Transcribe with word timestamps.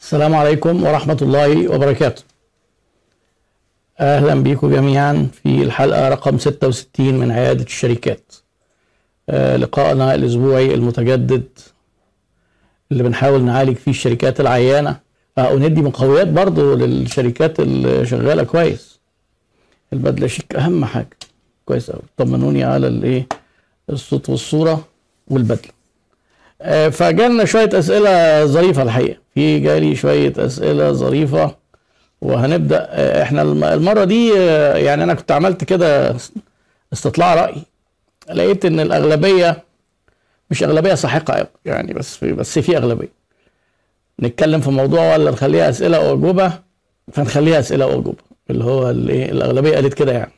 السلام 0.00 0.34
عليكم 0.34 0.82
ورحمة 0.84 1.18
الله 1.22 1.68
وبركاته. 1.68 2.22
أهلا 4.00 4.34
بكم 4.42 4.70
جميعا 4.70 5.28
في 5.42 5.62
الحلقة 5.62 6.08
رقم 6.08 6.38
66 6.38 7.14
من 7.14 7.30
عيادة 7.30 7.64
الشركات. 7.64 8.32
آه، 9.30 9.56
لقائنا 9.56 10.14
الأسبوعي 10.14 10.74
المتجدد 10.74 11.44
اللي 12.92 13.02
بنحاول 13.02 13.42
نعالج 13.42 13.76
فيه 13.76 13.90
الشركات 13.90 14.40
العيانة. 14.40 14.96
آه، 15.38 15.52
وندي 15.54 15.82
مقويات 15.82 16.28
برضو 16.28 16.74
للشركات 16.74 17.60
اللي 17.60 18.06
شغالة 18.06 18.42
كويس. 18.42 19.00
البدلة 19.92 20.26
شيك 20.26 20.54
أهم 20.56 20.84
حاجة. 20.84 21.16
كويس 21.64 21.90
أوي. 21.90 22.02
طمنوني 22.16 22.64
على 22.64 22.86
الإيه؟ 22.88 23.26
الصوت 23.90 24.30
والصورة 24.30 24.84
والبدلة. 25.28 25.79
فجالنا 26.90 27.44
شوية 27.44 27.70
أسئلة 27.74 28.44
ظريفة 28.46 28.82
الحقيقة. 28.82 29.18
في 29.34 29.58
جالي 29.60 29.94
شوية 29.96 30.32
أسئلة 30.38 30.92
ظريفة 30.92 31.56
وهنبدأ 32.20 32.86
آه، 32.90 33.22
إحنا 33.22 33.42
الم- 33.42 33.64
المرة 33.64 34.04
دي 34.04 34.32
آه، 34.38 34.76
يعني 34.76 35.02
أنا 35.04 35.14
كنت 35.14 35.32
عملت 35.32 35.64
كده 35.64 36.16
استطلاع 36.92 37.34
رأي. 37.34 37.54
لقيت 38.34 38.64
إن 38.64 38.80
الأغلبية 38.80 39.62
مش 40.50 40.62
أغلبية 40.62 40.94
ساحقة 40.94 41.46
يعني 41.64 41.92
بس 41.92 42.16
في 42.16 42.32
بس 42.32 42.58
في 42.58 42.76
أغلبية. 42.76 43.12
نتكلم 44.22 44.60
في 44.60 44.70
موضوع 44.70 45.12
ولا 45.14 45.30
نخليها 45.30 45.68
أسئلة 45.70 46.00
وأجوبة 46.10 46.52
فنخليها 47.12 47.58
أسئلة 47.58 47.86
وأجوبة 47.86 48.18
اللي 48.50 48.64
هو 48.64 48.90
الإيه 48.90 49.30
الأغلبية 49.30 49.74
قالت 49.74 49.94
كده 49.94 50.12
يعني. 50.12 50.32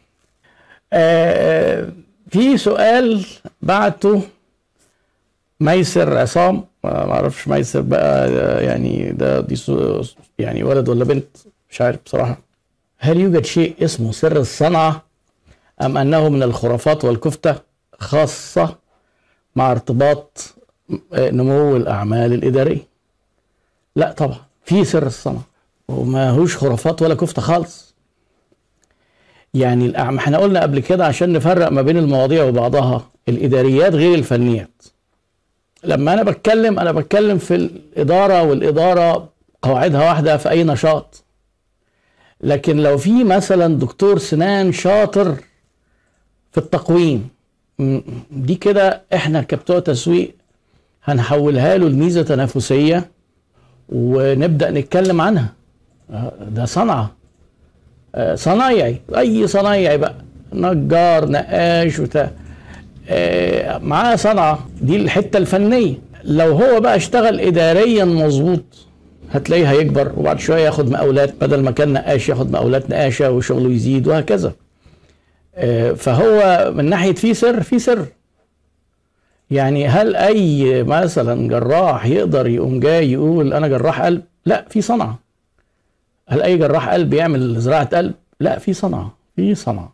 آه، 0.93 1.89
في 2.31 2.57
سؤال 2.59 3.25
بعته 3.63 4.23
ميسر 5.63 6.19
عصام 6.19 6.65
ما 6.85 7.13
أعرفش 7.13 7.49
ميسر 7.49 7.81
بقى 7.81 8.31
يعني 8.65 9.13
ده 9.13 9.41
دي 9.41 9.57
يعني 10.39 10.63
ولد 10.65 10.89
ولا 10.89 11.05
بنت؟ 11.05 11.37
مش 11.71 11.81
عارف 11.81 11.99
بصراحة. 12.07 12.39
هل 12.99 13.21
يوجد 13.21 13.45
شيء 13.45 13.75
اسمه 13.85 14.13
سر 14.13 14.37
الصنعة 14.37 15.03
أم 15.83 15.97
أنه 15.97 16.29
من 16.29 16.43
الخرافات 16.43 17.05
والكفتة 17.05 17.57
خاصة 17.99 18.77
مع 19.57 19.73
ارتباط 19.73 20.55
نمو 21.13 21.77
الأعمال 21.77 22.33
الإدارية؟ 22.33 22.87
لا 23.97 24.13
طبعا 24.13 24.39
في 24.65 24.85
سر 24.85 25.07
الصنعة 25.07 25.43
وما 25.89 26.31
هوش 26.31 26.57
خرافات 26.57 27.03
ولا 27.03 27.15
كفتة 27.15 27.43
خالص. 27.43 27.95
يعني. 29.55 30.03
إحنا 30.19 30.39
قلنا 30.39 30.63
قبل 30.63 30.81
كده 30.81 31.07
عشان 31.07 31.33
نفرق 31.33 31.69
ما 31.69 31.83
بين 31.83 31.97
المواضيع 31.99 32.45
وبعضها 32.45 33.09
الإداريات 33.29 33.95
غير 33.95 34.15
الفنيات. 34.15 34.83
لما 35.85 36.13
أنا 36.15 36.23
بتكلم 36.23 36.79
أنا 36.79 36.93
بتكلم 36.93 37.39
في 37.39 37.55
الإدارة 37.55 38.43
والإدارة 38.43 39.29
قواعدها 39.63 40.01
واحدة 40.09 40.37
في 40.37 40.51
أي 40.51 40.65
نشاط. 40.65 41.25
لكن 42.41 42.77
لو 42.77 42.99
في 42.99 43.25
مثلا 43.25 43.79
دكتور 43.79 44.19
سنان 44.19 44.73
شاطر 44.73 45.35
في 46.53 46.59
التقويم 46.59 47.29
دي 48.31 48.55
كده 48.55 49.03
إحنا 49.15 49.43
كبتوع 49.43 49.79
تسويق 49.79 50.35
هنحولها 51.05 51.77
له 51.79 51.89
لميزة 51.89 52.23
تنافسية 52.23 53.11
ونبدأ 53.89 54.71
نتكلم 54.71 55.21
عنها. 55.21 55.53
ده 56.41 56.65
صنعة. 56.65 57.13
آه، 58.15 58.35
صنايعي 58.35 59.01
أي 59.17 59.47
صنايعي 59.47 59.99
بقى 59.99 60.15
نجار 60.53 61.29
نقاش 61.29 62.01
آه، 62.01 62.31
معاه 63.83 64.17
صنعة. 64.17 64.67
دي 64.83 64.97
الحتة 64.97 65.37
الفنية. 65.37 65.95
لو 66.25 66.53
هو 66.53 66.81
بقى 66.81 66.97
اشتغل 66.97 67.41
إداريا 67.41 68.05
مظبوط 68.05 68.65
هتلاقيه 69.31 69.71
هيكبر 69.71 70.13
وبعد 70.17 70.41
شوية 70.41 70.65
ياخد 70.65 70.91
مقاولات 70.91 71.35
بدل 71.41 71.63
ما 71.63 71.71
كان 71.71 71.93
نقاش 71.93 72.29
ياخد 72.29 72.53
مقاولات 72.53 72.91
نقاشة 72.91 73.31
وشغله 73.31 73.71
يزيد 73.71 74.07
وهكذا. 74.09 74.53
آه، 75.55 75.93
فهو 75.93 76.71
من 76.77 76.85
ناحية 76.85 77.13
في 77.13 77.35
سر 77.35 77.63
في 77.63 77.79
سر. 77.79 78.07
يعني 79.51 79.89
هل 79.89 80.17
أي 80.17 80.83
مثلا 80.83 81.49
جراح 81.49 82.07
يقدر 82.07 82.47
يقوم 82.47 82.81
جاي 82.81 83.13
يقول 83.13 83.53
أنا 83.53 83.69
جراح 83.69 84.03
قلب؟ 84.03 84.23
لا 84.47 84.65
في 84.71 84.81
صنعة. 84.81 85.19
هل 86.29 86.43
أي 86.43 86.57
جراح 86.59 86.89
قلب 86.89 87.15
يعمل 87.15 87.61
زراعة 87.61 87.97
قلب؟ 87.97 88.15
لا 88.41 88.59
في 88.59 88.73
صنعة 88.73 89.15
في 89.37 89.55
صنعة. 89.55 89.93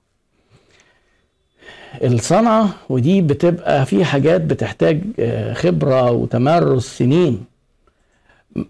الصنعة 2.02 2.68
ودي 2.88 3.20
بتبقى 3.20 3.86
في 3.86 4.04
حاجات 4.04 4.40
بتحتاج 4.40 5.00
آه، 5.20 5.52
خبرة 5.54 6.10
وتمرس 6.10 6.98
سنين. 6.98 7.44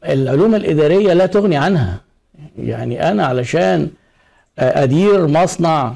العلوم 0.09 0.55
الإدارية 0.55 1.13
لا 1.13 1.27
تغني 1.27 1.57
عنها. 1.57 2.01
يعني 2.59 3.11
أنا 3.11 3.27
علشان 3.27 3.91
آه، 4.59 4.83
أدير 4.83 5.27
مصنع 5.27 5.95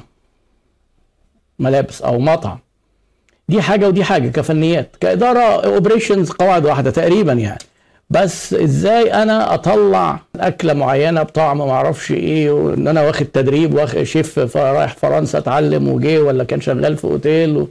ملابس 1.59 2.01
أو 2.01 2.19
مطعم 2.19 2.57
دي 3.49 3.61
حاجة 3.61 3.87
ودي 3.87 4.03
حاجة 4.03 4.29
كفنيات 4.29 4.95
كإدارة 4.99 5.65
اوبريشنز 5.65 6.31
قواعد 6.31 6.65
واحدة 6.65 6.91
تقريبا 6.91 7.33
يعني. 7.33 7.59
بس 8.13 8.53
إزاي 8.53 9.13
أنا 9.13 9.53
اطلع 9.53 10.19
اكلة 10.35 10.73
معينة 10.73 11.23
بطعم 11.23 11.57
ما 11.57 11.71
أعرفش 11.71 12.11
إيه 12.11 12.51
وان 12.51 12.87
أنا 12.87 13.01
واخد 13.01 13.25
تدريب 13.25 13.73
واخد 13.73 14.03
شيف 14.03 14.57
رايح 14.57 14.93
فرنسا 14.93 15.37
اتعلم 15.37 15.87
وجه 15.87 16.21
ولا 16.21 16.43
كان 16.43 16.61
شغال 16.61 16.97
في 16.97 17.03
اوتيل 17.05 17.57
و... 17.57 17.67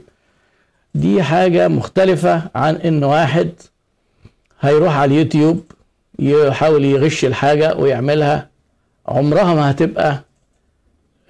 دي 0.95 1.23
حاجة 1.23 1.67
مختلفة 1.67 2.41
عن 2.55 2.75
ان 2.75 3.03
واحد 3.03 3.49
هيروح 4.61 4.97
على 4.97 5.11
اليوتيوب 5.13 5.63
يحاول 6.19 6.85
يغش 6.85 7.25
الحاجة 7.25 7.75
ويعملها. 7.75 8.49
عمرها 9.07 9.53
ما 9.53 9.71
هتبقى 9.71 10.19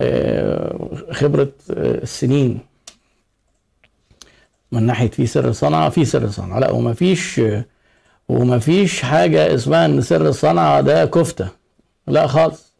آه، 0.01 0.89
خبرة 1.11 1.51
آه، 1.71 2.01
السنين. 2.03 2.59
من 4.71 4.83
ناحية 4.83 5.09
في 5.09 5.25
سر 5.25 5.51
صنعه 5.51 5.89
في 5.89 6.05
سر 6.05 6.29
صنعه 6.29 6.59
لا 6.59 6.71
وما 6.71 6.93
فيش 6.93 7.41
آه، 8.29 8.33
وما 8.33 8.59
فيش 8.59 9.01
حاجة 9.01 9.55
اسمها 9.55 9.85
إن 9.85 10.01
سر 10.01 10.27
الصنعة 10.27 10.81
ده 10.81 11.05
كفتة. 11.05 11.47
لا 12.07 12.27
خالص. 12.27 12.73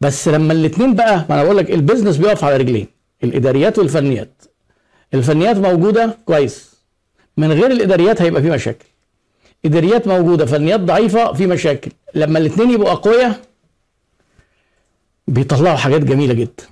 بس 0.00 0.28
لما 0.28 0.52
الاتنين 0.52 0.94
بقى 0.94 1.16
ما 1.28 1.34
أنا 1.34 1.44
بقول 1.44 1.56
لك 1.56 1.70
البيزنس 1.70 2.16
بيقف 2.16 2.44
على 2.44 2.56
رجلين. 2.56 2.86
الإداريات 3.24 3.78
والفنيات. 3.78 4.42
الفنيات 5.14 5.56
موجودة 5.56 6.16
كويس. 6.26 6.74
من 7.36 7.52
غير 7.52 7.70
الإداريات 7.70 8.22
هيبقى 8.22 8.42
في 8.42 8.50
مشاكل. 8.50 8.84
إداريات 9.64 10.08
موجودة 10.08 10.46
فنيات 10.46 10.80
ضعيفة 10.80 11.32
في 11.32 11.46
مشاكل. 11.46 11.90
لما 12.14 12.38
الاتنين 12.38 12.70
يبقوا 12.70 12.92
أقوياء 12.92 13.40
بيطلعوا 15.28 15.76
حاجات 15.76 16.00
جميلة 16.00 16.34
جدا. 16.34 16.64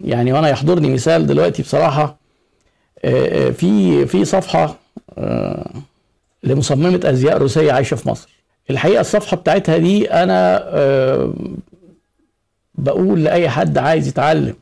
يعني 0.00 0.32
وأنا 0.32 0.48
يحضرني 0.48 0.90
مثال 0.90 1.26
دلوقتي 1.26 1.62
بصراحة 1.62 2.16
آه، 3.04 3.48
آه، 3.48 3.50
في 3.50 4.06
في 4.06 4.24
صفحة 4.24 4.76
آه، 5.18 5.70
لمصممة 6.44 7.00
أزياء 7.04 7.38
روسية 7.38 7.72
عايشة 7.72 7.94
في 7.94 8.08
مصر. 8.08 8.28
الحقيقة 8.70 9.00
الصفحة 9.00 9.36
بتاعتها 9.36 9.76
دي 9.78 10.10
أنا 10.10 10.62
آه، 10.64 11.34
بقول 12.74 13.24
لأي 13.24 13.48
حد 13.48 13.78
عايز 13.78 14.08
يتعلم 14.08 14.54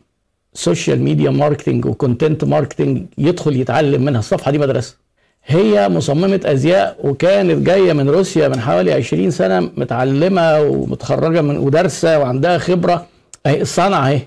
social 0.54 1.00
media 1.03 1.31
marketing 1.31 1.84
و 1.87 1.94
content 1.94 2.44
marketing 2.44 3.06
يدخل 3.19 3.56
يتعلم 3.56 4.04
منها. 4.04 4.19
الصفحة 4.19 4.50
دي 4.50 4.59
مدرسة. 4.59 4.97
هي 5.44 5.88
مصممة 5.88 6.41
أزياء 6.44 6.97
وكانت 7.04 7.66
جاية 7.66 7.93
من 7.93 8.10
روسيا 8.10 8.49
من 8.49 8.60
حوالي 8.60 8.93
20 8.93 9.31
سنة 9.31 9.60
متعلمة 9.60 10.60
ومتخرجة 10.60 11.43
من 11.43 11.56
ودارسة 11.56 12.19
وعندها 12.19 12.59
خبرة. 12.59 13.06
أهي 13.47 13.62
الصنعة 13.62 14.09
أهي. 14.09 14.20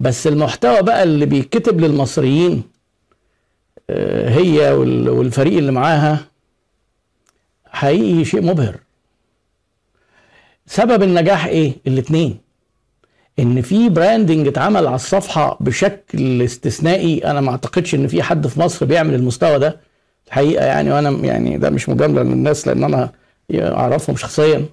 بس 0.00 0.26
المحتوى 0.26 0.82
بقى 0.82 1.02
اللي 1.02 1.26
بيتكتب 1.26 1.80
للمصريين 1.80 2.62
آه، 3.90 4.28
هي 4.28 4.72
وال- 4.72 5.08
والفريق 5.08 5.58
اللي 5.58 5.72
معاها 5.72 6.18
حقيقي 7.72 8.24
شيء 8.24 8.42
مبهر. 8.42 8.76
سبب 10.66 11.02
النجاح 11.02 11.46
إيه؟ 11.46 11.72
الاتنين. 11.86 12.38
إن 13.38 13.62
في 13.62 13.88
براندنج 13.88 14.46
اتعمل 14.48 14.86
على 14.86 14.94
الصفحة 14.96 15.56
بشكل 15.60 16.42
استثنائي 16.42 17.18
أنا 17.30 17.40
ما 17.40 17.50
أعتقدش 17.50 17.94
إن 17.94 18.06
في 18.06 18.22
حد 18.22 18.46
في 18.46 18.60
مصر 18.60 18.86
بيعمل 18.86 19.14
المستوى 19.14 19.58
ده. 19.58 19.80
الحقيقة 20.26 20.64
يعني 20.64 20.92
وأنا 20.92 21.10
يعني 21.10 21.58
ده 21.58 21.70
مش 21.70 21.88
مجاملة 21.88 22.22
للناس 22.22 22.68
لأن 22.68 22.84
أنا 22.84 23.12
أعرفهم 23.54 24.16
شخصيا. 24.16 24.66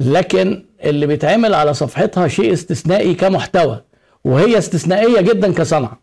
لكن 0.00 0.64
اللي 0.84 1.06
بيتعمل 1.06 1.54
على 1.54 1.74
صفحتها 1.74 2.28
شيء 2.28 2.52
استثنائي 2.52 3.14
كمحتوى 3.14 3.82
وهي 4.24 4.58
استثنائية 4.58 5.20
جدا 5.20 5.52
كصنعة. 5.52 6.00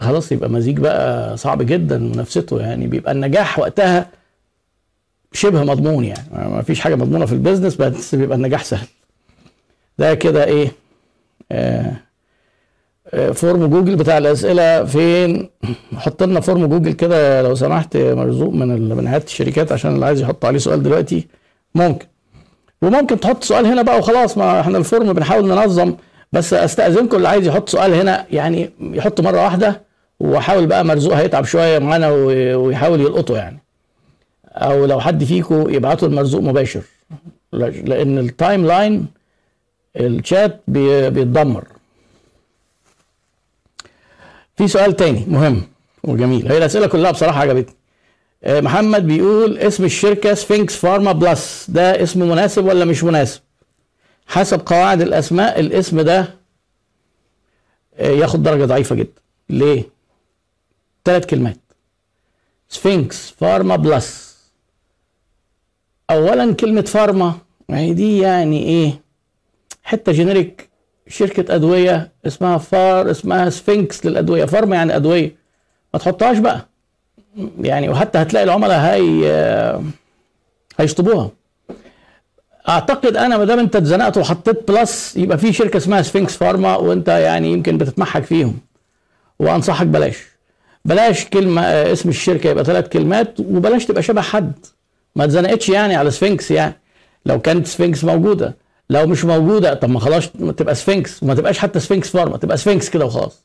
خلاص 0.00 0.32
يبقى 0.32 0.48
مزيج 0.50 0.78
بقى 0.78 1.36
صعب 1.36 1.62
جدا 1.62 1.98
منافسته. 1.98 2.60
يعني 2.60 2.86
بيبقى 2.86 3.12
النجاح 3.12 3.58
وقتها 3.58 4.08
شبه 5.32 5.64
مضمون 5.64 6.04
يعني. 6.04 6.28
ما 6.32 6.62
فيش 6.62 6.80
حاجة 6.80 6.94
مضمونة 6.94 7.26
في 7.26 7.32
ال 7.32 7.37
business 7.37 7.76
بس 7.76 8.14
بيبقى 8.14 8.36
النجاح 8.36 8.64
سهل. 8.64 8.86
ده 9.98 10.14
كده 10.14 10.44
إيه؟ 10.44 10.72
آه 11.52 11.92
آه 13.14 13.30
form 13.30 13.66
جوجل 13.66 13.96
بتاع 13.96 14.18
الأسئلة 14.18 14.84
فين؟ 14.84 15.50
حط 15.96 16.22
لنا 16.22 16.40
form 16.40 16.66
جوجل 16.66 16.92
كده 16.92 17.42
لو 17.42 17.54
سمحت 17.54 17.96
مرزوق 17.96 18.52
من 18.54 18.88
من 18.96 19.06
هيئه 19.06 19.22
الشركات 19.24 19.72
عشان 19.72 19.94
اللي 19.94 20.06
عايز 20.06 20.20
يحط 20.20 20.44
عليه 20.44 20.58
سؤال 20.58 20.82
دلوقتي. 20.82 21.26
ممكن. 21.74 22.06
وممكن 22.82 23.20
تحط 23.20 23.44
سؤال 23.44 23.66
هنا 23.66 23.82
بقى 23.82 23.98
وخلاص 23.98 24.38
ما 24.38 24.60
إحنا 24.60 24.78
ال 24.78 24.85
form 24.85 25.12
بنحاول 25.12 25.46
ننظم 25.48 25.94
بس 26.32 26.54
أستأذنكم 26.54 27.16
اللي 27.16 27.28
عايز 27.28 27.46
يحط 27.46 27.68
سؤال 27.68 27.94
هنا 27.94 28.26
يعني 28.30 28.70
يحط 28.80 29.20
مرة 29.20 29.42
واحدة 29.44 29.82
وحاول 30.20 30.66
بقى 30.66 30.84
مرزوق 30.84 31.14
هيتعب 31.14 31.44
شوية 31.44 31.78
معانا 31.78 32.10
ويحاول 32.56 33.00
يلقطه 33.00 33.36
يعني. 33.36 33.58
أو 34.52 34.84
لو 34.86 35.00
حد 35.00 35.24
فيكم 35.24 35.70
يبعته 35.74 36.06
المرزوق 36.06 36.40
مباشر. 36.42 36.82
لأن 37.52 38.18
ال 38.18 38.66
timeline 38.66 39.06
ال 39.96 40.09
chat 40.09 40.60
بيتدمر. 40.68 41.64
في 44.56 44.68
سؤال 44.68 44.96
تاني 44.96 45.24
مهم 45.28 45.62
وجميل. 46.04 46.52
هي 46.52 46.58
الأسئلة 46.58 46.86
كلها 46.86 47.10
بصراحة 47.10 47.40
عجبتني. 47.40 47.74
آه، 48.44 48.60
محمد 48.60 49.06
بيقول 49.06 49.58
اسم 49.58 49.84
الشركة 49.84 50.34
سفينكس 50.34 50.76
فارما 50.76 51.12
بلس 51.12 51.66
ده 51.70 52.02
اسم 52.02 52.28
مناسب 52.28 52.64
ولا 52.64 52.84
مش 52.84 53.04
مناسب؟ 53.04 53.40
حسب 54.26 54.60
قواعد 54.66 55.00
الأسماء 55.00 55.60
الاسم 55.60 56.00
ده 56.00 56.34
آه، 57.96 58.10
ياخد 58.10 58.42
درجة 58.42 58.64
ضعيفة 58.64 58.94
جدا. 58.96 59.20
ليه؟ 59.50 59.84
ثلاث 61.04 61.26
كلمات. 61.26 61.58
سفينكس 62.68 63.30
فارما 63.30 63.76
بلس 63.76 64.31
اولا 66.10 66.54
كلمة 66.54 66.80
فارما 66.82 67.34
يعني 67.68 67.94
دي 67.94 68.18
يعني 68.18 68.62
إيه؟ 68.62 69.00
حتة 69.82 70.12
generic 70.12 70.68
شركة 71.08 71.54
أدوية 71.54 72.12
اسمها 72.26 72.58
فار 72.58 73.10
اسمها 73.10 73.50
سفينكس 73.50 74.06
للأدوية. 74.06 74.44
فارما 74.44 74.76
يعني 74.76 74.96
أدوية. 74.96 75.36
ما 75.94 75.98
تحطهاش 76.00 76.38
بقى. 76.38 76.66
يعني 77.60 77.88
وحتى 77.88 78.18
هتلاقي 78.18 78.44
العملاء 78.44 78.78
هي 78.80 79.80
هيشطبوها. 80.78 81.30
أعتقد 82.68 83.16
أنا 83.16 83.36
ما 83.38 83.44
دام 83.44 83.58
أنت 83.58 83.76
اتزنقت 83.76 84.16
وحطيت 84.16 84.70
بلس 84.70 85.16
يبقى 85.16 85.38
في 85.38 85.52
شركة 85.52 85.76
اسمها 85.76 86.02
سفينكس 86.02 86.36
فارما 86.36 86.76
وأنت 86.76 87.08
يعني 87.08 87.52
يمكن 87.52 87.78
بتتمحك 87.78 88.24
فيهم. 88.24 88.58
وأنصحك 89.38 89.86
بلاش. 89.86 90.16
بلاش 90.84 91.24
كلمة 91.24 91.62
اسم 91.62 92.08
الشركة 92.08 92.50
يبقى 92.50 92.64
ثلاث 92.64 92.88
كلمات 92.88 93.40
وبلاش 93.40 93.84
تبقى 93.86 94.02
شبه 94.02 94.20
حد. 94.20 94.52
ما 95.16 95.24
اتزنقتش 95.24 95.68
يعني 95.68 95.94
على 95.96 96.10
سفينكس 96.10 96.50
يعني. 96.50 96.74
لو 97.26 97.40
كانت 97.40 97.66
سفينكس 97.66 98.04
موجودة. 98.04 98.56
لو 98.90 99.06
مش 99.06 99.24
موجودة 99.24 99.74
طب 99.74 99.90
ما 99.90 100.00
خلاص 100.00 100.28
تبقى 100.56 100.74
سفينكس 100.74 101.22
وما 101.22 101.34
تبقاش 101.34 101.58
حتى 101.58 101.80
سفينكس 101.80 102.10
فارما 102.10 102.36
تبقى 102.36 102.56
سفينكس 102.56 102.90
كده 102.90 103.04
وخلاص. 103.06 103.44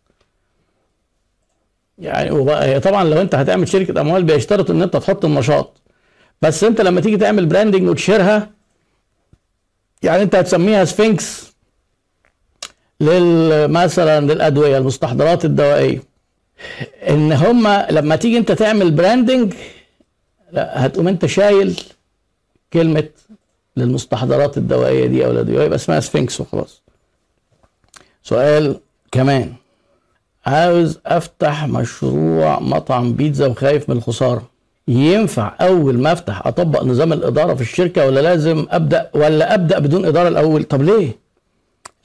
يعني 1.97 2.49
هي 2.49 2.79
طبعا 2.79 3.03
لو 3.03 3.21
انت 3.21 3.35
هتعمل 3.35 3.67
شركة 3.67 4.01
أموال 4.01 4.23
بيشترط 4.23 4.71
إن 4.71 4.81
انت 4.81 4.97
تحط 4.97 5.25
النشاط. 5.25 5.81
بس 6.41 6.63
انت 6.63 6.81
لما 6.81 7.01
تيجي 7.01 7.17
تعمل 7.17 7.45
branding 7.45 7.89
وتشيرها 7.89 8.49
يعني 10.03 10.23
انت 10.23 10.35
هتسميها 10.35 10.85
سفينكس 10.85 11.53
لل 12.99 13.67
مثلا 13.71 14.25
للأدوية 14.33 14.77
المستحضرات 14.77 15.45
الدوائية. 15.45 16.03
إن 17.09 17.31
هم 17.31 17.67
لما 17.91 18.15
تيجي 18.15 18.37
انت 18.37 18.51
تعمل 18.51 18.91
branding 18.91 19.53
لا 20.51 20.85
هتقوم 20.85 21.07
انت 21.07 21.25
شايل 21.25 21.79
كلمة 22.73 23.09
للمستحضرات 23.77 24.57
الدوائية 24.57 25.05
دي 25.05 25.25
أو 25.25 25.31
الادويه 25.31 25.63
يبقى 25.63 25.75
اسمها 25.75 25.99
سفينكس 25.99 26.41
وخلاص. 26.41 26.81
سؤال 28.23 28.79
كمان. 29.11 29.53
عاوز 30.45 30.99
أفتح 31.05 31.65
مشروع 31.67 32.59
مطعم 32.59 33.13
بيتزا 33.13 33.47
وخايف 33.47 33.89
من 33.89 33.97
الخسارة. 33.97 34.49
ينفع 34.87 35.55
أول 35.61 35.99
ما 35.99 36.11
أفتح 36.11 36.47
أطبق 36.47 36.83
نظام 36.83 37.13
الإدارة 37.13 37.53
في 37.53 37.61
الشركة 37.61 38.05
ولا 38.07 38.19
لازم 38.19 38.65
أبدأ 38.69 39.09
ولا 39.13 39.53
أبدأ 39.53 39.79
بدون 39.79 40.05
إدارة 40.05 40.27
الأول؟ 40.27 40.63
طب 40.63 40.81
ليه؟ 40.81 41.11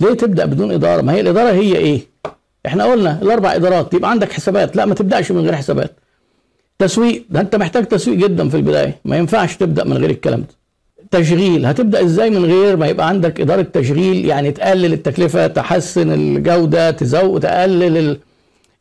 ليه 0.00 0.14
تبدأ 0.14 0.44
بدون 0.44 0.72
إدارة؟ 0.72 1.02
ما 1.02 1.12
هي 1.12 1.20
الإدارة 1.20 1.52
هي 1.52 1.76
إيه؟ 1.76 2.00
إحنا 2.66 2.84
قلنا 2.84 3.18
الأربع 3.22 3.54
إدارات 3.54 3.94
يبقى 3.94 4.10
عندك 4.10 4.32
حسابات. 4.32 4.76
لا 4.76 4.84
ما 4.86 4.94
تبدأش 4.94 5.32
من 5.32 5.40
غير 5.40 5.56
حسابات. 5.56 5.92
تسويق. 6.86 7.24
ده 7.30 7.40
انت 7.40 7.56
محتاج 7.56 7.84
تسويق 7.84 8.18
جدا 8.18 8.48
في 8.48 8.56
البداية. 8.56 8.96
ما 9.04 9.16
ينفعش 9.16 9.56
تبدأ 9.56 9.84
من 9.84 9.96
غير 9.96 10.10
الكلام 10.10 10.40
ده. 10.40 10.54
تشغيل. 11.10 11.66
هتبدأ 11.66 12.04
إزاي 12.04 12.30
من 12.30 12.44
غير 12.44 12.76
ما 12.76 12.86
يبقى 12.86 13.08
عندك 13.08 13.40
إدارة 13.40 13.62
تشغيل؟ 13.62 14.24
يعني 14.24 14.50
تقلل 14.50 14.92
التكلفة 14.92 15.46
تحسن 15.46 16.12
الجودة 16.12 16.90
تزود 16.90 17.40
تقلل 17.40 17.96
ال... 17.98 18.18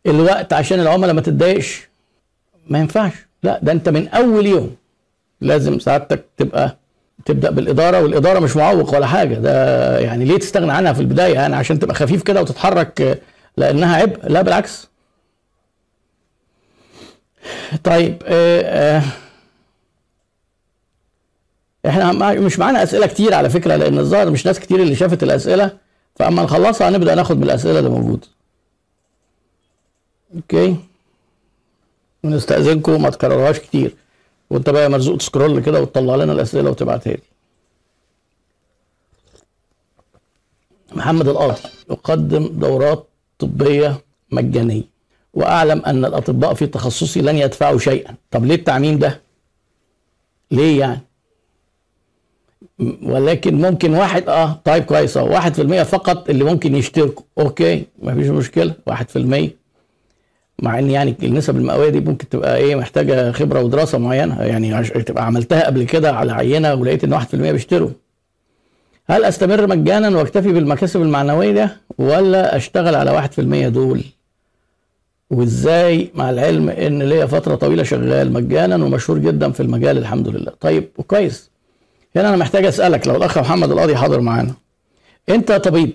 الوقت 0.07 0.53
عشان 0.53 0.79
العملاء 0.79 1.13
ما 1.13 1.21
تتضايقش. 1.21 1.89
ما 2.67 2.79
ينفعش. 2.79 3.13
لا 3.43 3.59
ده 3.63 3.71
انت 3.71 3.89
من 3.89 4.07
أول 4.07 4.45
يوم 4.45 4.75
لازم 5.41 5.79
سعادتك 5.79 6.25
تبقى 6.37 6.77
تبدأ 7.25 7.51
بالإدارة 7.51 8.03
والإدارة 8.03 8.39
مش 8.39 8.55
معوق 8.55 8.95
ولا 8.95 9.05
حاجة. 9.07 9.35
ده 9.35 9.99
يعني 9.99 10.25
ليه 10.25 10.37
تستغنى 10.37 10.71
عنها 10.71 10.93
في 10.93 10.99
البداية؟ 11.01 11.33
يعني 11.33 11.55
عشان 11.55 11.79
تبقى 11.79 11.95
خفيف 11.95 12.21
كده 12.23 12.41
وتتحرك 12.41 13.21
لأنها 13.57 13.95
عبء. 13.95 14.17
لا 14.27 14.41
بالعكس. 14.41 14.90
طيب 17.83 18.23
آه 18.25 18.61
آه 18.97 19.03
إحنا 21.85 22.11
مش 22.33 22.59
معانا 22.59 22.83
أسئلة 22.83 23.07
كتير 23.07 23.33
على 23.33 23.49
فكرة 23.49 23.75
لأن 23.75 23.97
الظاهر 23.99 24.29
مش 24.29 24.45
ناس 24.45 24.59
كتير 24.59 24.79
اللي 24.81 24.95
شافت 24.95 25.23
الأسئلة. 25.23 25.77
فأما 26.15 26.43
نخلصها 26.43 26.89
هنبدا 26.89 27.15
ناخد 27.15 27.37
من 27.37 27.43
الأسئلة 27.43 27.79
اللي 27.79 27.89
موجودة. 27.89 28.27
أوكي؟ 30.35 30.75
ونستأذنكم 32.23 33.01
ما 33.01 33.09
تكررهاش 33.09 33.59
كتير. 33.59 33.95
وأنت 34.49 34.69
بقى 34.69 34.89
مرزوق 34.89 35.17
تسكرول 35.17 35.59
كده 35.59 35.81
وتطلع 35.81 36.15
لنا 36.15 36.33
الأسئلة 36.33 36.69
وتبعتها 36.69 37.13
لي. 37.13 37.21
محمد 40.91 41.27
القاضي 41.27 41.61
يقدم 41.89 42.47
دورات 42.47 43.07
طبية 43.39 44.01
مجانية. 44.31 44.90
وأعلم 45.33 45.81
أن 45.85 46.05
الأطباء 46.05 46.53
في 46.53 46.67
تخصصي 46.67 47.21
لن 47.21 47.37
يدفعوا 47.37 47.79
شيئا. 47.79 48.15
طب 48.31 48.45
ليه 48.45 48.55
التعميم 48.55 48.99
ده؟ 48.99 49.21
ليه 50.51 50.79
يعني؟ 50.79 50.99
ولكن 53.03 53.61
ممكن 53.61 53.93
واحد 53.93 54.29
آه 54.29 54.59
طيب 54.65 54.83
كويس 54.83 55.17
آه 55.17 55.23
واحد 55.23 55.53
في 55.53 55.61
المية 55.61 55.83
فقط 55.83 56.29
اللي 56.29 56.43
ممكن 56.43 56.75
يشتركوا. 56.75 57.23
أوكي 57.37 57.85
مفيش 57.99 58.27
مشكلة. 58.27 58.73
واحد 58.87 59.09
في 59.09 59.15
المية. 59.15 59.61
مع 60.61 60.79
إن 60.79 60.89
يعني 60.91 61.15
النسب 61.23 61.55
المئوية 61.57 61.89
دي 61.89 61.99
ممكن 61.99 62.29
تبقى 62.29 62.57
إيه 62.57 62.75
محتاجة 62.75 63.31
خبرة 63.31 63.61
ودراسة 63.63 63.97
معينة. 63.97 64.41
يعني 64.43 64.83
تبقى 64.83 65.25
عملتها 65.25 65.65
قبل 65.65 65.83
كده 65.83 66.11
على 66.11 66.31
عينة 66.31 66.73
ولقيت 66.73 67.03
إن 67.03 67.19
1% 67.21 67.35
بيشتروا. 67.35 67.89
هل 69.09 69.23
أستمر 69.23 69.67
مجانا 69.67 70.17
وأكتفي 70.17 70.51
بالمكاسب 70.51 71.01
المعنوية 71.01 71.51
ده 71.51 71.77
ولا 71.97 72.55
أشتغل 72.55 72.95
على 72.95 73.11
1% 73.11 73.39
دول؟ 73.67 74.03
وإزاي 75.31 76.11
مع 76.15 76.29
العلم 76.29 76.69
إن 76.69 77.03
ليا 77.03 77.25
فترة 77.25 77.55
طويلة 77.55 77.83
شغال 77.83 78.33
مجانا 78.33 78.75
ومشهور 78.75 79.19
جدا 79.19 79.51
في 79.51 79.59
المجال 79.59 79.97
الحمد 79.97 80.27
لله. 80.27 80.51
طيب 80.59 80.89
وكويس. 80.97 81.51
هنا 82.15 82.29
أنا 82.29 82.37
محتاج 82.37 82.65
أسألك 82.65 83.07
لو 83.07 83.15
الأخ 83.15 83.37
محمد 83.37 83.71
القاضي 83.71 83.95
حاضر 83.95 84.21
معانا. 84.21 84.53
أنت 85.29 85.51
طبيب 85.51 85.93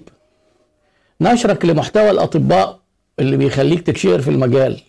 نشرك 1.21 1.65
لمحتوى 1.65 2.11
الأطباء 2.11 2.81
اللي 3.19 3.37
بيخليك 3.37 3.87
تتشهر 3.87 4.21
في 4.21 4.31
المجال 4.31 4.81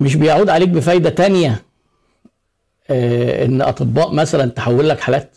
مش 0.00 0.16
بيعود 0.16 0.48
عليك 0.48 0.68
بفايدة 0.68 1.10
تانية 1.10 1.62
آه 2.90 3.44
إن 3.44 3.62
أطباء 3.62 4.14
مثلا 4.14 4.50
تحول 4.50 4.88
لك 4.88 5.00
حالات؟ 5.00 5.36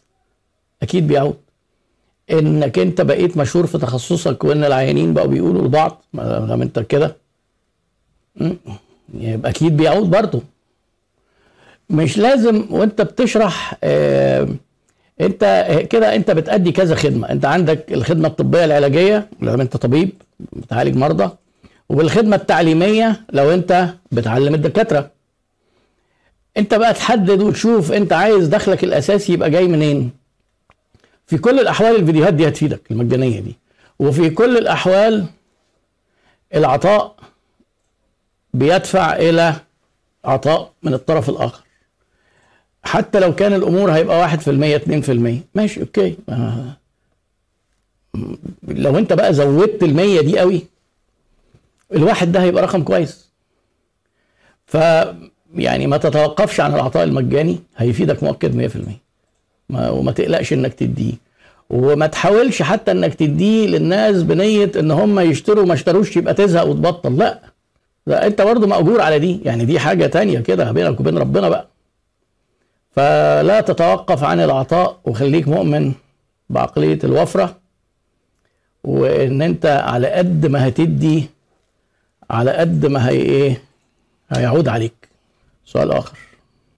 أكيد 0.82 1.08
بيعود. 1.08 1.38
إنك 2.32 2.80
أنت 2.80 3.02
بقيت 3.02 3.38
مشهور 3.38 3.68
في 3.68 3.78
تخصصك 3.78 4.44
وإن 4.44 4.64
العيانين 4.64 5.14
بقوا 5.14 5.28
بيقولوا 5.28 5.62
لبعض 5.68 6.04
ما 6.14 6.54
أنت 6.64 6.80
كده 6.80 7.21
يبقى 9.14 9.50
أكيد 9.52 9.78
بيعود 9.78 10.10
برضه. 10.10 10.42
مش 11.90 12.18
لازم 12.18 12.66
وأنت 12.70 13.02
بتشرح 13.02 13.78
آه 13.84 14.48
أنت 15.22 15.68
كده 15.90 16.16
أنت 16.16 16.32
بتأدي 16.32 16.72
كذا 16.72 16.96
خدمة. 16.96 17.30
أنت 17.32 17.46
عندك 17.46 17.94
الخدمة 17.94 18.28
الطبية 18.28 18.66
العلاجية 18.66 19.30
لو 19.42 19.54
أنت 19.54 19.78
طبيب 19.78 20.10
بتعالج 20.40 20.96
مرضى 20.98 21.30
وبالخدمه 21.90 22.36
التعليمية 22.36 23.22
لو 23.34 23.54
أنت 23.54 23.90
بتعلم 24.12 24.54
الدكاترة. 24.56 25.10
أنت 26.58 26.74
بقى 26.74 26.94
تحدد 26.94 27.42
وتشوف 27.42 27.92
أنت 27.92 28.14
عايز 28.14 28.48
دخلك 28.48 28.84
الأساسي 28.84 29.34
يبقى 29.34 29.50
جاي 29.50 29.68
منين. 29.68 30.12
في 31.28 31.38
كل 31.38 31.60
الأحوال 31.60 31.96
الفيديوهات 31.96 32.34
دي 32.34 32.48
هتفيدك 32.48 32.82
المجانية 32.92 33.40
دي. 33.40 33.56
وفي 34.00 34.30
كل 34.30 34.58
الأحوال 34.58 35.26
العطاء 36.56 37.16
بيدفع 38.54 39.16
إلى 39.16 39.56
عطاء 40.26 40.72
من 40.84 40.94
الطرف 40.94 41.30
الآخر. 41.30 41.64
حتى 42.84 43.20
لو 43.20 43.36
كان 43.36 43.54
الأمور 43.54 43.92
هيبقى 43.92 44.20
واحد 44.20 44.40
في 44.42 44.50
المية 44.52 44.76
اتنين 44.76 45.02
في 45.02 45.12
المية. 45.12 45.40
ماشي 45.56 45.82
أوكي. 45.82 46.16
لو 48.68 48.98
أنت 48.98 49.14
بقى 49.14 49.34
زودت 49.34 49.84
المية 49.84 50.22
دي 50.22 50.40
قوي 50.40 50.62
الواحد 51.94 52.32
ده 52.32 52.42
هيبقى 52.42 52.64
رقم 52.64 52.84
كويس. 52.84 53.30
ف 54.66 54.78
يعني 55.56 55.88
ما 55.88 55.98
تتوقفش 55.98 56.60
عن 56.60 56.74
العطاء 56.76 57.04
المجاني 57.04 57.60
هيفيدك 57.78 58.24
مؤكد 58.24 58.56
100% 58.56 58.92
ما 59.70 59.90
وما 59.90 60.12
تقلقش 60.12 60.54
إنك 60.54 60.74
تديه. 60.74 61.14
وما 61.70 62.08
تحاولش 62.08 62.62
حتى 62.62 62.92
إنك 62.92 63.14
تديه 63.14 63.68
للناس 63.68 64.24
بنية 64.24 64.72
إن 64.80 64.92
هم 64.92 65.20
يشتروا 65.20 65.66
ما 65.66 65.74
اشتروش 65.74 66.18
يبقى 66.18 66.34
تزهق 66.34 66.64
وتبطل. 66.68 67.18
لأ. 67.18 67.51
لا 68.08 68.28
انت 68.28 68.42
برضه 68.42 68.68
مأجور 68.68 69.02
على 69.02 69.20
دي. 69.20 69.42
يعني 69.46 69.66
دي 69.66 69.80
حاجة 69.80 70.06
تانية 70.06 70.40
كده 70.40 70.72
بينك 70.72 71.00
وبين 71.00 71.18
ربنا 71.18 71.50
بقى. 71.50 71.68
فلا 72.96 73.62
تتوقف 73.62 74.24
عن 74.24 74.40
العطاء 74.40 75.00
وخليك 75.06 75.48
مؤمن 75.48 75.92
بعقلية 76.50 77.00
الوفرة 77.04 77.56
وإن 78.84 79.42
أنت 79.42 79.66
على 79.66 80.08
قد 80.08 80.46
ما 80.46 80.68
هتدي 80.68 81.30
على 82.30 82.52
قد 82.52 82.86
ما 82.86 83.10
هي 83.10 83.16
إيه 83.16 83.62
هيعود 84.30 84.68
عليك. 84.68 85.10
سؤال 85.66 85.92
آخر. 85.92 86.18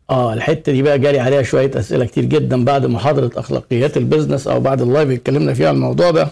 آه 0.09 0.33
الحتة 0.33 0.71
دي 0.71 0.81
بقى 0.81 0.99
جالي 0.99 1.19
عليها 1.19 1.41
شوية 1.41 1.71
أسئلة 1.75 2.05
كتير 2.05 2.25
جدا 2.25 2.65
بعد 2.65 2.85
محاضرة 2.85 3.31
أخلاقيات 3.39 3.97
ال 3.97 4.03
business 4.03 4.47
أو 4.47 4.59
بعد 4.59 4.81
ال 4.81 4.87
live 4.87 5.09
اتكلمنا 5.09 5.53
فيها 5.53 5.71
الموضوع 5.71 6.11
ده. 6.11 6.27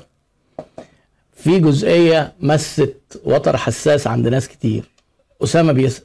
في 1.44 1.60
جزئية 1.60 2.34
مست 2.40 2.96
وتر 3.24 3.58
حساس 3.58 4.08
عند 4.08 4.28
ناس 4.28 4.48
كتير. 4.48 4.84
أسامة 5.44 5.72
بيسأل 5.72 6.04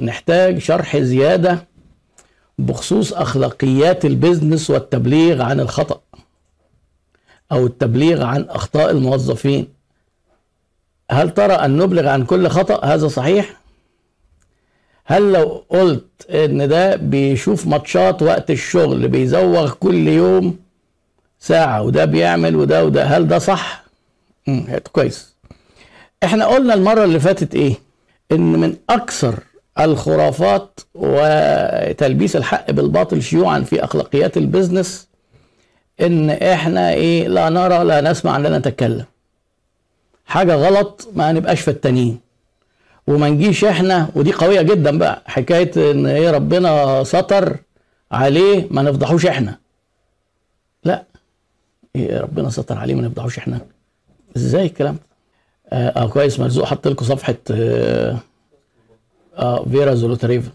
نحتاج 0.00 0.58
شرح 0.58 0.96
زيادة 0.96 1.66
بخصوص 2.58 3.12
أخلاقيات 3.12 4.04
ال 4.04 4.11
business 4.11 4.70
والتبليغ 4.70 5.42
عن 5.42 5.60
الخطأ 5.60 6.00
أو 7.52 7.66
التبليغ 7.66 8.22
عن 8.24 8.42
أخطاء 8.48 8.90
الموظفين. 8.90 9.68
هل 11.10 11.30
ترى 11.30 11.52
أن 11.52 11.76
نبلغ 11.76 12.06
عن 12.08 12.24
كل 12.24 12.48
خطأ؟ 12.48 12.84
هذا 12.84 13.08
صحيح. 13.08 13.56
هل 15.04 15.32
لو 15.32 15.64
قلت 15.68 16.30
إن 16.30 16.68
ده 16.68 16.96
بيشوف 16.96 17.66
ماتشات 17.66 18.22
وقت 18.22 18.50
الشغل 18.50 19.08
بيزوغ 19.08 19.72
كل 19.72 20.08
يوم 20.08 20.58
ساعة 21.40 21.82
وده 21.82 22.04
بيعمل 22.04 22.56
وده 22.56 22.84
وده 22.84 23.04
هل 23.04 23.28
ده 23.28 23.38
صح؟ 23.38 23.89
كويس. 24.92 25.34
إحنا 26.24 26.46
قلنا 26.46 26.74
المرة 26.74 27.04
اللي 27.04 27.20
فاتت 27.20 27.54
إيه؟ 27.54 27.74
ان 28.32 28.40
من 28.52 28.76
أكثر 28.90 29.34
الخرافات 29.80 30.80
وتلبيس 30.94 32.36
الحق 32.36 32.70
بالباطل 32.70 33.22
شيوعا 33.22 33.60
في 33.60 33.84
أخلاقيات 33.84 34.36
ال 34.36 34.44
business 34.44 35.08
ان 36.00 36.30
إحنا 36.30 36.90
إيه 36.92 37.28
لا 37.28 37.48
نرى 37.48 37.84
لا 37.84 38.00
نسمع 38.00 38.36
لا 38.38 38.58
نتكلم. 38.58 39.04
حاجة 40.26 40.54
غلط 40.54 41.08
ما 41.14 41.32
نبقاش 41.32 41.60
فتانين. 41.60 42.20
وما 43.06 43.28
نجيش 43.28 43.64
إحنا 43.64 44.08
ودي 44.14 44.32
قوية 44.32 44.62
جدا 44.62 44.98
بقى 44.98 45.22
حكاية 45.26 45.90
ان 45.92 46.06
إيه 46.06 46.30
ربنا 46.30 47.04
ستر 47.04 47.56
عليه 48.12 48.66
ما 48.70 48.82
نفضحوش 48.82 49.26
إحنا. 49.26 49.58
لا 50.84 51.04
إيه 51.96 52.20
ربنا 52.20 52.50
ستر 52.50 52.78
عليه 52.78 52.94
ما 52.94 53.02
نفضحوش 53.02 53.38
إحنا. 53.38 53.60
إزاي 54.36 54.66
الكلام 54.66 54.94
ده؟ 54.94 55.00
آه, 55.72 55.88
آه 56.04 56.06
كويس 56.08 56.40
مرزوق 56.40 56.64
حط 56.64 56.88
لكم 56.88 57.04
صفحة 57.04 57.34
آه, 57.50 58.16
آه 59.36 59.64
فيرا 59.70 59.94
زولوتريفا 59.94 60.50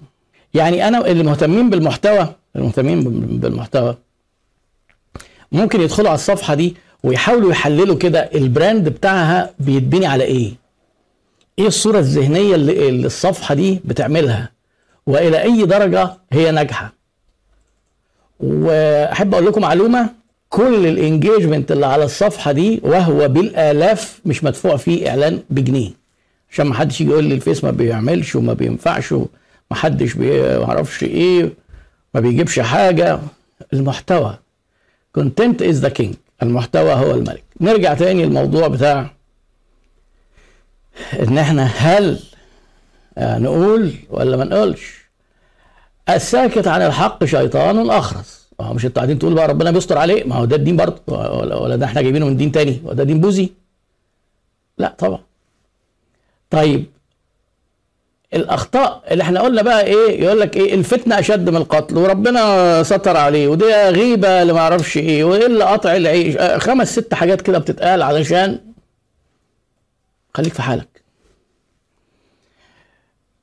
يعني 0.54 0.88
أنا 0.88 1.08
اللي 1.08 1.24
مهتمين 1.24 1.70
بالمحتوى 1.70 2.34
المهتمين 2.56 3.04
بالمحتوى 3.40 3.98
ممكن 5.52 5.82
يدخلوا 5.82 6.10
على 6.10 6.16
الصفحة 6.16 6.54
دي 6.56 6.76
ويحاولوا 7.04 7.52
يحللوا 7.52 7.96
كده 7.98 8.20
ال 8.20 8.32
brand 8.32 8.90
بتاعها 8.90 9.54
بيتبني 9.60 10.06
على 10.06 10.24
إيه. 10.24 10.54
إيه 11.60 11.68
الصورة 11.68 12.00
الذهنية 12.00 12.56
اللي 12.56 13.06
الصفحة 13.06 13.56
دي 13.56 13.82
بتعملها؟ 13.86 14.52
وإلى 15.08 15.42
أي 15.42 15.66
درجة 15.66 16.18
هي 16.34 16.52
ناجحة؟ 16.52 16.94
وأحب 18.40 19.34
أقول 19.34 19.46
لكم 19.46 19.62
معلومة 19.62 20.10
كل 20.50 20.86
ال 20.88 20.95
engagement 20.95 21.72
اللي 21.72 21.86
على 21.86 22.04
الصفحة 22.04 22.52
دي 22.52 22.80
وهو 22.84 23.28
بالآلاف 23.28 24.20
مش 24.26 24.44
مدفوع 24.44 24.78
فيه 24.78 25.10
إعلان 25.10 25.40
بجنيه. 25.50 25.92
عشان 26.52 26.68
ما 26.68 26.74
حدش 26.76 27.02
يجي 27.02 27.10
يقول 27.12 27.24
لي 27.24 27.36
ال 27.36 27.41
Face 27.41 27.64
ما 27.64 27.72
بيعملش 27.72 28.36
وما 28.36 28.54
بينفعش 28.54 29.12
وما 29.12 29.28
حدش 29.72 30.18
ما 30.18 30.64
أعرفش 30.64 31.04
إيه 31.04 31.50
ما 32.14 32.20
بيجيبش 32.20 32.60
حاجة. 32.60 33.20
المحتوى. 33.74 34.38
content 35.16 35.62
is 35.62 35.80
the 35.80 35.90
king 35.90 36.16
المحتوى 36.44 36.94
هو 36.94 37.12
الملك. 37.12 37.44
نرجع 37.62 37.94
تاني 37.94 38.24
الموضوع 38.24 38.68
بتاع 38.68 39.12
إن 41.20 41.38
إحنا 41.38 41.64
هل 41.66 42.20
نقول 43.18 43.94
ولا 44.10 44.38
ما 44.38 44.44
نقولش؟ 44.44 45.06
الساكت 46.10 46.68
عن 46.68 46.82
الحق 46.82 47.24
شيطان 47.26 47.90
اخرس 47.90 48.45
ما 48.60 48.66
هو 48.66 48.74
مش 48.74 48.86
أنتوا 48.86 48.96
قاعدين 49.02 49.20
تقولوا 49.20 49.38
بقى 49.38 49.48
ربنا 49.48 49.72
بيستر 49.72 49.98
عليه؟ 49.98 50.24
ما 50.24 50.36
هو 50.36 50.46
ده 50.46 50.56
الدين 50.56 50.76
برضه. 50.78 51.02
ولا, 51.08 51.56
ولا 51.56 51.76
ده 51.76 51.86
إحنا 51.86 52.02
جايبينه 52.02 52.26
من 52.26 52.38
دين 52.38 52.52
تاني؟ 52.52 52.82
وده 52.86 53.04
دين 53.04 53.22
بوذي؟ 53.22 53.54
لا 54.78 54.96
طبعا. 54.98 55.20
طيب 56.50 56.86
الأخطاء 58.34 59.04
اللي 59.12 59.24
إحنا 59.24 59.42
قلنا 59.42 59.62
بقى 59.62 59.84
إيه؟ 59.86 60.22
يقول 60.24 60.40
لك 60.40 60.58
إيه؟ 60.58 60.74
الفتنة 60.74 61.20
أشد 61.20 61.50
من 61.50 61.56
القتل 61.58 61.98
وربنا 61.98 62.84
ستر 62.84 63.18
عليه 63.18 63.48
ودي 63.48 63.66
غيبة 63.90 64.42
اللي 64.42 64.54
ما 64.54 64.60
أعرفش 64.60 64.98
إيه 64.98 65.24
وايه 65.24 65.46
اللي 65.46 65.64
قطع 65.64 65.96
العيش. 65.96 66.38
خمس 66.38 66.92
ست 67.00 67.14
حاجات 67.14 67.42
كده 67.42 67.58
بتتقال 67.60 68.02
علشان 68.02 68.60
خليك 70.34 70.54
في 70.54 70.62
حالك. 70.62 71.02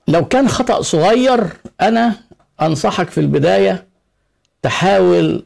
لو 0.09 0.25
كان 0.29 0.49
خطأ 0.49 0.83
صغير 0.83 1.45
أنا 1.81 2.15
أنصحك 2.63 3.11
في 3.11 3.21
البداية 3.21 3.87
تحاول 4.63 5.45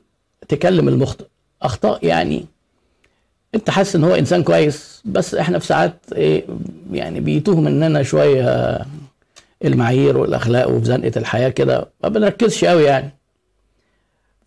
تكلم 0.48 0.88
المخطئ. 0.88 1.24
أخطاء 1.62 2.06
يعني 2.06 2.46
أنت 3.54 3.70
حاسس 3.70 3.96
إن 3.96 4.04
هو 4.04 4.14
إنسان 4.14 4.42
كويس 4.42 5.02
بس 5.04 5.34
إحنا 5.34 5.58
في 5.58 5.66
ساعات 5.66 5.94
إيه 6.12 6.44
يعني 6.92 7.20
بيتوه 7.20 7.60
مننا 7.60 8.02
شوية 8.02 8.78
المعايير 9.64 10.16
والأخلاق 10.18 10.70
وفي 10.70 10.84
زنقة 10.84 11.12
الحياة 11.16 11.48
كده 11.48 11.88
ما 12.02 12.08
بنركزش 12.08 12.64
قوي 12.64 12.84
يعني. 12.84 13.10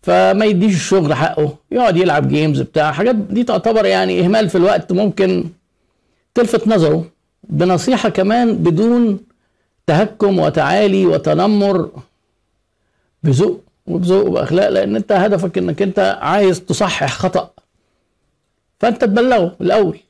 فما 0.02 0.44
يديش 0.44 0.74
الشغل 0.74 1.14
حقه 1.14 1.56
يقعد 1.70 1.96
يلعب 1.96 2.28
جيمز 2.28 2.60
بتاع 2.60 2.92
حاجات 2.92 3.14
دي 3.14 3.44
تعتبر 3.44 3.84
يعني 3.86 4.20
إهمال 4.24 4.48
في 4.48 4.58
الوقت 4.58 4.92
ممكن 4.92 5.44
تلفت 6.34 6.68
نظره. 6.68 7.04
بنصيحة 7.44 8.08
كمان 8.08 8.56
بدون 8.56 9.20
تهكم 9.86 10.38
وتعالي 10.38 11.06
وتنمر 11.06 11.90
بذوق 13.22 13.60
وبذوق 13.92 14.26
وبأخلاق 14.26 14.68
لأن 14.68 14.96
أنت 14.96 15.12
هدفك 15.12 15.58
إنك 15.58 15.82
أنت 15.82 16.18
عايز 16.22 16.60
تصحح 16.60 17.12
خطأ. 17.12 17.50
فأنت 18.80 19.04
تبلغه 19.04 19.56
الأول. 19.60 20.00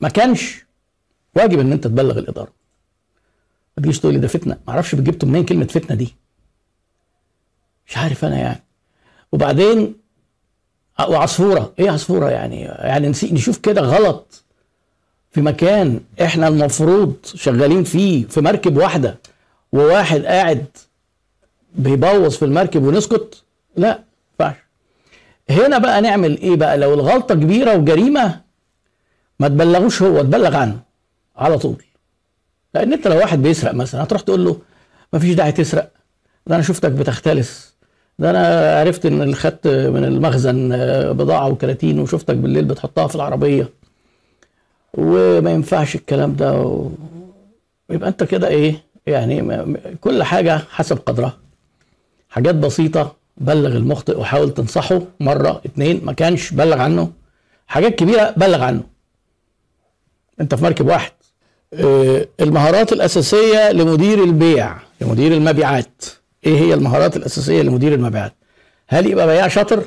ما 0.00 0.08
كانش 0.08 0.64
واجب 1.36 1.60
إن 1.60 1.72
أنت 1.72 1.84
تبلغ 1.84 2.18
الإدارة. 2.18 2.52
ما 3.76 3.82
تجيش 3.82 4.00
تقول 4.00 4.12
لي 4.14 4.20
ده 4.20 4.28
فتنة. 4.28 4.58
ما 4.66 4.72
أعرفش 4.72 4.94
جبتوا 4.94 5.28
منين 5.28 5.44
كلمة 5.44 5.64
فتنة 5.64 5.96
دي. 5.96 6.14
مش 7.86 7.96
عارف 7.96 8.24
أنا 8.24 8.38
يعني. 8.38 8.62
وبعدين 9.32 9.94
وعصفوره 11.08 11.72
إيه 11.78 11.90
عصفورة 11.90 12.30
يعني؟ 12.30 12.60
يعني 12.60 13.08
نشوف 13.08 13.58
كده 13.58 13.80
غلط 13.80 14.44
في 15.30 15.40
مكان 15.40 16.00
إحنا 16.22 16.48
المفروض 16.48 17.16
شغالين 17.24 17.84
فيه 17.84 18.26
في 18.26 18.40
مركب 18.40 18.76
واحدة 18.76 19.18
وواحد 19.72 20.24
قاعد 20.24 20.66
بيبوظ 21.78 22.36
في 22.36 22.44
المركب 22.44 22.82
ونسكت؟ 22.82 23.42
لا 23.76 24.00
ينفعش 24.40 24.56
هنا 25.50 25.78
بقى 25.78 26.00
نعمل 26.00 26.38
إيه 26.38 26.56
بقى؟ 26.56 26.78
لو 26.78 26.94
الغلطة 26.94 27.34
كبيرة 27.34 27.76
وجريمة 27.76 28.40
ما 29.40 29.48
تبلغوش 29.48 30.02
هو 30.02 30.22
تبلغ 30.22 30.56
عنه 30.56 30.78
على 31.36 31.58
طول. 31.58 31.82
لأن 32.74 32.92
أنت 32.92 33.08
لو 33.08 33.16
واحد 33.16 33.42
بيسرق 33.42 33.74
مثلا 33.74 34.02
هتروح 34.02 34.20
تقول 34.22 34.44
له 34.44 34.58
ما 35.12 35.18
فيش 35.18 35.34
داعي 35.34 35.52
تسرق. 35.52 35.90
ده 36.46 36.54
أنا 36.54 36.62
شفتك 36.62 36.90
بتختلس. 36.92 37.74
ده 38.18 38.30
أنا 38.30 38.78
عرفت 38.80 39.06
إن 39.06 39.34
خدت 39.34 39.66
من 39.68 40.04
المخزن 40.04 40.68
بضاعة 41.12 41.48
وكراتين 41.48 41.98
وشفتك 42.00 42.36
بالليل 42.36 42.64
بتحطها 42.64 43.06
في 43.06 43.14
العربية. 43.14 43.68
وما 44.94 45.50
ينفعش 45.50 45.94
الكلام 45.94 46.34
ده. 46.36 46.60
و... 46.60 46.90
يبقى 47.90 48.08
أنت 48.08 48.24
كده 48.24 48.48
إيه؟ 48.48 48.82
يعني 49.06 49.64
كل 50.00 50.22
حاجة 50.22 50.60
حسب 50.70 50.98
قدرها. 51.06 51.36
حاجات 52.36 52.54
بسيطة 52.54 53.16
بلغ 53.36 53.76
المخطئ 53.76 54.18
وحاول 54.20 54.54
تنصحه 54.54 55.02
مرة 55.20 55.60
اتنين 55.66 56.00
ما 56.04 56.12
كانش 56.12 56.50
بلغ 56.50 56.80
عنه. 56.80 57.12
حاجات 57.66 57.94
كبيرة 57.94 58.34
بلغ 58.36 58.62
عنه. 58.62 58.82
انت 60.40 60.54
في 60.54 60.64
مركب 60.64 60.86
واحد. 60.86 61.12
المهارات 62.40 62.92
الأساسية 62.92 63.72
لمدير 63.72 64.24
البيع 64.24 64.76
لمدير 65.00 65.32
المبيعات. 65.32 66.04
إيه 66.46 66.58
هي 66.58 66.74
المهارات 66.74 67.16
الأساسية 67.16 67.62
لمدير 67.62 67.94
المبيعات؟ 67.94 68.32
هل 68.88 69.06
يبقى 69.06 69.26
بياع 69.26 69.48
شاطر؟ 69.48 69.82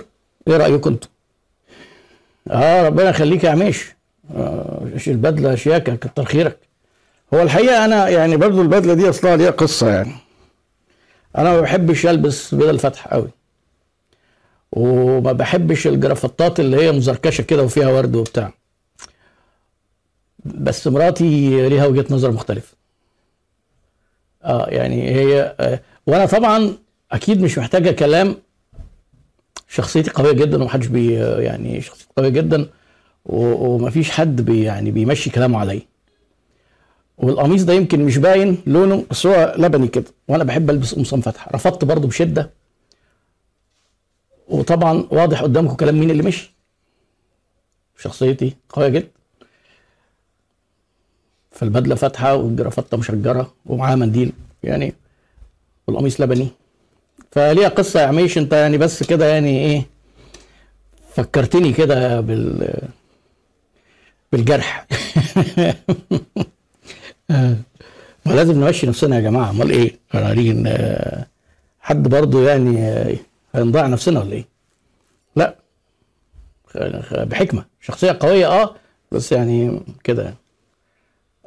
إيه 0.48 0.58
رايكم 0.58 0.89
أنتوا؟ 0.89 1.10
آه 2.48 2.88
ربنا 2.88 3.10
يخليك 3.10 3.44
يا 3.44 3.50
عميش. 3.50 3.86
البدلة 5.08 5.56
شياكه 5.56 5.96
كتر 5.96 6.25
خيرك. 6.25 6.58
هو 7.34 7.41
الحقيقة 7.41 7.86
أنا 7.86 8.10
يعني 8.10 8.38
برضو 8.38 8.62
البدلة 8.62 8.94
دي 8.94 9.10
أصلها 9.10 9.36
ليها 9.38 9.50
قصة 9.51 9.89
يعني. 9.89 10.12
أنا 11.38 11.51
ما 11.53 11.62
بحبش 11.62 12.05
ألبس 12.05 12.55
بدل 12.55 12.79
فتح 12.79 13.07
قوي. 13.07 13.29
وما 14.71 15.31
بحبش 15.31 15.88
الجرافطات 15.88 16.59
اللي 16.59 16.77
هي 16.77 16.91
مزركشة 16.91 17.41
كده 17.41 17.63
وفيها 17.63 17.88
ورد 17.89 18.15
وبتاع. 18.15 18.53
بس 20.45 20.88
مراتي 20.88 21.69
ليها 21.69 21.86
وجهة 21.86 22.05
نظر 22.09 22.31
مختلفة. 22.31 22.75
آه 24.43 24.67
يعني 24.69 25.09
هي 25.15 25.55
آه 25.59 25.79
وأنا 26.07 26.25
طبعا 26.25 26.74
أكيد 27.12 27.41
مش 27.41 27.57
محتاجة 27.57 27.91
كلام. 27.91 28.36
شخصيتي 29.67 30.12
قوية 30.12 30.31
جدا 30.31 30.62
ومحدش 30.63 30.88
بي 30.88 31.13
يعني 31.43 31.81
شخصيتي 31.81 32.09
قوية 32.17 32.29
جدا. 32.29 32.69
ومفيش 33.25 34.12
حد 34.12 34.41
بي 34.41 34.63
يعني 34.63 34.91
بيمشي 34.91 35.29
كلامه 35.29 35.59
عليا. 35.59 35.81
والقميص 37.19 37.63
ده 37.63 37.73
يمكن 37.73 38.05
مش 38.05 38.17
باين 38.17 38.57
لونه 38.67 39.05
بس 39.11 39.25
هو 39.25 39.55
لبني 39.57 39.88
كده 39.88 40.05
وأنا 40.27 40.43
بحب 40.43 40.69
ألبس 40.69 40.95
قمصان 40.95 41.21
فاتحة. 41.21 41.51
رفضت 41.55 41.85
برضه 41.85 42.07
بشدة. 42.07 42.51
وطبعا 44.47 45.07
واضح 45.11 45.41
قدامكم 45.41 45.73
كلام 45.75 45.99
مين 45.99 46.11
اللي 46.11 46.23
مشي. 46.23 46.53
شخصيتي 47.97 48.55
قوية 48.69 48.88
جدا. 48.88 49.07
فالبدلة 51.51 51.95
فاتحة 51.95 52.35
والجرافته 52.35 52.97
مشجرة 52.97 53.53
ومعاها 53.65 53.95
منديل 53.95 54.33
يعني 54.63 54.93
والقميص 55.88 56.21
لبني. 56.21 56.47
فليها 57.31 57.67
قصة 57.69 58.01
يا 58.01 58.05
عميش 58.07 58.38
أنت 58.38 58.53
يعني 58.53 58.77
بس 58.77 59.03
كده 59.03 59.25
يعني 59.25 59.59
إيه 59.65 59.85
فكرتني 61.13 61.73
كده 61.73 62.21
بال 62.21 62.73
بالجرح. 64.31 64.88
ما 67.29 68.33
لازم 68.33 68.63
نمشي 68.63 68.88
نفسنا 68.88 69.15
يا 69.15 69.21
جماعة. 69.21 69.50
أمال 69.50 69.69
إيه؟ 69.71 70.00
آه، 70.67 71.27
حد 71.79 72.07
برضه 72.07 72.50
يعني 72.50 72.79
آه، 72.79 73.15
هنضيع 73.55 73.88
نفسنا 73.88 74.19
ولا 74.19 74.33
إيه؟ 74.33 74.45
لا. 75.36 75.55
بحكمة. 77.12 77.65
شخصية 77.81 78.17
قوية 78.19 78.48
آه. 78.48 78.75
بس 79.12 79.31
يعني 79.31 79.81
كده 80.03 80.24
يعني. 80.24 80.36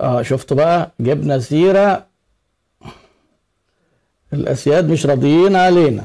آه 0.01 0.23
شفتوا 0.23 0.57
بقى 0.57 0.91
جبنا 1.01 1.39
سيرة. 1.39 2.07
الأسياد 4.33 4.91
مش 4.91 5.07
راضيين 5.07 5.57
علينا. 5.57 6.05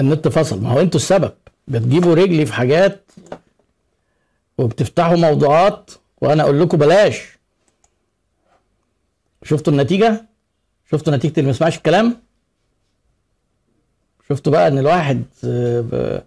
النت 0.00 0.28
فصل. 0.28 0.62
ما 0.62 0.70
هو 0.70 0.80
أنتوا 0.80 1.00
السبب. 1.00 1.32
بتجيبوا 1.68 2.14
رجلي 2.14 2.46
في 2.46 2.52
حاجات 2.52 3.10
وبتفتحوا 4.58 5.16
موضوعات 5.16 5.90
وأنا 6.20 6.42
أقول 6.42 6.60
لكم 6.60 6.78
بلاش. 6.78 7.35
شفتوا 9.46 9.72
النتيجة؟ 9.72 10.24
شفتوا 10.90 11.16
نتيجة 11.16 11.32
اللي 11.32 11.42
ما 11.44 11.50
يسمعش 11.50 11.76
الكلام؟ 11.76 12.16
شفتوا 14.28 14.52
بقى 14.52 14.68
إن 14.68 14.78
الواحد 14.78 15.24
آه، 15.44 16.22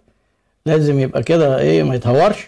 لازم 0.66 0.98
يبقى 0.98 1.22
كده 1.22 1.58
إيه 1.58 1.82
ما 1.82 1.94
يتهورش؟ 1.94 2.46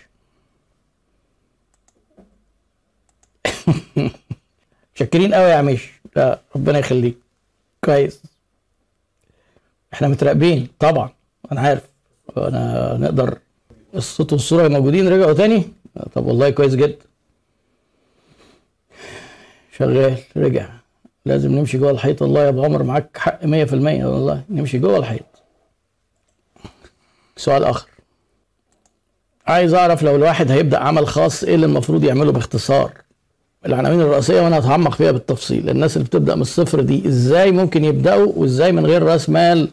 شاكرين 4.95 5.35
قوي 5.35 5.51
يا 5.51 5.55
عميش. 5.57 5.93
لا 6.17 6.41
ربنا 6.57 6.79
يخليك. 6.79 7.19
كويس. 7.85 8.23
إحنا 9.93 10.09
متراقبين. 10.09 10.69
طبعا. 10.79 11.11
أنا 11.53 11.61
عارف. 11.61 11.83
أنا 12.37 12.97
نقدر 13.01 13.39
الصوت 13.95 14.33
والصورة 14.33 14.69
موجودين. 14.69 15.09
رجعوا 15.09 15.33
تاني. 15.33 15.65
طب 16.15 16.27
والله 16.27 16.51
كويس 16.51 16.75
جدا. 16.75 16.97
شغال 19.79 20.17
رجع. 20.37 20.69
لازم 21.27 21.53
نمشي 21.53 21.79
جوه 21.79 21.91
الحيط. 21.91 22.23
والله 22.23 22.45
يا 22.45 22.49
ابو 22.49 22.65
عمر 22.65 22.83
معاك 22.83 23.19
حق 23.19 23.45
100% 23.45 23.47
والله 24.05 24.43
نمشي 24.51 24.79
جوه 24.79 24.97
الحيط. 24.97 25.25
سؤال 27.37 27.65
آخر. 27.65 27.89
عايز 29.47 29.75
أعرف 29.75 30.03
لو 30.03 30.17
الواحد 30.17 30.51
هيبدأ 30.51 30.79
عمل 30.79 31.07
خاص 31.07 31.45
إيه 31.45 31.55
اللي 31.55 31.67
المفروض 31.67 32.05
يعمله 32.05 32.33
باختصار؟ 32.33 32.93
العناوين 33.67 34.01
الرئيسية 34.01 34.41
وأنا 34.41 34.59
هتعمق 34.59 34.95
فيها 34.95 35.11
بالتفصيل. 35.13 35.71
الناس 35.71 35.97
اللي 35.97 36.07
بتبدأ 36.09 36.35
من 36.35 36.43
الصفر 36.43 36.81
دي 36.81 37.09
إزاي 37.09 37.53
ممكن 37.53 37.85
يبدأوا؟ 37.85 38.33
وإزاي 38.37 38.73
من 38.73 38.87
غير 38.87 39.03
رأس 39.03 39.29
مال؟ 39.31 39.69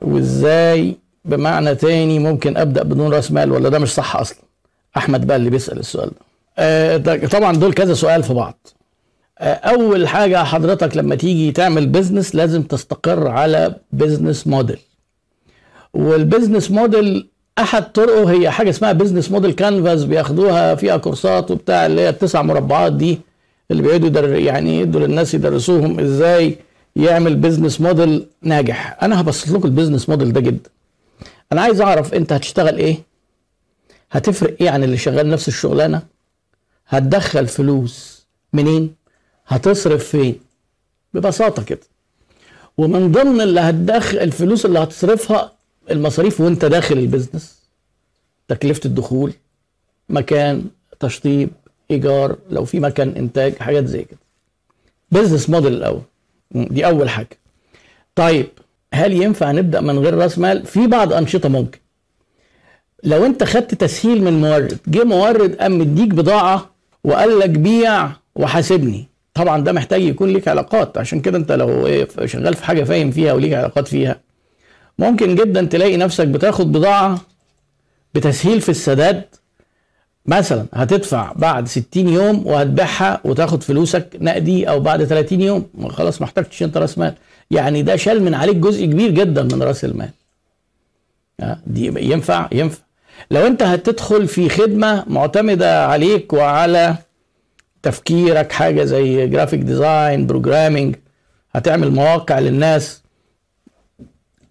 وإزاي 0.00 0.96
بمعنى 1.24 1.74
تاني 1.74 2.18
ممكن 2.18 2.56
أبدأ 2.56 2.82
بدون 2.82 3.14
رأس 3.14 3.32
مال؟ 3.32 3.52
ولا 3.52 3.68
ده 3.68 3.78
مش 3.78 3.94
صح 3.94 4.16
أصلا؟ 4.16 4.38
أحمد 4.96 5.26
بقى 5.26 5.36
اللي 5.36 5.50
بيسأل 5.50 5.78
السؤال 5.78 6.08
ده. 6.10 6.16
آه 6.58 6.96
طبعا 7.26 7.56
دول 7.56 7.72
كذا 7.74 7.94
سؤال 7.94 8.22
في 8.22 8.34
بعض. 8.34 8.66
أول 9.40 10.08
حاجة 10.08 10.44
حضرتك 10.44 10.96
لما 10.96 11.14
تيجي 11.14 11.52
تعمل 11.52 11.86
business 11.86 12.34
لازم 12.34 12.62
تستقر 12.62 13.28
على 13.28 13.74
business 13.92 14.46
model 14.46 14.78
وال 15.94 16.09
business 16.09 16.70
model 16.70 17.28
أحد 17.58 17.92
طرقه 17.92 18.30
هي 18.30 18.50
حاجة 18.50 18.70
اسمها 18.70 18.92
business 18.92 19.30
model 19.30 19.52
canvas 19.52 20.04
بياخدوها 20.04 20.74
فيها 20.74 20.96
كورسات 20.96 21.50
وبتاع 21.50 21.86
اللي 21.86 22.00
هي 22.00 22.08
التسع 22.08 22.42
مربعات 22.42 22.92
دي 22.92 23.20
اللي 23.70 23.82
بيقعدوا 23.82 24.26
يعني 24.36 24.80
يدوا 24.80 25.00
للناس 25.00 25.34
يدرسوهم 25.34 26.00
إزاي 26.00 26.56
يعمل 26.96 27.34
business 27.36 27.80
model 27.80 28.26
ناجح. 28.42 28.98
أنا 29.02 29.20
هبسط 29.20 29.48
لكم 29.48 29.64
ال 29.68 29.72
business 29.72 30.08
model 30.08 30.32
ده 30.32 30.40
جدا. 30.40 30.70
أنا 31.52 31.60
عايز 31.60 31.80
أعرف 31.80 32.14
أنت 32.14 32.32
هتشتغل 32.32 32.76
إيه؟ 32.78 32.96
هتفرق 34.12 34.56
إيه 34.60 34.70
عن 34.70 34.84
اللي 34.84 34.96
شغال 34.96 35.28
نفس 35.30 35.48
الشغلانة؟ 35.48 36.02
هتدخل 36.88 37.46
فلوس 37.46 38.26
منين؟ 38.52 38.94
هتصرف 39.46 40.04
فين؟ 40.08 40.40
ببساطة 41.14 41.64
كده. 41.64 41.80
ومن 42.78 43.12
ضمن 43.12 43.40
اللي 43.40 43.60
هتدخل 43.60 44.18
الفلوس 44.18 44.66
اللي 44.66 44.78
هتصرفها 44.78 45.52
المصاريف 45.90 46.40
وانت 46.40 46.64
داخل 46.64 46.98
ال 46.98 47.04
business. 47.04 47.58
تكلفة 48.48 48.80
الدخول 48.84 49.32
مكان 50.08 50.64
تشطيب 51.00 51.50
إيجار 51.90 52.36
لو 52.50 52.64
في 52.64 52.80
مكان 52.80 53.08
إنتاج 53.08 53.56
حاجات 53.56 53.86
زي 53.86 54.02
كده. 54.04 54.18
business 55.10 55.50
model 55.50 55.72
الأول. 55.72 56.02
دي 56.50 56.86
أول 56.86 57.08
حاجة. 57.08 57.38
طيب 58.14 58.46
هل 58.94 59.12
ينفع 59.22 59.52
نبدأ 59.52 59.80
من 59.80 59.98
غير 59.98 60.14
رأس 60.14 60.38
مال؟ 60.38 60.66
في 60.66 60.86
بعض 60.86 61.12
أنشطة 61.12 61.48
ممكن. 61.48 61.78
لو 63.04 63.26
انت 63.26 63.44
خدت 63.44 63.74
تسهيل 63.74 64.24
من 64.24 64.40
مورد 64.40 64.78
جه 64.86 65.04
مورد 65.04 65.54
قام 65.56 65.78
مديك 65.78 66.08
بضاعة 66.08 66.70
وقال 67.04 67.38
لك 67.38 67.50
بيع 67.50 68.10
وحاسبني. 68.34 69.08
طبعا 69.34 69.60
ده 69.64 69.72
محتاج 69.72 70.02
يكون 70.02 70.28
ليك 70.32 70.48
علاقات. 70.48 70.98
عشان 70.98 71.20
كده 71.20 71.38
انت 71.38 71.52
لو 71.52 71.86
إيه 71.86 72.08
شغال 72.24 72.54
في 72.54 72.64
حاجة 72.64 72.84
فاهم 72.84 73.10
فيها 73.10 73.32
وليك 73.32 73.52
علاقات 73.52 73.88
فيها 73.88 74.20
ممكن 74.98 75.34
جدا 75.34 75.64
تلاقي 75.64 75.96
نفسك 75.96 76.26
بتاخد 76.26 76.72
بضاعة 76.72 77.20
بتسهيل 78.14 78.60
في 78.60 78.68
السداد. 78.68 79.22
مثلا 80.26 80.66
هتدفع 80.74 81.32
بعد 81.36 81.68
60 81.68 82.08
يوم 82.08 82.46
وهتبيعها 82.46 83.20
وتاخد 83.24 83.62
فلوسك 83.62 84.08
نقدي 84.20 84.68
أو 84.68 84.80
بعد 84.80 85.04
30 85.04 85.40
يوم. 85.40 85.66
خلاص 85.88 86.20
ما 86.20 86.26
احتاجتش 86.26 86.62
أنت 86.62 86.76
رأس 86.76 86.98
مال. 86.98 87.14
يعني 87.50 87.82
ده 87.82 87.96
شال 87.96 88.22
من 88.22 88.34
عليك 88.34 88.56
جزء 88.56 88.84
كبير 88.84 89.10
جدا 89.10 89.42
من 89.42 89.62
رأس 89.62 89.84
المال. 89.84 90.08
دي 91.66 91.86
ينفع؟ 92.10 92.48
ينفع. 92.52 92.78
لو 93.30 93.46
انت 93.46 93.62
هتدخل 93.62 94.28
في 94.28 94.48
خدمة 94.48 95.04
معتمدة 95.06 95.86
عليك 95.86 96.32
وعلى 96.32 96.96
تفكيرك 97.84 98.52
حاجة 98.52 98.84
زي 98.84 99.26
graphic 99.26 99.60
design 99.60 100.26
programming 100.26 100.96
هتعمل 101.52 101.90
مواقع 101.90 102.38
للناس 102.38 103.02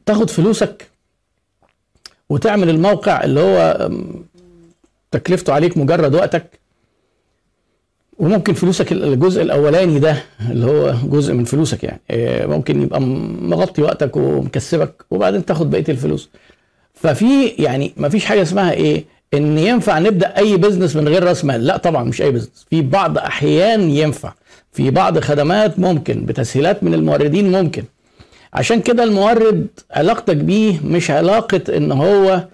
تاخد 0.05 0.29
فلوسك 0.29 0.89
وتعمل 2.29 2.69
الموقع 2.69 3.23
اللي 3.23 3.39
هو 3.39 3.89
تكلفته 5.11 5.53
عليك 5.53 5.77
مجرد 5.77 6.15
وقتك. 6.15 6.59
وممكن 8.17 8.53
فلوسك 8.53 8.91
الجزء 8.91 9.41
الأولاني 9.41 9.99
ده 9.99 10.23
اللي 10.51 10.65
هو 10.65 10.93
جزء 11.03 11.33
من 11.33 11.43
فلوسك 11.43 11.83
يعني. 11.83 12.01
إيه، 12.09 12.45
ممكن 12.45 12.81
يبقى 12.81 13.01
مغطي 13.01 13.81
وقتك 13.81 14.15
ومكسبك 14.17 15.05
وبعدين 15.11 15.45
تاخد 15.45 15.69
بقية 15.69 15.85
الفلوس. 15.89 16.29
ففي 16.93 17.47
يعني 17.47 17.93
ما 17.97 18.09
فيش 18.09 18.25
حاجة 18.25 18.41
اسمها 18.41 18.71
إيه؟ 18.71 19.05
إن 19.33 19.57
ينفع 19.57 19.99
نبدأ 19.99 20.37
أي 20.37 20.57
business 20.57 20.95
من 20.95 21.07
غير 21.07 21.23
رأس 21.23 21.45
مال. 21.45 21.65
لا 21.67 21.77
طبعا 21.77 22.03
مش 22.03 22.21
أي 22.21 22.31
business 22.31 22.65
في 22.69 22.81
بعض 22.81 23.17
أحيان 23.17 23.81
ينفع. 23.89 24.33
في 24.71 24.89
بعض 24.91 25.19
خدمات 25.19 25.79
ممكن 25.79 26.25
بتسهيلات 26.25 26.83
من 26.83 26.93
الموردين 26.93 27.51
ممكن. 27.51 27.83
عشان 28.53 28.81
كده 28.81 29.03
المورد 29.03 29.67
علاقتك 29.91 30.35
بيه 30.37 30.79
مش 30.85 31.11
علاقة 31.11 31.61
إن 31.77 31.91
هو 31.91 32.47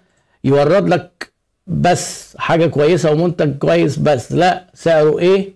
يورد 0.44 0.90
لك 0.90 1.32
بس 1.68 2.36
حاجة 2.38 2.66
كويسة 2.66 3.12
ومنتج 3.12 3.58
كويس 3.58 4.00
بس. 4.00 4.32
لا 4.32 4.66
سعره 4.74 5.20
إيه 5.20 5.54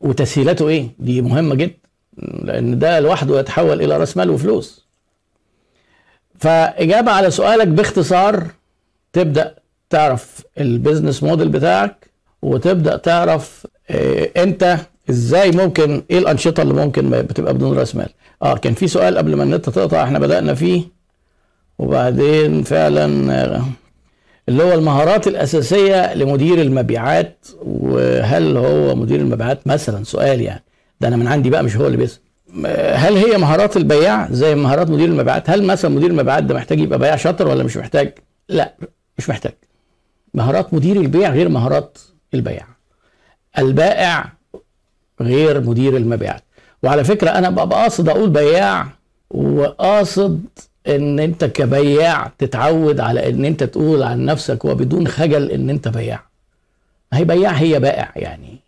وتسهيلاته 0.00 0.68
إيه. 0.68 0.88
دي 0.98 1.22
مهمة 1.22 1.54
جدا 1.54 1.74
لأن 2.18 2.78
ده 2.78 3.00
لوحده 3.00 3.40
يتحول 3.40 3.82
إلى 3.82 3.96
رأس 3.96 4.16
مال 4.16 4.30
وفلوس. 4.30 4.84
فإجابة 6.38 7.12
على 7.12 7.30
سؤالك 7.30 7.66
باختصار 7.68 8.46
تبدأ 9.12 9.54
تعرف 9.98 10.42
البيزنس 10.60 11.22
موديل 11.22 11.48
بتاعك 11.48 12.10
وتبدأ 12.42 12.96
تعرف 12.96 13.66
آه 13.90 14.30
انت 14.36 14.76
إزاي 15.10 15.50
ممكن 15.50 16.02
إيه 16.10 16.18
الأنشطة 16.18 16.62
اللي 16.62 16.74
ممكن 16.74 17.10
بتبقى 17.10 17.54
بدون 17.54 17.78
رأس 17.78 17.96
مال. 17.96 18.08
آه 18.42 18.56
كان 18.56 18.74
في 18.74 18.88
سؤال 18.88 19.18
قبل 19.18 19.34
ما 19.36 19.42
النت 19.42 19.68
تقطع 19.70 20.02
إحنا 20.04 20.18
بدأنا 20.18 20.54
فيه 20.54 20.82
وبعدين 21.78 22.62
فعلا 22.62 23.32
آه، 23.44 23.62
اللي 24.48 24.62
هو 24.62 24.72
المهارات 24.74 25.28
الأساسية 25.28 26.14
لمدير 26.14 26.60
المبيعات 26.60 27.46
وهل 27.62 28.56
هو 28.56 28.94
مدير 28.94 29.20
المبيعات 29.20 29.66
مثلا؟ 29.66 30.04
سؤال 30.04 30.40
يعني. 30.40 30.64
ده 31.00 31.08
أنا 31.08 31.16
من 31.16 31.26
عندي 31.26 31.50
بقى 31.50 31.62
مش 31.64 31.76
هو 31.76 31.86
اللي 31.86 31.96
بيسأل. 31.96 32.20
هل 32.94 33.16
هي 33.16 33.38
مهارات 33.38 33.76
البياع 33.76 34.28
زي 34.30 34.54
مهارات 34.54 34.90
مدير 34.90 35.08
المبيعات؟ 35.08 35.50
هل 35.50 35.62
مثلا 35.64 35.90
مدير 35.90 36.10
المبيعات 36.10 36.44
ده 36.44 36.54
محتاج 36.54 36.80
يبقى 36.80 36.98
بياع 36.98 37.16
شاطر 37.16 37.48
ولا 37.48 37.64
مش 37.64 37.76
محتاج؟ 37.76 38.12
لا 38.48 38.74
مش 39.18 39.28
محتاج. 39.30 39.52
مهارات 40.34 40.74
مدير 40.74 40.96
البيع 40.96 41.30
غير 41.30 41.48
مهارات 41.48 41.98
البياع 42.34 42.66
البائع 43.58 44.32
غير 45.20 45.60
مدير 45.60 45.96
المبيعات 45.96 46.42
وعلى 46.82 47.04
فكرة 47.04 47.30
أنا 47.30 47.50
ببقى 47.50 47.82
قاصد 47.82 48.08
أقول 48.08 48.30
بياع 48.30 48.86
وقاصد 49.30 50.40
إن 50.88 51.18
أنت 51.20 51.44
كبياع 51.44 52.32
تتعود 52.38 53.00
على 53.00 53.28
إن 53.28 53.44
أنت 53.44 53.64
تقول 53.64 54.02
عن 54.02 54.24
نفسك 54.24 54.64
وبدون 54.64 55.08
خجل 55.08 55.50
إن 55.50 55.70
أنت 55.70 55.88
بياع. 55.88 56.20
ما 57.12 57.18
هي 57.18 57.24
بياع 57.24 57.50
هي 57.52 57.80
بائع 57.80 58.12
يعني. 58.16 58.58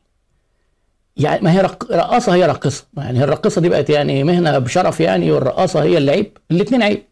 يعني 1.16 1.40
ما 1.44 1.52
هي 1.52 1.60
رق... 1.60 1.92
رقاصة 1.92 2.34
هي 2.34 2.46
راقصه 2.46 2.84
يعني 2.96 3.24
الرقاصة 3.24 3.60
دي 3.60 3.68
بقت 3.68 3.90
يعني 3.90 4.24
مهنة 4.24 4.58
بشرف 4.58 5.00
يعني 5.00 5.32
والرقاصة 5.32 5.82
هي 5.82 5.98
اللي 5.98 6.10
عيب 6.10 6.38
الاثنين 6.50 6.82
عيب. 6.82 7.02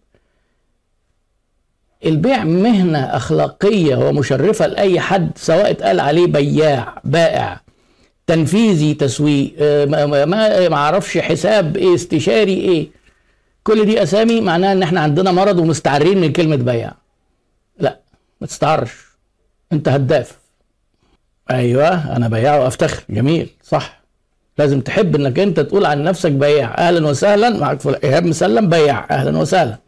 البيع 2.07 2.45
مهنة 2.45 2.99
أخلاقية 2.99 3.97
ومشرفة 3.97 4.67
لأي 4.67 5.01
حد 5.01 5.31
سواء 5.37 5.71
اتقال 5.71 6.01
عليه 6.01 6.27
بياع 6.27 7.01
بائع 7.05 7.61
تنفيذي 8.27 8.95
تسويق 8.95 9.55
آه، 9.61 9.85
ما 10.69 10.77
أعرفش 10.77 11.19
حساب 11.19 11.77
إيه 11.77 11.95
استشاري 11.95 12.55
إيه. 12.55 12.89
كل 13.63 13.85
دي 13.87 14.03
أسامي 14.03 14.41
معناها 14.41 14.73
إن 14.73 14.83
إحنا 14.83 15.01
عندنا 15.01 15.33
مرض 15.33 15.59
ومستعرين 15.59 16.21
من 16.21 16.33
كلمة 16.33 16.57
بياع. 16.57 16.95
لا 17.79 18.01
ما 18.41 18.47
تستعرش. 18.47 18.93
أنت 19.73 19.89
هداف. 19.89 20.39
أيوه 21.51 22.17
أنا 22.17 22.29
بياع 22.29 22.59
وأفتخر. 22.59 23.03
جميل 23.11 23.49
صح. 23.63 24.01
لازم 24.59 24.81
تحب 24.81 25.17
إنك 25.17 25.39
أنت 25.39 25.61
تقول 25.61 25.87
عن 25.87 26.05
نفسك 26.05 26.31
بياع. 26.33 26.75
أهلا 26.79 27.07
وسهلا 27.07 27.51
معك. 27.51 28.05
إيهاب 28.05 28.25
مسلم 28.27 28.69
بياع. 28.69 29.07
أهلا 29.11 29.39
وسهلا. 29.39 29.79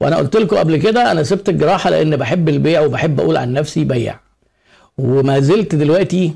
وأنا 0.00 0.16
قلت 0.16 0.36
لكم 0.36 0.56
قبل 0.56 0.76
كده 0.76 1.12
أنا 1.12 1.22
سبت 1.22 1.48
الجراحه 1.48 1.90
لأن 1.90 2.16
بحب 2.16 2.48
البيع 2.48 2.80
وبحب 2.80 3.20
أقول 3.20 3.36
عن 3.36 3.52
نفسي 3.52 3.84
بياع 3.84 4.20
وما 4.98 5.40
زلت 5.40 5.74
دلوقتي 5.74 6.34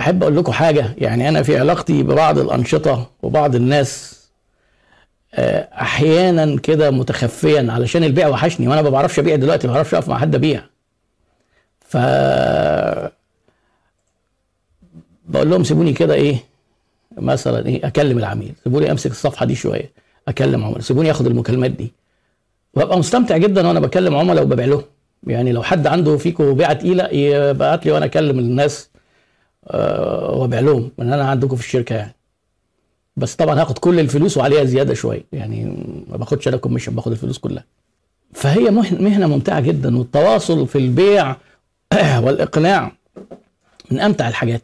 احب 0.00 0.22
أقول 0.22 0.36
لكم 0.36 0.52
حاجة 0.52 0.94
يعني 0.98 1.28
أنا 1.28 1.42
في 1.42 1.58
علاقتي 1.58 2.02
ببعض 2.02 2.38
الانشطه 2.38 3.10
وبعض 3.22 3.54
الناس 3.54 4.14
آه، 5.34 5.68
أحيانا 5.80 6.56
كده 6.60 6.90
متخفيا 6.90 7.66
علشان 7.72 8.04
البيع 8.04 8.28
وحشني 8.28 8.68
وأنا 8.68 8.82
ما 8.82 8.90
بعرفش 8.90 9.18
ابيع 9.18 9.36
دلوقتي 9.36 9.66
ما 9.66 9.72
بعرفش 9.74 9.94
اقف 9.94 10.08
مع 10.08 10.18
حد 10.18 10.34
ابيع. 10.34 10.62
ف 11.88 11.96
بقول 15.28 15.50
لهم 15.50 15.64
سيبوني 15.64 15.92
كده 15.92 16.14
إيه 16.14 16.36
مثلا 17.16 17.66
إيه 17.66 17.86
اكلم 17.86 18.18
العميل 18.18 18.52
سيبوني 18.64 18.90
امسك 18.90 19.10
الصفحه 19.10 19.46
دي 19.46 19.54
شوية 19.54 19.90
اكلم 20.28 20.64
عملاء 20.64 20.80
سيبوني 20.80 21.10
اخد 21.10 21.26
المكالمات 21.26 21.70
دي. 21.70 21.92
وابقى 22.76 22.98
مستمتع 22.98 23.36
جدا 23.36 23.68
وأنا 23.68 23.80
بكلم 23.80 24.16
عملاء 24.16 24.44
وببيع 24.44 24.66
لهم. 24.66 24.82
يعني 25.26 25.52
لو 25.52 25.62
حد 25.62 25.86
عنده 25.86 26.16
فيكم 26.16 26.54
بيعة 26.54 26.72
تقيلة 26.72 27.04
يبعت 27.08 27.86
لي 27.86 27.92
وأنا 27.92 28.04
اكلم 28.04 28.38
الناس 28.38 28.90
أه 29.66 30.30
وابيع 30.30 30.60
لهم 30.60 30.90
من 30.98 31.12
أنا 31.12 31.24
عندكم 31.24 31.56
في 31.56 31.62
الشركة 31.62 31.94
يعني. 31.94 32.14
بس 33.16 33.34
طبعا 33.36 33.60
هاخد 33.60 33.78
كل 33.78 34.00
الفلوس 34.00 34.36
وعليها 34.36 34.64
زيادة 34.64 34.94
شوية. 34.94 35.24
يعني 35.32 35.64
ما 36.08 36.16
باخدش 36.16 36.48
أنا 36.48 36.56
commission 36.56 36.94
باخد 36.94 37.12
الفلوس 37.12 37.38
كلها. 37.38 37.64
فهي 38.32 38.70
مهنة 38.70 39.26
ممتعة 39.26 39.60
جدا 39.60 39.98
والتواصل 39.98 40.66
في 40.66 40.78
البيع 40.78 41.36
والإقناع 42.24 42.92
من 43.90 44.00
أمتع 44.00 44.28
الحاجات. 44.28 44.62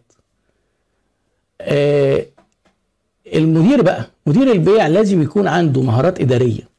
آه 1.61 2.27
المدير 3.35 3.83
بقى 3.83 4.07
مدير 4.27 4.53
البيع 4.53 4.87
لازم 4.87 5.23
يكون 5.23 5.49
عنده 5.49 5.83
مهارات 5.83 6.21
إدارية. 6.21 6.70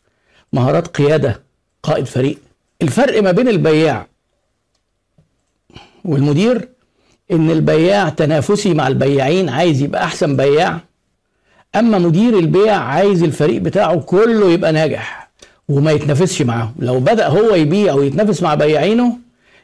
مهارات 0.54 0.88
قيادة 0.88 1.42
قائد 1.84 2.06
فريق. 2.06 2.38
الفرق 2.82 3.24
ما 3.24 3.32
بين 3.32 3.48
البياع 3.48 4.08
والمدير 6.06 6.70
إن 7.32 7.52
البياع 7.52 8.10
تنافسي 8.10 8.74
مع 8.74 8.88
البياعين 8.88 9.50
عايز 9.50 9.82
يبقى 9.82 10.04
أحسن 10.04 10.36
بياع. 10.38 10.80
أما 11.76 11.98
مدير 11.98 12.40
البيع 12.40 12.76
عايز 12.76 13.24
الفريق 13.24 13.62
بتاعه 13.62 14.00
كله 14.00 14.52
يبقى 14.52 14.72
ناجح 14.72 15.30
وما 15.70 15.92
يتنافسش 15.92 16.42
معاهم. 16.42 16.76
لو 16.80 17.00
بدأ 17.00 17.28
هو 17.28 17.56
يبيع 17.56 17.94
ويتنافس 17.94 18.44
مع 18.44 18.56
بياعينه 18.56 19.18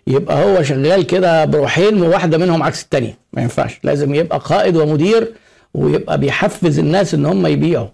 يبقى 0.07 0.43
هو 0.45 0.63
شغال 0.63 1.07
كده 1.07 1.45
بروحين 1.45 2.01
وواحدة 2.01 2.37
منهم 2.37 2.63
عكس 2.63 2.83
الثانية 2.83 3.17
ما 3.33 3.41
ينفعش. 3.41 3.79
لازم 3.83 4.15
يبقى 4.15 4.39
قائد 4.39 4.77
ومدير 4.77 5.33
ويبقى 5.73 6.17
بيحفز 6.19 6.79
الناس 6.79 7.13
إن 7.13 7.25
هم 7.25 7.47
يبيعوا. 7.47 7.87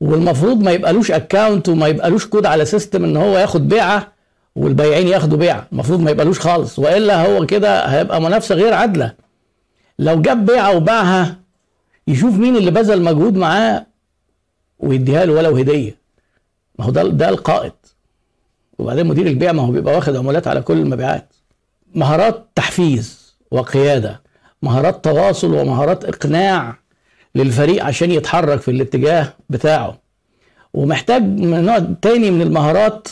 والمفروض 0.00 0.60
ما 0.62 0.70
يبقالوش 0.70 1.10
account 1.10 1.68
وما 1.68 1.86
يبقالوش 1.86 2.26
كود 2.26 2.46
على 2.46 2.64
system 2.64 3.04
إن 3.04 3.16
هو 3.16 3.38
ياخد 3.38 3.68
بيعة 3.68 4.12
والبياعين 4.56 5.08
ياخدوا 5.08 5.38
بيعة. 5.38 5.66
المفروض 5.72 6.00
ما 6.00 6.10
يبقالوش 6.10 6.40
خالص. 6.40 6.78
وإلا 6.78 7.26
هو 7.26 7.46
كده 7.46 7.84
هيبقى 7.86 8.20
منافسة 8.20 8.54
غير 8.54 8.74
عادلة. 8.74 9.14
لو 9.98 10.20
جاب 10.22 10.46
بيعة 10.46 10.76
وباعها 10.76 11.36
يشوف 12.08 12.34
مين 12.34 12.56
اللي 12.56 12.70
بذل 12.70 13.02
مجهود 13.02 13.36
معاه 13.36 13.86
ويديها 14.78 15.24
له 15.24 15.32
ولو 15.32 15.56
هدية. 15.56 15.98
ما 16.78 16.84
هو 16.84 16.90
ده 16.90 17.02
ده 17.02 17.28
القائد. 17.28 17.72
وبعدين 18.78 19.06
مدير 19.06 19.26
البيع 19.26 19.52
ما 19.52 19.62
هو 19.62 19.70
بيبقى 19.70 19.94
واخد 19.94 20.16
عمولات 20.16 20.48
على 20.48 20.60
كل 20.62 20.78
المبيعات. 20.78 21.32
مهارات 21.94 22.46
تحفيز 22.54 23.34
وقيادة 23.50 24.20
مهارات 24.62 25.04
تواصل 25.04 25.54
ومهارات 25.54 26.04
إقناع 26.04 26.76
للفريق 27.38 27.84
عشان 27.84 28.10
يتحرك 28.10 28.60
في 28.60 28.70
الاتجاه 28.70 29.32
بتاعه. 29.50 29.98
ومحتاج 30.74 31.22
من 31.22 31.64
نوع 31.64 31.78
تاني 32.02 32.30
من 32.30 32.42
المهارات 32.42 33.08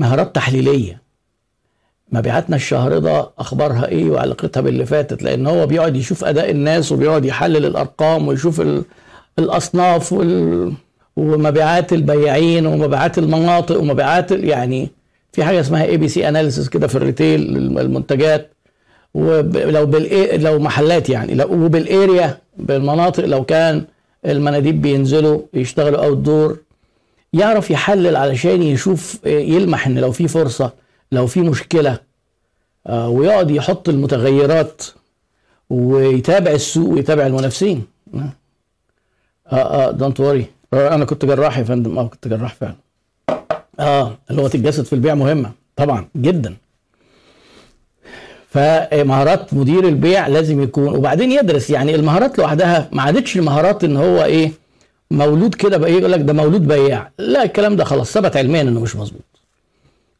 مهارات 0.00 0.34
تحليلية. 0.34 1.02
مبيعاتنا 2.12 2.56
الشهر 2.56 2.98
ده 2.98 3.30
أخبارها 3.38 3.86
إيه 3.88 4.10
وعلاقتها 4.10 4.60
باللي 4.60 4.86
فاتت؟ 4.86 5.22
لأن 5.22 5.46
هو 5.46 5.66
بيقعد 5.66 5.96
يشوف 5.96 6.24
أداء 6.24 6.50
الناس 6.50 6.92
وبيقعد 6.92 7.24
يحلل 7.24 7.66
الأرقام 7.66 8.28
ويشوف 8.28 8.62
الأصناف 9.38 10.12
وال... 10.12 10.72
ومبيعات 11.16 11.92
البياعين 11.92 12.66
ومبيعات 12.66 13.18
المناطق 13.18 13.80
ومبيعات 13.80 14.30
يعني 14.30 14.88
في 15.32 15.44
حاجة 15.44 15.60
اسمها 15.60 15.84
ABC 15.84 16.28
analysis 16.28 16.68
كده 16.68 16.86
في 16.86 16.94
ال 16.94 17.03
retail 17.03 17.56
المنتجات. 17.78 18.50
ولو 19.14 19.86
بال 19.86 20.42
لو 20.42 20.58
محلات 20.58 21.08
يعني 21.08 21.34
لو 21.34 21.64
وبال 21.64 21.96
area 21.96 22.38
بالمناطق 22.56 23.24
لو 23.24 23.44
كان 23.44 23.84
المناديب 24.26 24.82
بينزلوا 24.82 25.40
يشتغلوا 25.54 26.04
outdoor 26.04 26.58
يعرف 27.32 27.70
يحلل 27.70 28.16
علشان 28.16 28.62
يشوف 28.62 29.18
يلمح 29.26 29.86
إن 29.86 29.98
لو 29.98 30.12
في 30.12 30.28
فرصة 30.28 30.72
لو 31.12 31.26
في 31.26 31.40
مشكلة 31.40 31.98
آه، 32.86 33.08
ويقعد 33.08 33.50
يحط 33.50 33.88
المتغيرات 33.88 34.82
ويتابع 35.70 36.50
السوق 36.50 36.88
ويتابع 36.88 37.26
المنافسين. 37.26 37.84
آه 38.14 38.32
آه 39.52 39.90
دونت 39.90 40.20
وري 40.20 40.46
أنا 40.72 41.04
كنت 41.04 41.24
جراح 41.24 41.58
يا 41.58 41.64
فندم. 41.64 41.98
آه 41.98 42.06
كنت 42.08 42.28
جراح 42.28 42.54
فعلا. 42.54 42.74
آه 43.80 44.18
لغه 44.30 44.50
الجسد 44.56 44.84
في 44.84 44.92
البيع 44.92 45.14
مهمة. 45.14 45.52
طبعا 45.76 46.08
جدا. 46.16 46.56
فمهارات 48.54 49.54
مدير 49.54 49.88
البيع 49.88 50.26
لازم 50.26 50.62
يكون 50.62 50.88
وبعدين 50.96 51.32
يدرس 51.32 51.70
يعني 51.70 51.94
المهارات 51.94 52.38
لوحدها 52.38 52.88
ما 52.92 53.02
عادتش 53.02 53.36
المهارات 53.36 53.84
إن 53.84 53.96
هو 53.96 54.24
إيه 54.24 54.52
مولود 55.10 55.54
كده 55.54 55.76
بقى 55.76 55.92
يقول 55.92 56.12
لك 56.12 56.20
ده 56.20 56.32
مولود 56.32 56.68
بياع. 56.68 57.10
لا 57.18 57.42
الكلام 57.44 57.76
ده 57.76 57.84
خلاص 57.84 58.12
ثبت 58.12 58.36
علميا 58.36 58.60
إنه 58.62 58.80
مش 58.80 58.96
مظبوط. 58.96 59.22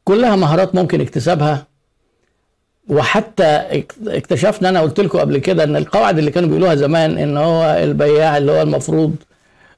كلها 0.03 0.35
مهارات 0.35 0.75
ممكن 0.75 1.01
اكتسابها. 1.01 1.65
وحتى 2.89 3.83
اكتشفنا 4.07 4.69
أنا 4.69 4.81
قلت 4.81 4.99
لكم 4.99 5.19
قبل 5.19 5.37
كده 5.37 5.63
إن 5.63 5.75
القواعد 5.75 6.17
اللي 6.17 6.31
كانوا 6.31 6.49
بيقولوها 6.49 6.75
زمان 6.75 7.17
إن 7.17 7.37
هو 7.37 7.63
البياع 7.83 8.37
اللي 8.37 8.51
هو 8.51 8.61
المفروض 8.61 9.15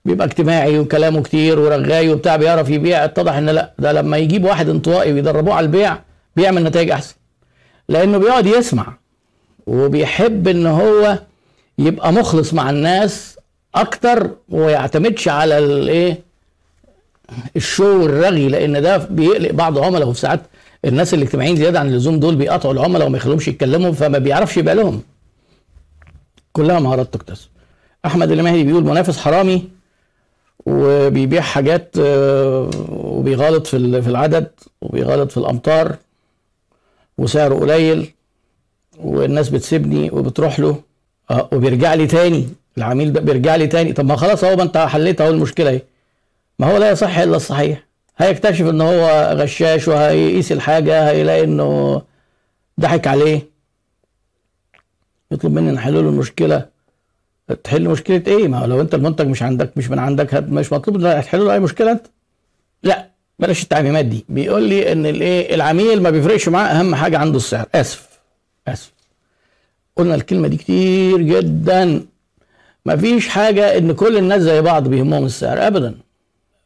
بيبقى 0.06 0.28
اجتماعي 0.28 0.80
وكلامه 0.80 1.22
كتير 1.22 1.60
ورغاي 1.60 2.10
وبتاع 2.10 2.36
بيعرف 2.36 2.70
يبيع 2.70 3.06
اتضح 3.06 3.34
إن 3.34 3.50
لا 3.50 3.72
ده 3.80 3.92
لما 3.92 4.18
يجيب 4.18 4.44
واحد 4.46 4.70
انطوائي 4.70 5.14
ويدربوه 5.14 5.54
على 5.54 5.66
البيع 5.66 5.98
بيعمل 6.36 6.64
نتائج 6.64 6.90
أحسن. 6.92 7.16
لأنه 7.90 8.18
بيقعد 8.18 8.46
يسمع. 8.46 8.94
وبيحب 9.68 10.48
إن 10.48 10.66
هو 10.66 11.20
يبقى 11.80 12.14
مخلص 12.14 12.54
مع 12.54 12.70
الناس 12.70 13.38
أكتر 13.76 14.30
ويعتمدش 14.50 15.28
على 15.28 15.58
الإيه 15.58 16.20
الشو 17.56 18.02
والرغي 18.04 18.48
لأن 18.50 18.82
ده 18.82 18.98
بيقلق 18.98 19.52
بعض 19.52 19.78
عملاء 19.80 20.08
وفي 20.08 20.20
ساعات 20.20 20.42
الناس 20.86 21.14
الاجتماعيين 21.14 21.56
زيادة 21.56 21.80
عن 21.80 21.88
اللزوم 21.88 22.20
دول 22.20 22.36
بيقطعوا 22.36 22.74
العملاء 22.74 23.08
وما 23.08 23.18
يخلوهمش 23.18 23.48
يتكلموا 23.48 23.92
فما 23.92 24.18
بيعرفش 24.18 24.58
يبقى 24.58 24.76
لهم. 24.76 25.02
كلها 26.54 26.80
مهارات 26.80 27.14
تكتسب 27.14 27.48
أحمد 28.06 28.32
المهدي 28.32 28.64
بيقول 28.64 28.84
منافس 28.84 29.18
حرامي 29.18 29.70
وبيبيع 30.66 31.42
حاجات 31.42 31.96
آه، 32.00 32.70
وبيغالط 32.90 33.68
في 33.68 34.02
في 34.02 34.08
العدد 34.10 34.48
وبيغالط 34.82 35.32
في 35.32 35.38
الامطار 35.38 35.96
وسعره 37.18 37.56
قليل 37.56 38.14
والناس 39.00 39.50
بتسيبني 39.50 40.12
وبتروح 40.12 40.60
له 40.60 40.82
آه 41.32 41.50
وبيرجع 41.54 41.94
لي 41.94 42.08
تاني 42.08 42.48
العميل 42.78 43.14
ده 43.14 43.22
بيرجع 43.22 43.56
لي 43.56 43.68
تاني. 43.68 43.94
طب 43.94 44.06
ما 44.06 44.16
خلاص 44.16 44.44
اهو 44.44 44.56
ما 44.56 44.64
انت 44.64 44.78
حليت 44.78 45.22
اهو 45.22 45.30
المشكلة 45.32 45.70
اهي. 45.70 45.82
ما 46.60 46.72
هو 46.72 46.78
لا 46.78 46.92
يصح 46.92 47.18
الا 47.18 47.36
الصحيح. 47.36 47.84
هيكتشف 48.18 48.62
ان 48.70 48.82
هو 48.82 49.32
غشاش 49.38 49.88
وهيقيس 49.88 50.52
الحاجة 50.52 51.10
هيلاقي 51.10 51.44
انه 51.44 52.02
ضحك 52.80 53.08
عليه. 53.08 53.42
يطلب 55.32 55.52
مني 55.52 55.72
نحل 55.72 55.94
له 55.94 56.00
المشكلة. 56.00 56.66
تحل 57.64 57.90
مشكلة 57.90 58.24
إيه؟ 58.28 58.48
ما 58.48 58.60
هو 58.60 58.66
لو 58.66 58.82
انت 58.82 58.96
المنتج 58.96 59.28
مش 59.28 59.44
عندك 59.44 59.78
مش 59.78 59.90
من 59.90 60.00
عندك 60.00 60.34
مش 60.34 60.74
مطلوب 60.74 61.02
تحل 61.02 61.46
له 61.46 61.54
اي 61.54 61.60
مشكلة 61.60 61.92
انت. 61.92 62.08
لا. 62.84 63.10
بلاش 63.40 63.64
التعميمات 63.64 64.06
دي. 64.06 64.26
بيقول 64.30 64.64
لي 64.64 64.92
إن 64.92 65.06
الإيه 65.06 65.56
العميل 65.56 66.02
ما 66.02 66.10
بيفرقش 66.10 66.50
معاه 66.50 66.68
أهم 66.68 66.96
حاجة 66.96 67.18
عنده 67.18 67.38
السعر. 67.38 67.66
آسف. 67.76 68.08
آسف. 68.68 68.92
قلنا 69.96 70.16
الكلمة 70.16 70.48
دي 70.48 70.58
كتير 70.58 71.22
جدا. 71.22 72.06
ما 72.86 72.96
فيش 72.98 73.28
حاجة 73.28 73.78
إن 73.78 73.92
كل 73.92 74.18
الناس 74.18 74.42
زي 74.42 74.62
بعض 74.62 74.88
بيهمهم 74.88 75.26
السعر. 75.26 75.68
ابدا. 75.68 75.96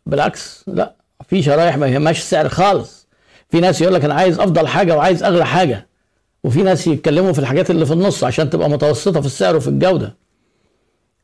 بالعكس 0.06 0.64
لا. 0.68 0.96
في 1.30 1.44
شرايح 1.44 1.78
ما 1.78 1.88
يهمهاش 1.88 2.18
السعر 2.20 2.50
خالص. 2.50 3.08
في 3.50 3.60
ناس 3.60 3.82
يقول 3.82 3.94
لك 3.94 4.06
أنا 4.06 4.14
عايز 4.14 4.40
أفضل 4.40 4.68
حاجة 4.68 4.96
وعايز 4.96 5.24
أغلى 5.24 5.46
حاجة. 5.46 5.88
وفي 6.44 6.64
ناس 6.64 6.88
يتكلموا 6.88 7.34
في 7.34 7.40
الحاجات 7.40 7.72
اللي 7.72 7.86
في 7.86 7.94
النص 7.94 8.24
عشان 8.24 8.50
تبقى 8.50 8.70
متوسطة 8.70 9.20
في 9.22 9.28
السعر 9.28 9.56
وفي 9.56 9.68
الجودة. 9.68 10.16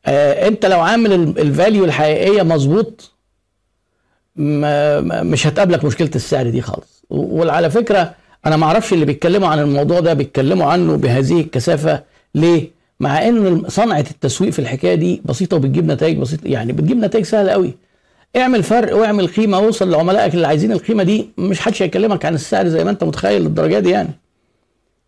آه 0.06 0.48
أنت 0.48 0.66
لو 0.66 0.80
عامل 0.80 1.12
الفاليو 1.12 1.84
الحقيقية 1.84 2.42
مظبوط 2.42 3.12
مش 4.38 5.46
هتقابلك 5.46 5.84
مشكلة 5.84 6.10
السعر 6.14 6.50
دي 6.50 6.60
خالص. 6.60 7.04
وعلى 7.10 7.70
فكرة 7.70 8.14
أنا 8.46 8.56
ما 8.56 8.66
أعرفش 8.66 8.92
اللي 8.92 9.04
بيتكلموا 9.04 9.48
عن 9.48 9.58
الموضوع 9.58 10.00
ده 10.00 10.14
بيتكلموا 10.14 10.66
عنه 10.66 10.96
بهذه 10.96 11.40
الكثافة. 11.40 12.02
ليه؟ 12.34 12.70
مع 13.00 13.28
إن 13.28 13.64
صنعة 13.68 14.04
التسويق 14.10 14.50
في 14.50 14.58
الحكاية 14.58 14.94
دي 14.94 15.22
بسيطة 15.24 15.56
وبتجيب 15.56 15.90
نتائج 15.90 16.16
بسيطة 16.18 16.48
يعني 16.48 16.72
بتجيب 16.72 16.96
نتائج 17.04 17.24
سهلة 17.24 17.52
قوي. 17.52 17.74
اعمل 18.36 18.62
فرق 18.62 18.96
واعمل 18.96 19.26
قيمة 19.26 19.58
ووصل 19.58 19.90
لعملائك 19.90 20.34
اللي 20.34 20.46
عايزين 20.46 20.72
القيمة 20.72 21.02
دي 21.02 21.28
مش 21.38 21.60
حدش 21.60 21.82
هيكلمك 21.82 22.24
عن 22.24 22.34
السعر 22.34 22.68
زي 22.68 22.84
ما 22.84 22.90
أنت 22.90 23.04
متخيل 23.04 23.42
للدرجة 23.42 23.78
دي 23.78 23.90
يعني. 23.90 24.08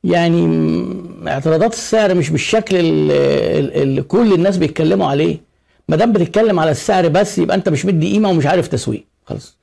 يعني 0.04 0.48
اعتراضات 1.28 1.72
السعر 1.72 2.14
مش 2.14 2.30
بالشكل 2.30 2.76
اللي, 2.76 3.58
اللي 3.82 4.02
كل 4.02 4.32
الناس 4.32 4.56
بيتكلموا 4.58 5.06
عليه. 5.06 5.36
ما 5.88 5.96
دام 5.96 6.12
بتتكلم 6.12 6.60
على 6.60 6.70
السعر 6.70 7.08
بس 7.08 7.38
يبقى 7.38 7.56
أنت 7.56 7.68
مش 7.68 7.84
مدي 7.86 8.12
قيمة 8.12 8.30
ومش 8.30 8.46
عارف 8.46 8.68
تسويق. 8.68 9.04
خلاص. 9.30 9.56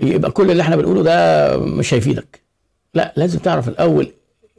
يبقى 0.00 0.30
كل 0.30 0.50
اللي 0.50 0.62
إحنا 0.62 0.76
بنقوله 0.76 1.02
ده 1.02 1.56
مش 1.58 1.94
هيفيدك 1.94 2.40
لا 2.94 3.12
لازم 3.16 3.38
تعرف 3.38 3.68
الأول 3.68 4.12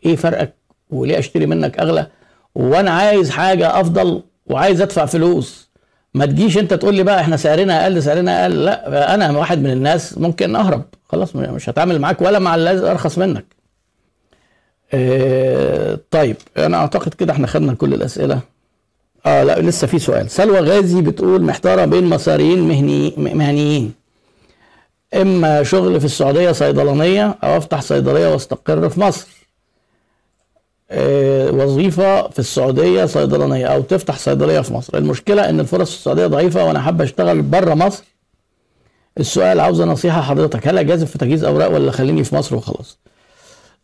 إيه 0.06 0.16
فرقك 0.16 0.54
وليه 0.90 1.20
أشتري 1.20 1.46
منك 1.46 1.80
أغلى 1.80 2.08
وأنا 2.56 2.92
عايز 2.92 3.30
حاجة 3.30 3.80
أفضل 3.80 4.24
وعايز 4.46 4.82
أدفع 4.82 5.06
فلوس. 5.06 5.68
ما 6.14 6.26
تجيش 6.26 6.58
أنت 6.58 6.74
تقول 6.74 6.96
لي 6.96 7.04
بقى 7.04 7.22
إحنا 7.22 7.38
سعرنا 7.38 7.84
أقل 7.84 8.04
سعرنا 8.04 8.42
أقل. 8.44 8.66
لا 8.66 9.14
أنا 9.14 9.38
واحد 9.38 9.60
من 9.64 9.72
الناس 9.72 10.18
ممكن 10.18 10.56
أهرب. 10.56 10.84
خلاص 11.10 11.36
مش 11.36 11.70
هتعامل 11.70 12.00
معاك 12.00 12.22
ولا 12.22 12.40
مع 12.40 12.56
اللي 12.56 12.92
أرخص 12.92 13.18
منك. 13.18 13.46
آه 14.94 16.00
طيب 16.12 16.36
أنا 16.58 16.78
أعتقد 16.78 17.14
كده 17.14 17.34
إحنا 17.34 17.48
خدنا 17.48 17.74
كل 17.74 17.94
الأسئلة. 17.94 18.40
آه 19.26 19.44
لا 19.44 19.60
لسه 19.62 19.88
في 19.88 20.00
سؤال. 20.00 20.30
سلوى 20.30 20.60
غازي 20.60 21.02
بتقول 21.02 21.42
محتارة 21.42 21.86
بين 21.86 22.04
مسارين 22.04 22.60
مهني 22.68 23.14
مهنيين. 23.18 23.94
إما 25.14 25.64
شغل 25.64 26.00
في 26.00 26.06
السعودية 26.06 26.52
صيدلانية 26.52 27.38
أو 27.44 27.58
أفتح 27.58 27.82
صيدلية 27.82 28.28
وأستقر 28.32 28.90
في 28.90 29.00
مصر. 29.00 29.28
آه 30.92 31.52
وظيفة 31.52 32.28
في 32.30 32.40
السعودية 32.40 33.06
صيدلانية 33.06 33.66
أو 33.66 33.82
تفتح 33.82 34.18
صيدلية 34.20 34.60
في 34.60 34.74
مصر. 34.74 34.98
المشكلة 34.98 35.50
إن 35.50 35.60
الفرص 35.60 35.92
في 35.92 35.98
السعودية 35.98 36.28
ضعيفة 36.28 36.64
وأنا 36.66 36.82
حابه 36.82 37.04
أشتغل 37.04 37.42
بره 37.42 37.74
مصر. 37.74 38.04
السؤال 39.20 39.60
عاوزه 39.60 39.86
نصيحة 39.86 40.22
حضرتك. 40.22 40.68
هل 40.68 40.78
أجازف 40.78 41.12
في 41.12 41.18
تجهيز 41.18 41.44
أوراق 41.44 41.72
ولا 41.72 41.92
خليني 41.92 42.24
في 42.24 42.36
مصر 42.36 42.56
وخلاص؟ 42.56 43.00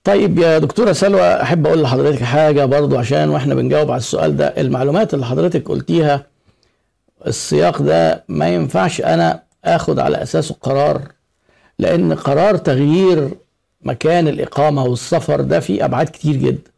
طيب 0.04 0.40
يا 0.40 0.58
دكتورة 0.60 0.92
سلوى 0.92 1.42
أحب 1.42 1.68
أقول 1.68 1.82
لحضرتك 1.84 2.24
حاجة 2.24 2.66
برضو 2.66 2.98
عشان 2.98 3.30
وإحنا 3.30 3.56
بنجاوب 3.56 3.92
على 3.92 3.98
السؤال 4.00 4.38
ده. 4.38 4.48
المعلومات 4.48 5.14
اللي 5.14 5.26
حضرتك 5.26 5.68
قلتيها 5.70 6.26
السياق 7.28 7.82
ده 7.82 8.24
ما 8.28 8.50
ينفعش 8.50 9.02
أنا 9.02 9.44
اخد 9.66 10.00
على 10.00 10.24
اساسه 10.24 10.56
قرار 10.62 11.02
لأن 11.80 12.14
قرار 12.14 12.58
تغيير 12.58 13.30
مكان 13.82 14.28
الإقامة 14.28 14.84
والسفر 14.84 15.42
ده 15.42 15.60
فيه 15.60 15.86
أبعاد 15.86 16.10
كتير 16.10 16.36
جدا. 16.36 16.72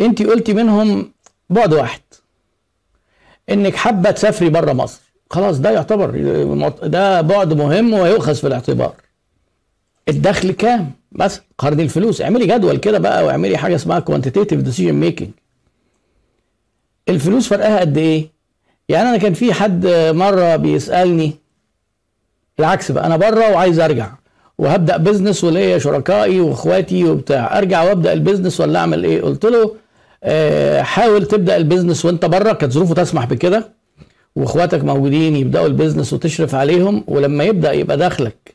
انت 0.00 0.22
قلتي 0.22 0.52
منهم 0.54 1.12
بعد 1.50 1.72
واحد 1.74 2.00
إنك 3.50 3.74
حابة 3.76 4.10
تسافري 4.10 4.48
بره 4.50 4.72
مصر. 4.72 5.00
خلاص 5.30 5.58
ده 5.58 5.70
يعتبر 5.70 6.10
ده 6.82 7.20
بعد 7.20 7.52
مهم 7.52 7.92
ويؤخذ 7.94 8.34
في 8.34 8.46
الاعتبار. 8.46 8.94
الدخل 10.08 10.50
كام؟ 10.52 10.90
مثلا 11.12 11.42
قرض 11.58 11.80
الفلوس. 11.80 12.20
اعملي 12.22 12.46
جدول 12.46 12.76
كده 12.76 12.98
بقى 12.98 13.24
واعملي 13.24 13.56
حاجة 13.56 13.74
اسمها 13.74 13.98
quantitative 14.00 14.60
decision 14.60 14.92
making 14.94 15.30
الفلوس 17.08 17.48
فرقها 17.48 17.80
قد 17.80 17.98
إيه؟ 17.98 18.28
يعني 18.88 19.08
أنا 19.08 19.16
كان 19.18 19.34
في 19.34 19.52
حد 19.52 19.86
مرة 20.10 20.56
بيسألني 20.56 21.32
العكس 22.60 22.92
بقى 22.92 23.06
أنا 23.06 23.16
بره 23.16 23.50
وعايز 23.52 23.80
أرجع 23.80 24.10
وهبدأ 24.58 24.96
business 24.96 25.44
وليا 25.44 25.78
شركائي 25.78 26.40
وإخواتي 26.40 27.04
وبتاع 27.04 27.58
أرجع 27.58 27.82
وأبدأ 27.82 28.12
ال 28.12 28.17
business 28.17 28.60
ولا 28.60 28.78
أعمل 28.78 29.04
إيه؟ 29.04 29.22
قلت 29.22 29.44
له 29.46 29.74
آه 30.24 30.82
حاول 30.82 31.26
تبدأ 31.26 31.56
ال 31.56 31.61
business 31.61 32.04
وأنت 32.04 32.24
بره 32.24 32.52
كانت 32.52 32.72
ظروفه 32.72 32.94
تسمح 32.94 33.24
بكده 33.24 33.68
وإخواتك 34.36 34.84
موجودين 34.84 35.36
يبدأوا 35.36 35.66
ال 35.66 35.71
business 35.71 36.12
وتشرف 36.12 36.54
عليهم 36.54 37.04
ولما 37.08 37.44
يبدأ 37.44 37.72
يبقى 37.72 37.96
دخلك 37.96 38.54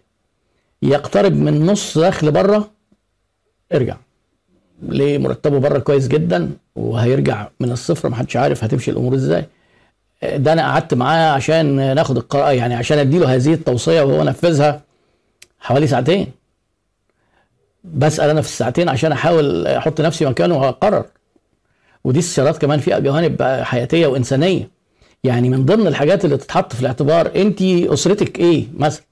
يقترب 0.82 1.34
من 1.36 1.66
نص 1.66 1.98
دخل 1.98 2.32
بره 2.32 2.70
ارجع. 3.74 3.96
ليه؟ 4.90 5.18
مرتبه 5.18 5.60
بره 5.60 5.80
كويس 5.80 6.08
جدا 6.08 6.50
وهيرجع 6.76 7.48
من 7.60 7.72
الصفر 7.72 8.10
محدش 8.10 8.38
عارف 8.38 8.64
هتمشي 8.64 8.92
الأمور 8.92 9.16
إزاي. 9.16 9.46
ده 10.24 10.54
أنا 10.54 10.62
قعدت 10.72 10.94
معاه 10.94 11.32
عشان 11.32 11.96
ناخد 11.96 12.18
القرار 12.18 12.54
يعني 12.54 12.76
عشان 12.76 12.98
اديله 12.98 13.36
هذه 13.36 13.54
التوصية 13.54 14.02
وهو 14.02 14.24
نفذها 14.24 14.82
حوالي 15.60 15.88
ساعتين. 15.88 16.32
بسأل 17.84 18.30
أنا 18.30 18.42
في 18.42 18.48
الساعتين 18.48 18.90
عشان 18.90 19.12
أحاول 19.12 19.68
أحط 19.68 20.02
نفسي 20.02 20.26
مكانه 20.26 20.58
وأقرر. 20.62 21.06
ودي 22.04 22.20
استشارات 22.20 22.58
كمان 22.58 22.80
فيها 22.80 23.00
جوانب 23.00 23.44
حياتية 23.44 24.08
وإنسانية. 24.08 24.70
يعني 25.24 25.50
من 25.50 25.66
ضمن 25.66 25.88
الحاجات 25.88 26.26
اللي 26.26 26.38
تتحط 26.38 26.74
في 26.74 26.82
الاعتبار 26.82 27.32
أنت 27.36 27.62
أسرتك 27.62 28.40
إيه 28.40 28.68
مثلا؟ 28.78 29.04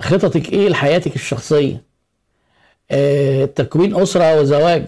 خططك 0.00 0.52
إيه 0.52 0.68
لحياتك 0.68 1.14
الشخصية؟ 1.16 1.82
آه 2.90 3.44
تكوين 3.44 3.96
أسرة 4.00 4.40
وزواج 4.40 4.86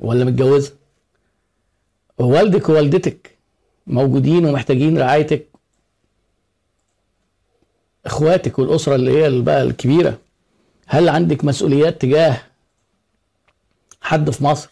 ولا 0.00 0.24
متجوزة؟ 0.24 0.72
والدك 2.18 2.68
ووالدتك. 2.68 3.37
موجودين 3.88 4.44
ومحتاجين 4.46 4.98
رعايتك. 4.98 5.46
إخواتك 8.06 8.58
والأسرة 8.58 8.94
اللي 8.94 9.22
هي 9.24 9.40
بقى 9.40 9.62
الكبيرة 9.62 10.18
هل 10.86 11.08
عندك 11.08 11.44
مسؤوليات 11.44 12.02
تجاه 12.02 12.36
حد 14.00 14.30
في 14.30 14.44
مصر؟ 14.44 14.70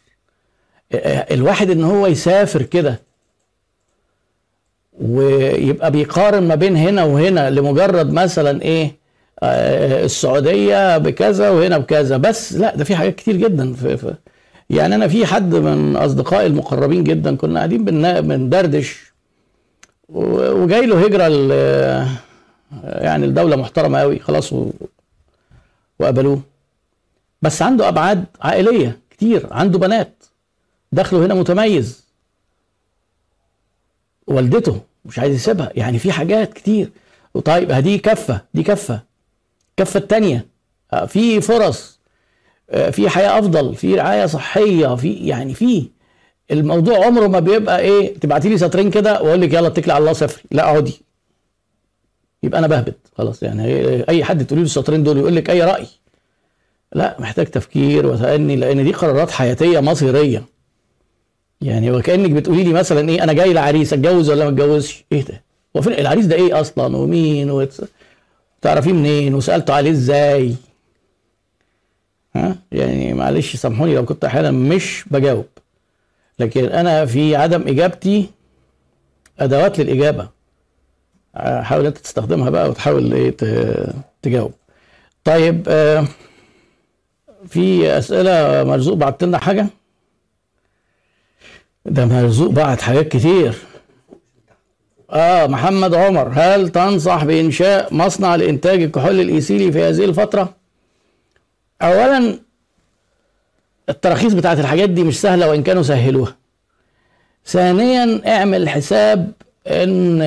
الواحد 1.31 1.70
إن 1.70 1.85
هو 1.85 2.07
يسافر 2.07 2.62
كده 2.62 3.00
ويبقى 5.00 5.90
بيقارن 5.90 6.48
ما 6.48 6.55
بين 6.55 6.76
هنا 6.76 7.05
وهنا 7.05 7.50
لمجرد 7.50 8.12
مثلا 8.12 8.62
إيه 8.62 8.96
السعودية 10.05 10.98
بكذا 10.98 11.50
وهنا 11.50 11.79
بكذا 11.79 12.16
بس 12.16 12.52
لا 12.52 12.76
ده 12.76 12.85
في 12.85 12.96
حاجات 12.96 13.14
كتير 13.14 13.37
جدا 13.37 13.74
في, 13.74 13.96
في 13.96 14.14
يعني 14.70 14.94
أنا 14.94 15.09
في 15.09 15.26
حد 15.26 15.55
من 15.55 15.96
اصدقائي 15.96 16.46
المقربين 16.46 17.05
جدا 17.05 17.37
كنا 17.37 17.57
قاعدين 17.59 17.85
بندردش 18.20 19.12
وجاي 20.09 20.87
له 20.87 21.05
هجرة 21.05 21.29
يعني 22.85 23.26
الدولة 23.26 23.57
محترمة 23.57 23.98
قوي 24.00 24.18
خلاص. 24.18 24.55
وقبلوه. 25.98 26.40
بس 27.42 27.62
عنده 27.62 27.88
أبعاد 27.88 28.24
عائلية 28.40 28.98
كتير 29.11 29.46
عنده 29.50 29.79
بنات 29.79 30.24
دخله 30.92 31.26
هنا 31.26 31.35
متميز. 31.35 32.05
والدته 34.26 34.81
مش 35.05 35.18
عايز 35.18 35.35
يسيبها 35.35 35.70
يعني 35.74 35.98
في 35.98 36.12
حاجات 36.12 36.52
كتير. 36.52 36.90
وطيب 37.35 37.72
دي 37.72 37.98
كفة 37.98 38.40
دي 38.55 38.62
كفة. 38.62 39.02
الكفة 39.70 39.98
التانية 39.98 40.46
في 41.07 41.40
فرص. 41.40 41.96
في 42.90 43.09
حياة 43.09 43.38
أفضل 43.38 43.74
في 43.74 43.94
رعاية 43.94 44.26
صحية 44.26 44.94
في 44.96 45.12
يعني 45.12 45.55
في 45.55 45.88
الموضوع 46.50 47.07
عمره 47.07 47.26
ما 47.26 47.40
بيبقى 47.40 47.81
إيه 47.81 48.14
تبعتي 48.18 48.48
لي 48.48 48.59
سطرين 48.59 48.90
كده 48.90 49.22
وأقول 49.22 49.40
لك 49.40 49.52
يلا 49.55 49.66
اتكلي 49.66 49.92
على 49.92 50.00
الله 50.00 50.12
سافري 50.12 50.42
لا 50.50 50.62
اقعدي. 50.64 51.00
يبقى 52.42 52.59
أنا 52.59 52.66
بهبد 52.66 52.94
خلاص. 53.18 53.42
يعني 53.42 53.64
أي 54.09 54.24
حد 54.24 54.46
تقولي 54.46 54.61
له 54.62 54.66
السطرين 54.66 55.02
دول 55.02 55.18
يقول 55.18 55.37
لك 55.37 55.50
أي 55.50 55.62
رأي. 55.62 55.87
لا 56.94 57.16
محتاج 57.20 57.46
تفكير 57.46 58.07
وتأني 58.07 58.57
لأن 58.57 58.85
دي 58.85 58.92
قرارات 58.92 59.31
حياتية 59.31 59.81
مصيرية. 59.81 60.44
يعني 61.61 61.90
وكأنك 61.90 62.31
بتقولي 62.31 62.64
لي 62.64 62.72
مثلا 62.72 63.09
إيه 63.09 63.22
أنا 63.24 63.33
جاي 63.33 63.52
لعريس 63.52 63.92
أتجوز 63.92 64.31
ولا 64.31 64.44
ما 64.44 64.50
أتجوزش؟ 64.50 65.05
إيه 65.12 65.22
ده؟ 65.24 65.42
هو 65.76 65.81
العريس 65.90 66.26
ده 66.26 66.37
إيه 66.37 66.61
أصلا؟ 66.61 66.96
ومين؟ 66.96 67.50
وتعرفيه 67.50 67.88
تعرفيه 68.62 68.92
منين؟ 68.92 69.35
وسألته 69.35 69.74
عليه 69.74 69.90
إزاي؟ 69.90 70.55
ها؟ 72.37 72.57
يعني 72.72 73.12
معلش 73.14 73.57
سامحوني 73.57 73.94
لو 73.94 74.05
كنت 74.05 74.25
أحيانا 74.25 74.51
مش 74.51 75.05
بجاوب. 75.11 75.46
لكن 76.38 76.64
أنا 76.64 77.07
في 77.07 77.37
عدم 77.37 77.68
إجابتي 77.68 78.31
أدوات 79.40 79.79
للإجابة. 79.81 80.29
حاول 81.37 81.87
أنت 81.87 81.99
تستخدمها 81.99 82.51
بقى 82.51 82.68
وتحاول 82.70 83.12
إيه 83.12 83.37
تجاوب. 84.22 84.53
طيب 85.25 85.64
آه 85.68 86.05
في 87.49 87.99
أسئلة 87.99 88.64
مرزوق 88.64 88.94
بعت 88.94 89.25
لنا 89.25 89.38
حاجة؟ 89.38 89.66
ده 91.87 92.07
مرزوق 92.07 92.51
بعت 92.51 92.81
حاجات 92.81 93.09
كتير. 93.09 93.55
آه 95.11 95.46
محمد 95.46 95.94
عمر 95.94 96.29
هل 96.35 96.68
تنصح 96.68 97.25
بإنشاء 97.25 97.94
مصنع 97.94 98.35
لإنتاج 98.37 98.83
الكحول 98.83 99.20
الإيثيلي 99.20 99.72
في 99.72 99.83
هذه 99.83 100.05
الفترة؟ 100.05 100.55
اولا 101.83 102.39
التراخيص 103.89 104.33
بتاعت 104.33 104.59
الحاجات 104.59 104.91
دي 104.91 105.05
مش 105.05 105.21
سهلة 105.21 105.49
وإن 105.51 105.62
كانوا 105.62 105.83
سهلوها. 105.83 106.37
ثانيا 107.47 108.21
اعمل 108.37 108.69
حساب 108.69 109.33
إن 109.67 110.23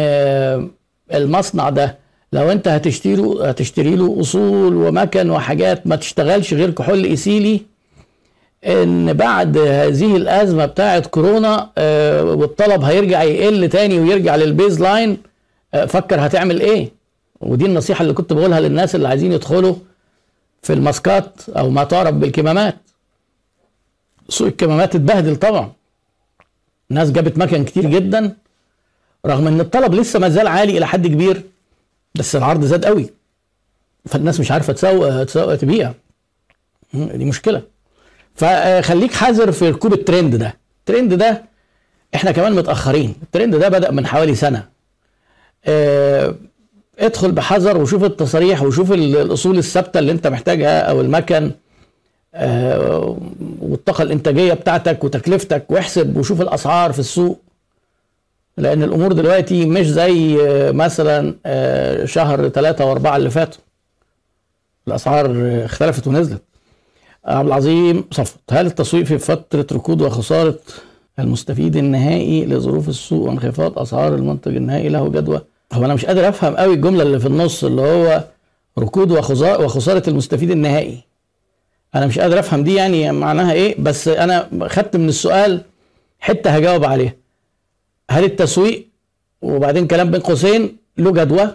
المصنع 1.13 1.69
ده 1.69 1.97
لو 2.33 2.51
أنت 2.51 2.67
هتشتري 2.67 3.15
له 3.15 3.49
هتشتري 3.49 3.95
له 3.95 4.17
أصول 4.21 4.75
ومكن 4.75 5.29
وحاجات 5.29 5.87
ما 5.87 5.95
تشتغلش 5.95 6.53
غير 6.53 6.71
كحول 6.71 7.03
إيثيلي 7.03 7.61
إن 8.65 9.13
بعد 9.13 9.57
هذه 9.57 10.15
الأزمة 10.15 10.65
بتاعه 10.65 10.99
كورونا 10.99 11.69
آه، 11.77 12.23
والطلب 12.23 12.83
هيرجع 12.83 13.23
يقل 13.23 13.69
تاني 13.69 13.99
ويرجع 13.99 14.35
لل 14.35 14.81
baseline 14.81 15.17
آه، 15.73 15.85
فكر 15.85 16.25
هتعمل 16.25 16.59
إيه. 16.61 16.91
ودي 17.41 17.65
النصيحة 17.65 18.01
اللي 18.01 18.13
كنت 18.13 18.33
بقولها 18.33 18.59
للناس 18.59 18.95
اللي 18.95 19.07
عايزين 19.07 19.31
يدخلوا 19.33 19.75
في 20.61 20.73
الماسكات 20.73 21.49
أو 21.49 21.69
ما 21.69 21.83
تعرف 21.83 22.13
بالكمامات. 22.13 22.77
سوق 24.29 24.47
الكمامات 24.47 24.95
اتبهدل 24.95 25.35
طبعا. 25.35 25.71
الناس 26.91 27.11
جابت 27.11 27.37
مكن 27.37 27.65
كتير 27.65 27.85
جدا 27.85 28.35
رغم 29.25 29.47
إن 29.47 29.59
الطلب 29.59 29.93
لسه 29.93 30.19
ما 30.19 30.29
زال 30.29 30.47
عالي 30.47 30.77
إلى 30.77 30.87
حد 30.87 31.07
كبير 31.07 31.43
بس 32.15 32.35
العرض 32.35 32.63
زاد 32.63 32.85
قوي. 32.85 33.09
فالناس 34.05 34.39
مش 34.39 34.51
عارفة 34.51 34.73
تسوق 34.73 35.23
تسوق 35.23 35.55
تبيع. 35.55 35.93
دي 36.93 37.25
مشكلة. 37.25 37.61
فخليك 38.35 39.13
حذر 39.13 39.51
في 39.51 39.69
ركوب 39.69 39.93
الترند 39.93 40.35
ده. 40.35 40.57
الترند 40.79 41.13
ده 41.13 41.43
إحنا 42.15 42.31
كمان 42.31 42.53
متأخرين. 42.55 43.15
الترند 43.23 43.55
ده 43.55 43.69
بدأ 43.69 43.91
من 43.91 44.07
حوالي 44.07 44.35
سنة. 44.35 44.69
آه 45.65 46.35
ادخل 46.99 47.31
بحذر 47.31 47.77
وشوف 47.77 48.03
التصاريح 48.03 48.63
وشوف 48.63 48.91
الأصول 48.91 49.57
الثابتة 49.57 49.99
اللي 49.99 50.11
انت 50.11 50.27
محتاجها 50.27 50.79
أو 50.81 51.01
المكن 51.01 51.51
آه 52.35 53.17
والطاقة 53.61 54.01
الإنتاجية 54.01 54.53
بتاعتك 54.53 55.03
وتكلفتك 55.03 55.65
واحسب 55.71 56.17
وشوف 56.17 56.41
الأسعار 56.41 56.91
في 56.93 56.99
السوق. 56.99 57.39
لأن 58.57 58.83
الأمور 58.83 59.13
دلوقتي 59.13 59.65
مش 59.65 59.87
زي 59.89 60.37
مثلا 60.73 61.35
آه 61.45 62.05
شهر 62.05 62.49
ثلاثة 62.49 62.85
وأربعة 62.85 63.17
اللي 63.17 63.29
فاتوا. 63.29 63.61
الأسعار 64.87 65.31
اختلفت 65.65 66.07
ونزلت. 66.07 66.41
عبد 67.25 67.47
العظيم 67.47 68.03
صفت 68.11 68.39
هل 68.51 68.65
التسويق 68.65 69.05
في 69.05 69.17
فترة 69.17 69.67
ركود 69.71 70.01
وخسارة 70.01 70.59
المستفيد 71.19 71.75
النهائي 71.75 72.45
لظروف 72.45 72.89
السوق 72.89 73.27
وانخفاض 73.27 73.79
أسعار 73.79 74.15
المنتج 74.15 74.55
النهائي 74.55 74.89
له 74.89 75.09
جدوى؟ 75.09 75.41
هو 75.73 75.85
أنا 75.85 75.93
مش 75.93 76.05
قادر 76.05 76.29
أفهم 76.29 76.55
قوي 76.55 76.73
الجملة 76.73 77.03
اللي 77.03 77.19
في 77.19 77.25
النص 77.25 77.63
اللي 77.63 77.81
هو 77.81 78.23
ركود 78.79 79.11
وخسارة 79.11 80.09
المستفيد 80.09 80.51
النهائي. 80.51 80.97
أنا 81.95 82.07
مش 82.07 82.19
قادر 82.19 82.39
أفهم 82.39 82.63
دي 82.63 82.75
يعني 82.75 83.11
معناها 83.11 83.53
إيه 83.53 83.75
بس 83.79 84.07
أنا 84.07 84.49
خدت 84.67 84.95
من 84.95 85.09
السؤال 85.09 85.61
حتة 86.19 86.49
هجاوب 86.49 86.85
عليها. 86.85 87.13
هل 88.11 88.23
التسويق 88.23 88.87
وبعدين 89.41 89.87
كلام 89.87 90.11
بين 90.11 90.21
قوسين 90.21 90.77
له 90.97 91.11
جدوى؟ 91.11 91.49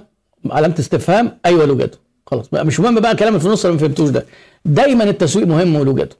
علامة 0.50 0.74
استفهام 0.78 1.38
أيوه 1.46 1.64
له 1.64 1.74
جدوى. 1.74 1.98
خلاص 2.26 2.48
بقى 2.48 2.64
مش 2.66 2.80
مهم 2.80 3.00
بقى 3.00 3.12
الكلام 3.12 3.38
في 3.38 3.46
النص 3.46 3.64
اللي 3.64 3.76
ما 3.76 3.80
فهمتوش 3.80 4.08
ده. 4.10 4.26
دايما 4.64 5.04
التسويق 5.04 5.46
مهم 5.46 5.76
ولوجته 5.76 6.16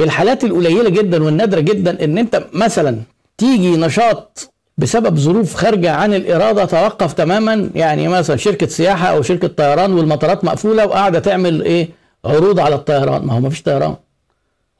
الحالات 0.00 0.44
القليلة 0.44 0.88
جدا 0.90 1.22
والنادرة 1.24 1.60
جدا 1.60 2.04
إن 2.04 2.18
أنت 2.18 2.44
مثلا 2.52 2.98
تيجي 3.38 3.76
نشاط 3.76 4.52
بسبب 4.78 5.18
ظروف 5.18 5.54
خارجة 5.54 5.92
عن 5.92 6.14
الإرادة 6.14 6.64
توقف 6.64 7.12
تماما. 7.12 7.70
يعني 7.74 8.08
مثلا 8.08 8.36
شركة 8.36 8.66
سياحة 8.66 9.06
أو 9.08 9.22
شركة 9.22 9.48
طيران 9.48 9.92
والمطارات 9.92 10.44
مقفولة 10.44 10.86
وقاعدة 10.86 11.18
تعمل 11.18 11.62
إيه؟ 11.62 11.88
عروض 12.24 12.60
على 12.60 12.74
الطيران. 12.74 13.26
ما 13.26 13.32
هو 13.32 13.40
ما 13.40 13.50
فيش 13.50 13.62
طيران. 13.62 13.94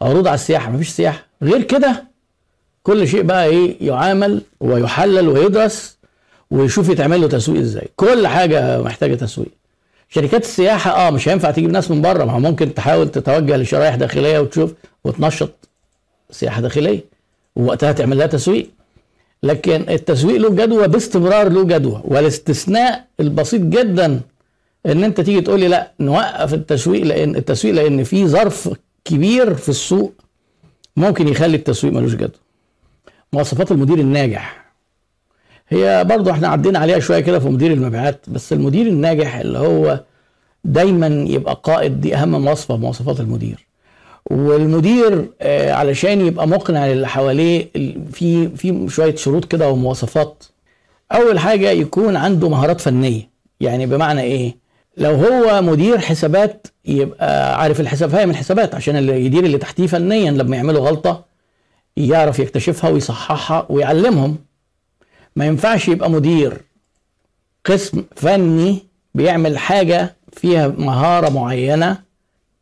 عروض 0.03 0.27
على 0.27 0.35
السياحة 0.35 0.71
ما 0.71 0.79
فيش 0.79 0.89
سياحة. 0.89 1.27
غير 1.43 1.63
كده 1.63 2.05
كل 2.83 3.09
شيء 3.09 3.23
بقى 3.23 3.47
إيه؟ 3.47 3.77
يعامل 3.81 4.43
ويحلل 4.61 5.29
ويدرس 5.29 5.97
ويشوف 6.51 6.89
يتعمل 6.89 7.21
له 7.21 7.29
تسويق 7.29 7.61
إزاي. 7.61 7.89
كل 7.97 8.27
حاجة 8.27 8.83
محتاجة 8.83 9.15
تسويق. 9.15 9.51
شركات 10.11 10.43
السياحة 10.45 10.91
آه 10.91 11.11
مش 11.11 11.29
هينفع 11.29 11.51
تجيب 11.51 11.71
ناس 11.71 11.91
من 11.91 12.03
بره. 12.03 12.25
ما 12.25 12.33
هو 12.33 12.39
ممكن 12.41 12.75
تحاول 12.75 13.09
تتوجه 13.09 13.57
لشرائح 13.57 13.95
داخلية 13.95 14.39
وتشوف 14.39 14.73
وتنشط 15.05 15.51
سياحة 16.31 16.61
داخلية 16.61 17.05
ووقتها 17.57 17.93
تعمل 17.93 18.19
لها 18.19 18.27
تسويق. 18.27 18.71
لكن 19.43 19.85
التسويق 19.89 20.37
له 20.37 20.51
جدوى 20.51 20.89
باستمرار 20.89 21.49
له 21.49 21.65
جدوى. 21.65 22.01
والاستثناء 22.05 23.05
البسيط 23.21 23.61
جدا 23.63 24.21
إن 24.87 25.05
أنت 25.05 25.21
تيجي 25.21 25.41
تقول 25.41 25.61
لي 25.61 25.69
لأ 25.69 25.93
نوقف 26.01 26.55
التسويق 26.55 27.03
لأن 27.05 27.37
التسويق 27.37 27.75
لأن 27.75 28.05
في 28.05 28.27
ظرف 28.27 28.71
كبير 29.05 29.55
في 29.55 29.69
السوق 29.69 30.13
ممكن 30.97 31.29
يخلي 31.29 31.57
التسويق 31.57 31.93
ملوش 31.95 32.15
جدوى. 32.15 32.41
مواصفات 33.33 33.73
المدير 33.73 33.99
الناجح. 33.99 34.73
هي 35.69 36.05
برضه 36.09 36.31
إحنا 36.31 36.49
عدينا 36.49 36.79
عليها 36.79 36.99
شوية 36.99 37.21
كده 37.21 37.39
في 37.39 37.49
مدير 37.49 37.73
المبيعات 37.73 38.21
بس 38.31 38.53
المدير 38.53 38.87
الناجح 38.87 39.37
اللي 39.37 39.59
هو 39.59 40.01
دايما 40.65 41.07
يبقى 41.07 41.61
قائد 41.65 42.01
دي 42.01 42.15
أهم 42.17 42.43
مواصفة 42.45 42.77
مواصفات 42.77 43.21
المدير. 43.21 43.68
والمدير 44.31 45.31
آه 45.41 45.73
علشان 45.73 46.27
يبقى 46.27 46.49
مقنع 46.49 46.87
للي 46.87 47.09
حواليه 47.09 47.69
في 48.13 48.49
في 48.57 48.87
شوية 48.89 49.15
شروط 49.15 49.45
كده 49.45 49.71
ومواصفات. 49.71 50.45
أول 51.13 51.39
حاجة 51.39 51.71
يكون 51.71 52.17
عنده 52.17 52.49
مهارات 52.49 52.81
فنية. 52.81 53.29
يعني 53.61 53.87
بمعنى 53.87 54.21
إيه؟ 54.21 54.57
لو 54.97 55.11
هو 55.15 55.63
مدير 55.63 55.99
حسابات 55.99 56.67
يبقى 56.85 57.63
عارف 57.63 57.81
الحساب 57.81 58.11
فاهم 58.11 58.31
الحسابات 58.31 58.75
عشان 58.75 58.97
اللي 58.97 59.25
يدير 59.27 59.45
اللي 59.45 59.59
تحتيه 59.59 59.87
فنيا 59.87 60.31
لما 60.31 60.57
يعملوا 60.57 60.89
غلطة 60.89 61.25
يعرف 61.97 62.39
يكتشفها 62.39 62.91
ويصححها 62.91 63.67
ويعلمهم. 63.69 64.37
ما 65.37 65.47
ينفعش 65.47 65.89
يبقى 65.89 66.11
مدير 66.11 66.61
قسم 67.65 68.05
فني 68.17 68.79
بيعمل 69.15 69.59
حاجة 69.59 70.17
فيها 70.33 70.69
مهارة 70.69 71.29
معينة 71.29 72.08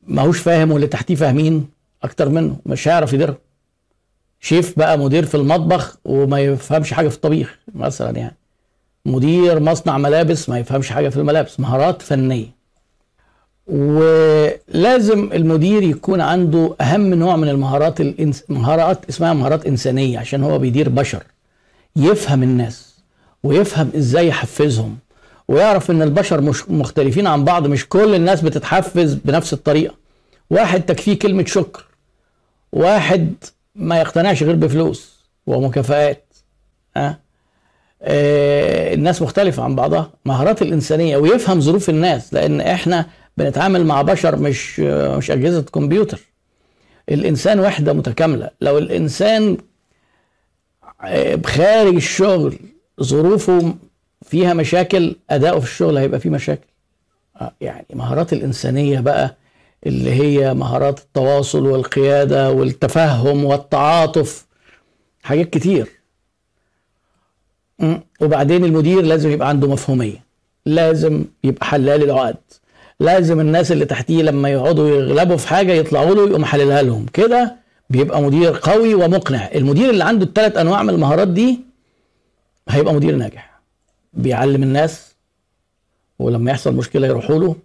ماهوش 0.08 0.38
فاهم 0.40 0.70
واللي 0.72 0.86
تحتيه 0.86 1.14
فاهمين 1.14 1.68
أكتر 2.02 2.28
منه 2.28 2.56
مش 2.66 2.88
هيعرف 2.88 3.12
يديرها 3.12 3.36
شيف 4.40 4.78
بقى 4.78 4.98
مدير 4.98 5.24
في 5.24 5.34
المطبخ 5.34 5.96
وما 6.04 6.40
يفهمش 6.40 6.92
حاجة 6.92 7.08
في 7.08 7.14
الطبيخ 7.16 7.58
مثلا 7.74 8.18
يعني. 8.18 8.36
مدير 9.06 9.60
مصنع 9.60 9.98
ملابس 9.98 10.48
ما 10.48 10.58
يفهمش 10.58 10.90
حاجة 10.90 11.08
في 11.08 11.16
الملابس 11.16 11.60
مهارات 11.60 12.02
فنية. 12.02 12.56
ولازم 13.66 15.32
المدير 15.32 15.82
يكون 15.82 16.20
عنده 16.20 16.76
أهم 16.80 17.14
نوع 17.14 17.36
من 17.36 17.48
المهارات 17.48 18.00
الإنس... 18.00 18.44
مهارات 18.48 19.04
اسمها 19.08 19.32
مهارات 19.32 19.66
إنسانية 19.66 20.18
عشان 20.18 20.42
هو 20.42 20.58
بيدير 20.58 20.88
بشر. 20.88 21.22
يفهم 21.96 22.42
الناس 22.42 22.94
ويفهم 23.42 23.90
إزاي 23.96 24.28
يحفزهم 24.28 24.96
ويعرف 25.48 25.90
إن 25.90 26.02
البشر 26.02 26.40
مش 26.40 26.70
مختلفين 26.70 27.26
عن 27.26 27.44
بعض 27.44 27.66
مش 27.66 27.88
كل 27.88 28.14
الناس 28.14 28.40
بتتحفز 28.40 29.14
بنفس 29.14 29.52
الطريقة. 29.52 29.94
واحد 30.50 30.82
تكفيه 30.82 31.18
كلمة 31.18 31.44
شكر 31.44 31.84
واحد 32.72 33.34
ما 33.74 34.00
يقتنعش 34.00 34.42
غير 34.42 34.54
بفلوس 34.56 35.16
ومكافآت 35.46 36.24
أه؟ 36.96 37.18
آه 38.02 38.94
الناس 38.94 39.22
مختلفة 39.22 39.62
عن 39.62 39.74
بعضها. 39.76 40.10
مهارات 40.24 40.62
الإنسانية 40.62 41.16
ويفهم 41.16 41.60
ظروف 41.60 41.90
الناس 41.90 42.34
لأن 42.34 42.60
إحنا 42.60 43.06
بنتعامل 43.36 43.84
مع 43.86 44.02
بشر 44.02 44.36
مش 44.36 44.80
مش 44.80 45.30
أجهزة 45.30 45.62
كمبيوتر. 45.62 46.20
الإنسان 47.08 47.60
وحدة 47.60 47.92
متكاملة. 47.92 48.50
لو 48.60 48.78
الإنسان 48.78 49.56
خارج 51.46 51.94
الشغل 51.94 52.58
ظروفه 53.02 53.74
فيها 54.22 54.54
مشاكل 54.54 55.16
أداؤه 55.30 55.60
في 55.60 55.66
الشغل 55.66 55.96
هيبقى 55.96 56.20
فيه 56.20 56.30
مشاكل. 56.30 56.66
آه، 57.40 57.52
يعني 57.60 57.86
مهارات 57.94 58.32
الإنسانية 58.32 59.00
بقى 59.00 59.36
اللي 59.86 60.10
هي 60.12 60.54
مهارات 60.54 60.98
التواصل 60.98 61.66
والقيادة 61.66 62.50
والتفهم 62.52 63.44
والتعاطف 63.44 64.46
حاجات 65.22 65.50
كتير. 65.50 65.88
وبعدين 68.20 68.64
المدير 68.64 69.02
لازم 69.02 69.30
يبقى 69.30 69.48
عنده 69.48 69.68
مفهومية 69.68 70.24
لازم 70.66 71.24
يبقى 71.44 71.66
حلال 71.66 72.02
العقد 72.02 72.36
لازم 73.00 73.40
الناس 73.40 73.72
اللي 73.72 73.84
تحتيه 73.84 74.22
لما 74.22 74.48
يقعدوا 74.48 74.88
يغلبوا 74.88 75.36
في 75.36 75.48
حاجة 75.48 75.72
يطلعوا 75.72 76.14
له 76.14 76.28
يقوم 76.28 76.44
حللها 76.44 76.82
لهم. 76.82 77.06
كده 77.12 77.56
بيبقى 77.90 78.22
مدير 78.22 78.56
قوي 78.62 78.94
ومقنع. 78.94 79.48
المدير 79.54 79.90
اللي 79.90 80.04
عنده 80.04 80.24
الثلاث 80.24 80.56
أنواع 80.56 80.82
من 80.82 80.90
المهارات 80.90 81.28
دي 81.28 81.60
هيبقى 82.68 82.94
مدير 82.94 83.16
ناجح. 83.16 83.60
بيعلم 84.12 84.62
الناس 84.62 85.14
ولما 86.18 86.50
يحصل 86.50 86.74
مشكلة 86.74 87.06
يروحوا 87.06 87.38
له 87.38 87.56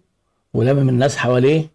ولمم 0.53 0.89
الناس 0.89 1.17
حواليه 1.17 1.69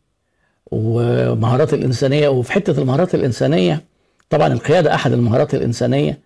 ومهارات 0.71 1.75
الإنسانية 1.75 2.29
وفي 2.29 2.53
حتة 2.53 2.79
المهارات 2.83 3.15
الإنسانية 3.15 3.85
طبعا 4.31 4.47
القيادة 4.53 4.95
أحد 4.95 5.13
المهارات 5.13 5.55
الإنسانية 5.55 6.19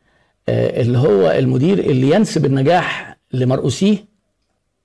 آه، 0.48 0.80
اللي 0.80 0.98
هو 0.98 1.30
المدير 1.30 1.78
اللي 1.78 2.10
ينسب 2.10 2.44
النجاح 2.46 3.16
لمرؤوسيه. 3.32 4.04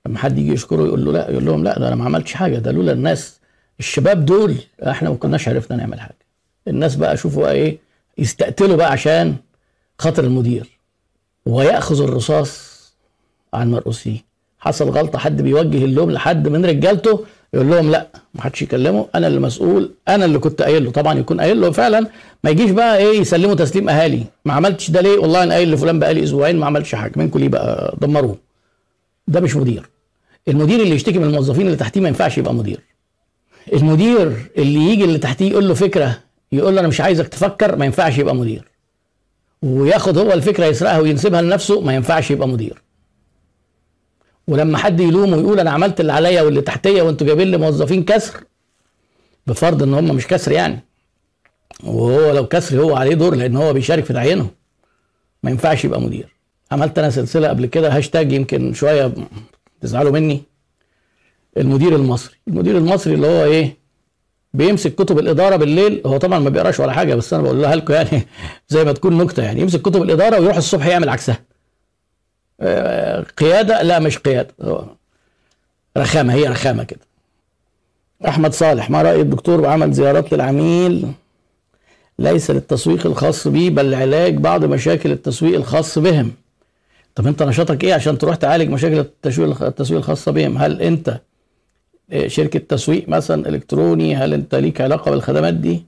لما 0.06 0.18
حد 0.18 0.38
يجي 0.38 0.52
يشكره 0.52 0.82
يقول 0.86 1.04
له 1.04 1.12
لا 1.12 1.30
يقول 1.30 1.44
لهم 1.46 1.64
لا 1.64 1.78
ده 1.78 1.88
أنا 1.88 1.96
ما 1.96 2.04
عملتش 2.04 2.32
حاجة 2.34 2.58
ده 2.58 2.72
لولا 2.72 2.92
الناس 2.92 3.40
الشباب 3.80 4.24
دول 4.26 4.54
إحنا 4.82 5.10
ما 5.10 5.16
كناش 5.16 5.48
عرفنا 5.48 5.76
نعمل 5.76 6.00
حاجة. 6.00 6.16
الناس 6.68 6.96
بقى 6.96 7.16
شوفوا 7.16 7.42
بقى 7.42 7.52
إيه 7.52 7.78
يستقتلوا 8.18 8.76
بقى 8.76 8.92
عشان 8.92 9.36
خاطر 9.98 10.24
المدير 10.24 10.78
وياخذ 11.46 12.02
الرصاص 12.02 12.76
عن 13.54 13.70
مرؤوسيه. 13.70 14.18
حصل 14.58 14.90
غلطة 14.90 15.18
حد 15.18 15.42
بيوجه 15.42 15.84
اللوم 15.84 16.10
لحد 16.10 16.48
من 16.48 16.66
رجالته 16.66 17.24
يقول 17.54 17.70
لهم 17.70 17.90
لا 17.90 18.08
ما 18.34 18.42
حدش 18.42 18.62
يكلمه 18.62 19.06
أنا 19.14 19.26
اللي 19.26 19.40
مسؤول 19.40 19.90
أنا 20.08 20.24
اللي 20.24 20.38
كنت 20.38 20.62
قايل 20.62 20.84
له. 20.84 20.90
طبعا 20.90 21.18
يكون 21.18 21.40
قايل 21.40 21.60
له 21.60 21.70
فعلا 21.70 22.06
ما 22.44 22.50
يجيش 22.50 22.70
بقى 22.70 22.98
إيه 22.98 23.20
يسلموا 23.20 23.54
تسليم 23.54 23.88
أهالي. 23.88 24.22
ما 24.44 24.52
عملتش 24.52 24.90
ده 24.90 25.00
ليه؟ 25.00 25.18
والله 25.18 25.42
أنا 25.42 25.54
قايل 25.54 25.72
لفلان 25.72 25.98
بقى 25.98 26.14
لي 26.14 26.24
أسبوعين 26.24 26.56
ما 26.56 26.66
عملش 26.66 26.94
حاجة. 26.94 27.12
منكم 27.16 27.38
ليه 27.38 27.48
بقى 27.48 27.96
دمروه؟ 28.00 28.36
ده 29.28 29.40
مش 29.40 29.56
مدير. 29.56 29.88
المدير 30.48 30.80
اللي 30.80 30.94
يشتكي 30.94 31.18
من 31.18 31.24
الموظفين 31.24 31.66
اللي 31.66 31.76
تحتيه 31.76 32.00
ما 32.00 32.08
ينفعش 32.08 32.38
يبقى 32.38 32.54
مدير. 32.54 32.80
المدير 33.72 34.32
اللي 34.58 34.80
يجي 34.80 35.04
اللي 35.04 35.18
تحتيه 35.18 35.50
يقول 35.50 35.68
له 35.68 35.74
فكرة 35.74 36.18
يقول 36.52 36.74
له 36.74 36.80
أنا 36.80 36.88
مش 36.88 37.00
عايزك 37.00 37.28
تفكر 37.28 37.76
ما 37.76 37.84
ينفعش 37.84 38.18
يبقى 38.18 38.34
مدير. 38.34 38.64
وياخد 39.62 40.18
هو 40.18 40.32
الفكرة 40.32 40.64
يسرقها 40.64 40.98
وينسبها 40.98 41.42
لنفسه 41.42 41.80
ما 41.80 41.94
ينفعش 41.94 42.30
يبقى 42.30 42.48
مدير. 42.48 42.82
ولما 44.48 44.78
حد 44.78 45.00
يلومه 45.00 45.36
ويقول 45.36 45.60
أنا 45.60 45.70
عملت 45.70 46.00
اللي 46.00 46.12
عليا 46.12 46.42
واللي 46.42 46.60
تحتيه 46.60 47.02
وأنتوا 47.02 47.26
جايبين 47.26 47.50
لي 47.50 47.56
موظفين 47.56 48.04
كسر 48.04 48.40
بفرض 49.46 49.82
إن 49.82 49.94
هم 49.94 50.14
مش 50.16 50.26
كسر 50.26 50.52
يعني. 50.52 50.80
وهو 51.84 52.32
لو 52.32 52.46
كسر 52.46 52.80
هو 52.80 52.96
عليه 52.96 53.14
دور 53.14 53.34
لأن 53.34 53.56
هو 53.56 53.72
بيشارك 53.72 54.04
في 54.04 54.12
تعيينهم. 54.12 54.50
ما 55.42 55.50
ينفعش 55.50 55.84
يبقى 55.84 56.00
مدير. 56.00 56.36
عملت 56.72 56.98
أنا 56.98 57.10
سلسلة 57.10 57.48
قبل 57.48 57.66
كده 57.66 57.96
هاشتاج 57.96 58.32
يمكن 58.32 58.72
شوية 58.74 59.12
تزعلوا 59.80 60.12
مني. 60.12 60.42
المدير 61.56 61.96
المصري. 61.96 62.34
المدير 62.48 62.76
المصري 62.78 63.14
اللي 63.14 63.26
هو 63.26 63.44
إيه؟ 63.44 63.76
بيمسك 64.54 64.94
كتب 64.94 65.18
الإدارة 65.18 65.56
بالليل. 65.56 66.02
هو 66.06 66.16
طبعا 66.16 66.38
ما 66.38 66.50
بيقراش 66.50 66.80
ولا 66.80 66.92
حاجة 66.92 67.14
بس 67.14 67.34
أنا 67.34 67.42
بقول 67.42 67.62
لها 67.62 67.76
لكم 67.76 67.94
يعني. 67.94 68.26
زي 68.68 68.84
ما 68.84 68.92
تكون 68.92 69.18
نكتة 69.18 69.42
يعني. 69.42 69.60
يمسك 69.60 69.82
كتب 69.82 70.02
الإدارة 70.02 70.40
ويروح 70.40 70.56
الصبح 70.56 70.86
يعمل 70.86 71.08
عكسها. 71.08 71.38
قيادة؟ 73.38 73.82
لا 73.82 73.98
مش 73.98 74.18
قيادة. 74.18 74.54
رخامة 75.96 76.34
هي 76.34 76.44
رخامة 76.48 76.84
كده. 76.84 77.00
أحمد 78.28 78.52
صالح 78.52 78.90
ما 78.90 79.02
رأي 79.02 79.20
الدكتور 79.20 79.60
بعمل 79.60 79.92
زيارات 79.92 80.32
للعميل 80.34 81.12
ليس 82.18 82.50
للتسويق 82.50 83.06
الخاص 83.06 83.48
به 83.48 83.68
بل 83.70 83.90
لعلاج 83.90 84.36
بعض 84.36 84.64
مشاكل 84.64 85.12
التسويق 85.12 85.54
الخاص 85.56 85.98
بهم. 85.98 86.32
طب 87.14 87.26
أنت 87.26 87.42
نشاطك 87.42 87.84
إيه 87.84 87.94
عشان 87.94 88.18
تروح 88.18 88.36
تعالج 88.36 88.70
مشاكل 88.70 88.98
التسويق 88.98 89.62
التسويق 89.62 89.98
الخاصه 90.00 90.32
بهم؟ 90.32 90.58
هل 90.58 90.82
أنت 90.82 91.20
آه، 92.12 92.26
شركة 92.26 92.58
تسويق 92.58 93.08
مثلا 93.08 93.48
إلكتروني 93.48 94.16
هل 94.16 94.34
أنت 94.34 94.54
ليك 94.54 94.80
علاقة 94.80 95.10
بالخدمات 95.10 95.54
دي؟ 95.54 95.84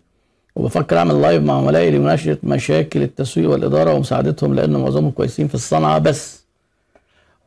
وبفكر 0.57 0.99
أعمل 0.99 1.23
لايف 1.23 1.43
مع 1.43 1.55
عملائي 1.59 1.91
لمناقشة 1.91 2.39
مشاكل 2.43 3.03
التسويق 3.03 3.51
والإدارة 3.51 3.95
ومساعدتهم 3.95 4.55
لأن 4.55 4.73
معظمهم 4.77 5.11
كويسين 5.11 5.49
في 5.49 5.55
الصنعة 5.55 5.99
بس. 5.99 6.38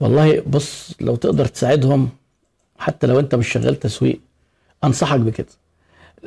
والله 0.01 0.43
بص 0.47 0.91
لو 1.01 1.15
تقدر 1.15 1.45
تساعدهم 1.45 2.09
حتى 2.77 3.07
لو 3.07 3.19
انت 3.19 3.35
مش 3.35 3.47
شغال 3.51 3.79
تسويق 3.79 4.19
انصحك 4.83 5.19
بكده. 5.19 5.47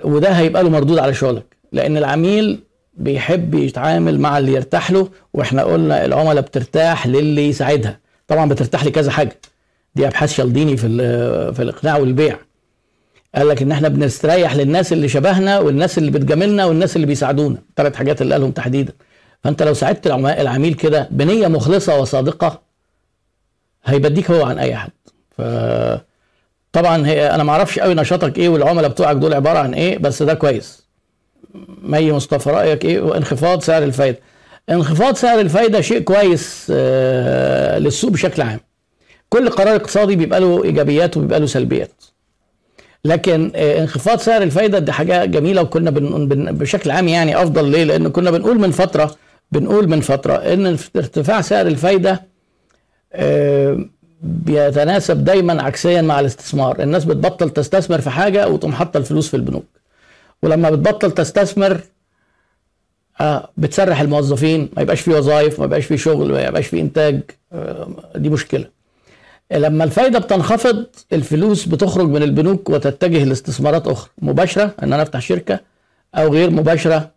وده 0.04 0.28
هيبقى 0.28 0.62
له 0.62 0.70
مردود 0.70 0.98
على 0.98 1.14
شغلك 1.14 1.56
لأن 1.72 1.96
العميل 1.96 2.60
بيحب 2.96 3.54
يتعامل 3.54 4.20
مع 4.20 4.38
اللي 4.38 4.52
يرتاح 4.52 4.90
له 4.90 5.08
وإحنا 5.34 5.62
قلنا 5.62 6.04
العملاء 6.04 6.42
بترتاح 6.44 7.06
للي 7.06 7.48
يساعدها. 7.48 7.98
طبعا 8.28 8.48
بترتاح 8.48 8.84
لكذا 8.84 9.10
حاجة. 9.10 9.38
دي 9.94 10.06
أبحاث 10.06 10.32
شالديني 10.34 10.76
في 10.76 10.88
في 11.52 11.62
الإقناع 11.62 11.96
والبيع. 11.96 12.38
قال 13.34 13.48
لك 13.48 13.62
إن 13.62 13.72
إحنا 13.72 13.88
بنستريح 13.88 14.56
للناس 14.56 14.92
اللي 14.92 15.08
شبهنا 15.08 15.58
والناس 15.58 15.98
اللي 15.98 16.10
بتجاملنا 16.10 16.64
والناس 16.64 16.96
اللي 16.96 17.06
بيساعدونا. 17.06 17.58
ثلاث 17.76 17.94
حاجات 17.96 18.22
اللي 18.22 18.34
قالهم 18.34 18.50
تحديدا. 18.50 18.92
فأنت 19.44 19.62
لو 19.62 19.74
ساعدت 19.74 20.06
العميل 20.06 20.74
كده 20.74 21.08
بنية 21.10 21.48
مخلصة 21.48 22.00
وصادقة 22.00 22.63
هيبديك 23.84 24.30
هو 24.30 24.44
عن 24.44 24.58
أي 24.58 24.76
حد 24.76 24.90
ف 25.38 25.42
طبعا 26.72 27.06
هي 27.06 27.30
أنا 27.30 27.44
ما 27.44 27.52
أعرفش 27.52 27.78
قوي 27.78 27.94
نشاطك 27.94 28.38
إيه 28.38 28.48
والعملاء 28.48 28.90
بتوعك 28.90 29.16
دول 29.16 29.34
عبارة 29.34 29.58
عن 29.58 29.74
إيه 29.74 29.98
بس 29.98 30.22
ده 30.22 30.34
كويس. 30.34 30.84
مي 31.82 32.12
مصطفى 32.12 32.50
رأيك 32.50 32.84
إيه؟ 32.84 33.00
وانخفاض 33.00 33.62
سعر 33.62 33.82
الفايدة. 33.82 34.18
انخفاض 34.70 35.14
سعر 35.16 35.40
الفايدة 35.40 35.80
شيء 35.80 36.00
كويس 36.00 36.66
آه 36.74 37.78
للسوق 37.78 38.10
بشكل 38.10 38.42
عام. 38.42 38.60
كل 39.28 39.48
قرار 39.50 39.76
اقتصادي 39.76 40.16
بيبقى 40.16 40.40
له 40.40 40.64
إيجابيات 40.64 41.16
وبيبقى 41.16 41.40
له 41.40 41.46
سلبيات. 41.46 42.02
لكن 43.04 43.52
آه 43.56 43.80
انخفاض 43.80 44.18
سعر 44.18 44.42
الفايدة 44.42 44.78
دي 44.78 44.92
حاجة 44.92 45.24
جميلة 45.24 45.62
وكنا 45.62 45.90
بن 45.90 46.52
بشكل 46.52 46.90
عام 46.90 47.08
يعني 47.08 47.42
أفضل. 47.42 47.64
ليه؟ 47.70 47.84
لأن 47.84 48.08
كنا 48.08 48.30
بنقول 48.30 48.58
من 48.58 48.70
فترة 48.70 49.16
بنقول 49.52 49.88
من 49.88 50.00
فترة 50.00 50.34
إن 50.34 50.66
ارتفاع 50.96 51.40
سعر 51.40 51.66
الفايدة 51.66 52.33
بيتناسب 54.22 55.24
دايما 55.24 55.62
عكسيا 55.62 56.02
مع 56.02 56.20
الاستثمار. 56.20 56.82
الناس 56.82 57.04
بتبطل 57.04 57.50
تستثمر 57.50 58.00
في 58.00 58.10
حاجة 58.10 58.48
وتقوم 58.48 58.72
حاطة 58.72 58.98
الفلوس 58.98 59.28
في 59.28 59.34
البنوك. 59.36 59.64
ولما 60.42 60.70
بتبطل 60.70 61.10
تستثمر 61.10 61.80
آه 63.20 63.50
بتسرح 63.56 64.00
الموظفين. 64.00 64.68
ما 64.76 64.82
يبقاش 64.82 65.00
في 65.00 65.10
وظائف 65.10 65.58
ما 65.58 65.64
يبقاش 65.64 65.84
في 65.84 65.98
شغل 65.98 66.32
ما 66.32 66.42
يبقاش 66.42 66.66
في 66.66 66.80
إنتاج. 66.80 67.20
آه 67.52 67.88
دي 68.16 68.28
مشكلة. 68.28 68.66
لما 69.52 69.84
الفايدة 69.84 70.18
بتنخفض 70.18 70.86
الفلوس 71.12 71.64
بتخرج 71.64 72.08
من 72.08 72.22
البنوك 72.22 72.70
وتتجه 72.70 73.24
لاستثمارات 73.24 73.86
أخرى. 73.88 74.10
مباشرة 74.22 74.74
إن 74.82 74.92
أنا 74.92 75.02
أفتح 75.02 75.20
شركة 75.20 75.60
أو 76.14 76.32
غير 76.32 76.50
مباشرة 76.50 77.10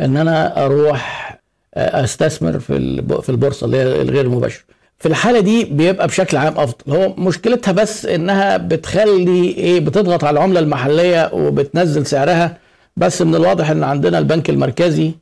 إن 0.00 0.16
أنا 0.16 0.64
أروح 0.64 1.27
أستثمر 1.78 2.58
في 2.58 3.02
في 3.22 3.28
البورصة 3.28 3.64
اللي 3.64 3.76
هي 3.76 4.02
الغير 4.02 4.28
مباشرة. 4.28 4.62
في 4.98 5.08
الحالة 5.08 5.40
دي 5.40 5.64
بيبقى 5.64 6.06
بشكل 6.06 6.36
عام 6.36 6.58
أفضل. 6.58 6.96
هو 6.96 7.14
مشكلتها 7.14 7.72
بس 7.72 8.06
إنها 8.06 8.56
بتخلي 8.56 9.44
إيه 9.48 9.80
بتضغط 9.80 10.24
على 10.24 10.38
العملة 10.38 10.60
المحلية 10.60 11.30
وبتنزل 11.32 12.06
سعرها 12.06 12.58
بس 12.96 13.22
من 13.22 13.34
الواضح 13.34 13.70
إن 13.70 13.82
عندنا 13.84 14.18
البنك 14.18 14.50
المركزي 14.50 15.12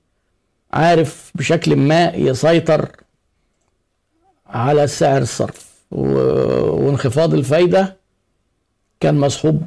عارف 0.72 1.32
بشكل 1.34 1.76
ما 1.76 2.12
يسيطر 2.14 2.88
على 4.46 4.86
سعر 4.86 5.22
الصرف. 5.22 5.66
وانخفاض 5.90 7.34
الفايدة 7.34 7.96
كان 9.00 9.14
مصحوب 9.20 9.62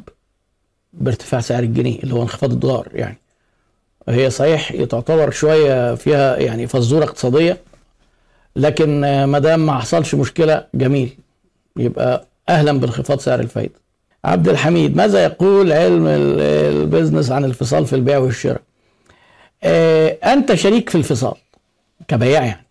بارتفاع 0.94 1.42
سعر 1.42 1.64
الجنيه 1.64 2.00
اللي 2.00 2.14
هو 2.14 2.22
انخفاض 2.22 2.52
الدولار 2.52 2.88
يعني. 2.94 3.18
هي 4.10 4.30
صحيح 4.30 4.84
تعتبر 4.84 5.32
شوية 5.32 5.96
فيها 5.96 6.38
يعني 6.38 6.68
فزورة 6.68 7.04
اقتصادية 7.04 7.58
لكن 8.56 9.02
ما 9.24 9.40
دام 9.40 9.66
ما 9.66 9.80
حصلش 9.80 10.16
مشكلة 10.16 10.66
جميل 10.74 11.18
يبقى 11.78 12.26
أهلا 12.50 12.80
بانخفاض 12.80 13.20
سعر 13.20 13.40
الفايدة. 13.40 13.74
عبد 14.26 14.50
الحميد 14.50 14.96
ماذا 14.96 15.24
يقول 15.24 15.72
علم 15.72 16.06
البزنس 16.08 17.32
عن 17.32 17.46
الفصال 17.46 17.86
في 17.86 17.94
البيع 17.96 18.18
والشراء؟ 18.18 18.62
أنت 20.34 20.54
شريك 20.54 20.90
في 20.90 20.96
الفصال 20.96 21.34
كبياع 22.08 22.44
يعني. 22.44 22.66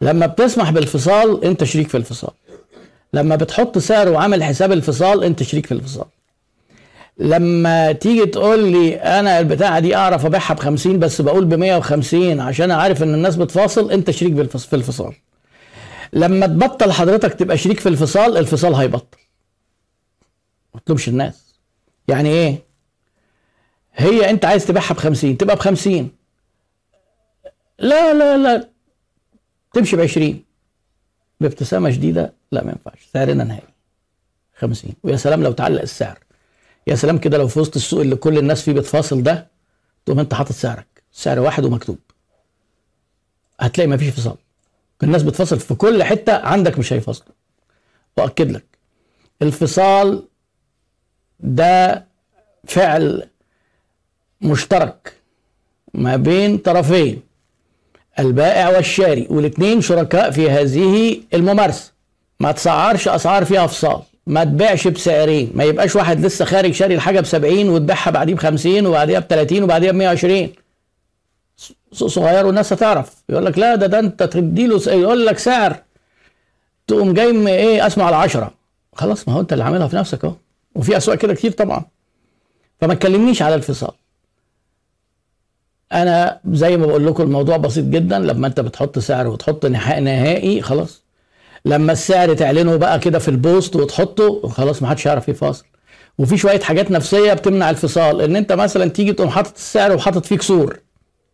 لما 0.00 0.26
بتسمح 0.26 0.70
بالفصال 0.70 1.44
أنت 1.44 1.64
شريك 1.64 1.88
في 1.88 1.96
الفصال. 1.96 2.30
لما 3.12 3.36
بتحط 3.36 3.78
سعر 3.78 4.08
وعامل 4.08 4.42
حساب 4.44 4.72
الفصال 4.72 5.24
أنت 5.24 5.42
شريك 5.42 5.66
في 5.66 5.72
الفصال. 5.72 6.04
لما 7.18 7.92
تيجي 7.92 8.26
تقول 8.26 8.72
لي 8.72 8.96
أنا 8.96 9.38
البتاعة 9.38 9.80
دي 9.80 9.96
أعرف 9.96 10.26
أبيعها 10.26 10.54
ب 10.54 10.58
50 10.60 10.98
بس 10.98 11.20
بقول 11.20 11.44
ب 11.44 11.54
150 11.54 12.40
عشان 12.40 12.70
عارف 12.70 13.02
إن 13.02 13.14
الناس 13.14 13.36
بتفاصل 13.36 13.90
أنت 13.90 14.10
شريك 14.10 14.50
في 14.50 14.74
الفصال. 14.76 15.14
لما 16.12 16.46
تبطل 16.46 16.92
حضرتك 16.92 17.34
تبقى 17.34 17.58
شريك 17.58 17.80
في 17.80 17.88
الفصال 17.88 18.36
الفصال 18.36 18.74
هيبطل. 18.74 19.18
ما 20.74 20.80
تطلبش 20.80 21.08
الناس. 21.08 21.54
يعني 22.08 22.28
إيه؟ 22.28 22.62
هي 23.94 24.30
أنت 24.30 24.44
عايز 24.44 24.66
تبيعها 24.66 24.94
ب 24.94 24.98
50 24.98 25.36
تبقى 25.38 25.56
ب 25.56 25.58
50 25.58 26.10
لا 27.78 28.14
لا 28.14 28.36
لا. 28.36 28.68
تمشي 29.72 29.96
ب 29.96 30.00
20 30.00 30.42
بابتسامة 31.40 31.90
شديدة 31.90 32.32
لا 32.52 32.64
ما 32.64 32.70
ينفعش. 32.72 33.08
سعرنا 33.12 33.44
نهائي. 33.44 33.62
50 34.56 34.92
ويا 35.02 35.16
سلام 35.16 35.42
لو 35.42 35.52
تعلق 35.52 35.80
السعر. 35.82 36.18
يا 36.88 36.94
سلام 36.94 37.18
كده 37.18 37.38
لو 37.38 37.48
في 37.48 37.60
وسط 37.60 37.76
السوق 37.76 38.00
اللي 38.00 38.16
كل 38.16 38.38
الناس 38.38 38.62
فيه 38.62 38.72
بتفاصل 38.72 39.22
ده 39.22 39.46
تقوم 40.06 40.18
انت 40.18 40.34
حاطط 40.34 40.52
سعرك. 40.52 40.86
سعر 41.12 41.38
واحد 41.40 41.64
ومكتوب. 41.64 41.98
هتلاقي 43.60 43.88
ما 43.88 43.96
فيش 43.96 44.08
فصال 44.14 44.36
الناس 45.02 45.22
بتفصل 45.22 45.60
في 45.60 45.74
كل 45.74 46.02
حتة 46.02 46.32
عندك 46.32 46.78
مش 46.78 46.92
هيفصلوا 46.92 47.32
وأكد 48.16 48.50
لك. 48.52 48.64
الفصال 49.42 50.24
ده 51.40 52.04
فعل 52.66 53.28
مشترك 54.40 55.12
ما 55.94 56.16
بين 56.16 56.58
طرفين 56.58 57.22
البائع 58.18 58.68
والشاري 58.68 59.26
والاثنين 59.30 59.80
شركاء 59.80 60.30
في 60.30 60.50
هذه 60.50 61.20
الممارسة. 61.34 61.92
ما 62.40 62.52
تسعرش 62.52 63.08
أسعار 63.08 63.44
فيها 63.44 63.66
فصال 63.66 64.02
ما 64.28 64.44
تبيعش 64.44 64.88
بسعرين 64.88 65.50
ما 65.54 65.64
يبقاش 65.64 65.96
واحد 65.96 66.20
لسه 66.20 66.44
خارج 66.44 66.72
شاري 66.72 66.94
الحاجة 66.94 67.20
ب 67.20 67.24
70 67.24 67.68
وتبيعها 67.68 68.10
بعديه 68.10 68.34
ب 68.34 68.38
50 68.38 68.86
وبعديها 68.86 69.20
ب 69.20 69.24
30 69.28 69.62
وبعديها 69.62 69.92
ب 69.92 69.94
120 69.94 70.48
سوق 71.92 72.08
صغير 72.08 72.46
والناس 72.46 72.72
هتعرف. 72.72 73.22
يقول 73.28 73.46
لك 73.46 73.58
لا 73.58 73.74
ده 73.74 73.86
ده 73.86 73.98
انت 73.98 74.22
تدي 74.22 74.66
له 74.66 74.80
يقول 74.86 75.26
لك 75.26 75.38
سعر. 75.38 75.76
تقوم 76.86 77.14
جاي 77.14 77.48
إيه 77.48 77.86
اسمع 77.86 78.14
10 78.16 78.54
خلاص 78.92 79.28
ما 79.28 79.34
هو 79.34 79.40
انت 79.40 79.52
اللي 79.52 79.64
عاملها 79.64 79.88
في 79.88 79.96
نفسك 79.96 80.24
اهو. 80.24 80.34
وفي 80.74 80.96
أسواق 80.96 81.18
كده 81.18 81.34
كتير 81.34 81.50
طبعا. 81.50 81.84
فما 82.80 82.94
تكلمنيش 82.94 83.42
على 83.42 83.54
الفصال. 83.54 83.90
أنا 85.92 86.40
زي 86.50 86.76
ما 86.76 86.86
بقول 86.86 87.06
لكم 87.06 87.22
الموضوع 87.22 87.56
بسيط 87.56 87.84
جدا. 87.84 88.18
لما 88.18 88.46
انت 88.46 88.60
بتحط 88.60 88.98
سعر 88.98 89.26
وتحط 89.26 89.66
نها- 89.66 90.00
نهائي 90.00 90.62
خلاص. 90.62 91.02
لما 91.68 91.92
السعر 91.92 92.34
تعلنه 92.34 92.76
بقى 92.76 92.98
كده 92.98 93.18
في 93.18 93.28
البوست 93.28 93.76
وتحطه 93.76 94.48
خلاص 94.48 94.82
ما 94.82 94.88
حدش 94.88 95.06
يعرف 95.06 95.28
يفاصل 95.28 95.64
وفي 96.18 96.36
شوية 96.36 96.60
حاجات 96.60 96.90
نفسية 96.90 97.32
بتمنع 97.32 97.70
الفصال 97.70 98.20
إن 98.20 98.36
أنت 98.36 98.52
مثلا 98.52 98.90
تيجي 98.90 99.12
تقوم 99.12 99.28
حاطط 99.28 99.54
السعر 99.56 99.94
وحاطط 99.94 100.26
فيه 100.26 100.36
كسور 100.36 100.78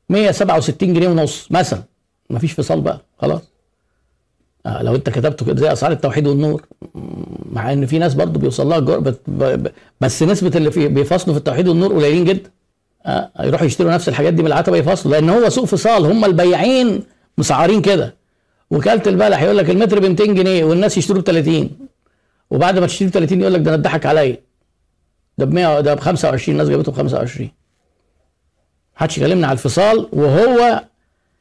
167 0.09 0.95
جنيه 0.95 1.09
ونص 1.09 1.47
مثلا. 1.51 1.83
مفيش 2.31 2.53
فصال 2.53 2.81
بقى 2.81 3.01
خلاص. 3.19 3.41
آه 4.67 4.83
لو 4.83 4.95
أنت 4.95 5.11
كتبته 5.11 5.47
كده 5.47 5.61
زي 5.61 5.73
أسعار 5.73 5.93
التوحيد 5.93 6.27
والنور. 6.27 6.63
مع 7.53 7.73
إن 7.73 7.87
في 7.87 7.99
ناس 7.99 8.15
برضه 8.15 8.41
بيوصل 8.41 8.69
لها 8.69 8.79
ب- 8.79 9.71
بس 10.01 10.23
نسبة 10.23 10.53
اللي 10.57 10.71
في 10.71 10.89
بيفصلوا 10.89 11.35
في 11.35 11.39
التوحيد 11.39 11.69
والنور 11.69 11.93
قليلين 11.95 12.25
جدا. 12.25 12.51
آه 13.07 13.31
يروحوا 13.41 13.67
يشتروا 13.67 13.93
نفس 13.93 14.09
الحاجات 14.09 14.33
دي 14.35 14.43
من 14.43 14.49
العتبه 14.49 14.77
يفصلوا 14.77 15.15
لأن 15.15 15.29
هو 15.31 15.49
سوق 15.49 15.65
فصال 15.65 16.07
هم 16.07 16.25
البياعين 16.25 17.03
مسعرين 17.39 17.83
كده. 17.83 18.15
وكالة 18.71 19.03
البلح 19.07 19.43
يقول 19.43 19.59
لك 19.59 19.71
المتر 19.71 19.99
ب 19.99 20.05
200 20.05 20.25
جنيه 20.27 20.65
والناس 20.65 20.99
يشتروا 20.99 21.21
ب 21.23 21.25
30 21.25 21.71
وبعد 22.51 22.79
ما 22.79 22.87
تشتري 22.87 23.09
ب 23.09 23.13
30 23.13 23.41
يقول 23.41 23.55
لك 23.55 23.61
ده 23.61 23.71
أنا 23.71 23.75
اتضحك 23.81 24.07
عليا. 24.07 24.37
ده 25.39 25.45
ب 25.47 25.53
100 25.55 25.81
ده 25.81 25.95
ب 25.95 26.01
25 26.01 26.55
الناس 26.61 26.69
جابته 26.69 26.93
ب 26.93 26.95
25 26.95 27.51
محدش 28.97 29.19
يكلمنا 29.19 29.47
على 29.47 29.53
الفصال 29.53 30.09
وهو 30.13 30.85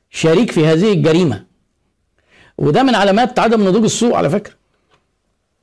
شريك 0.10 0.52
في 0.52 0.66
هذه 0.66 0.94
الجريمة. 0.94 1.44
وده 2.58 2.84
من 2.84 2.96
علامات 2.96 3.40
عدم 3.40 3.68
نضوج 3.68 3.84
السوق 3.84 4.16
على 4.18 4.30
فكرة. 4.30 4.54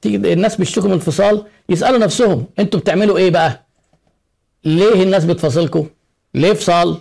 تيجي 0.02 0.32
الناس 0.32 0.56
بيشتكوا 0.56 0.88
من 0.88 0.94
الفصال 0.94 1.44
يسألوا 1.68 1.98
نفسهم 1.98 2.46
أنتوا 2.58 2.80
بتعملوا 2.80 3.18
إيه 3.18 3.30
بقى؟ 3.30 3.66
ليه 4.64 5.02
الناس 5.02 5.24
بتفاصلكم 5.24 5.86
ليه 6.34 6.52
فصال؟ 6.52 6.96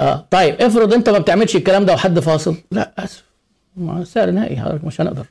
آه. 0.00 0.26
طيب 0.30 0.54
افرض 0.62 0.94
انت 0.94 1.08
ما 1.08 1.18
بتعملش 1.18 1.56
الكلام 1.56 1.84
ده 1.84 1.92
وحد 1.92 2.20
فاصل. 2.20 2.56
لا 2.70 2.92
أسف. 2.98 3.24
سعر 4.02 4.30
نهائي 4.30 4.56
حضرتك 4.56 4.84
مش 4.84 5.00
هنقدر. 5.00 5.26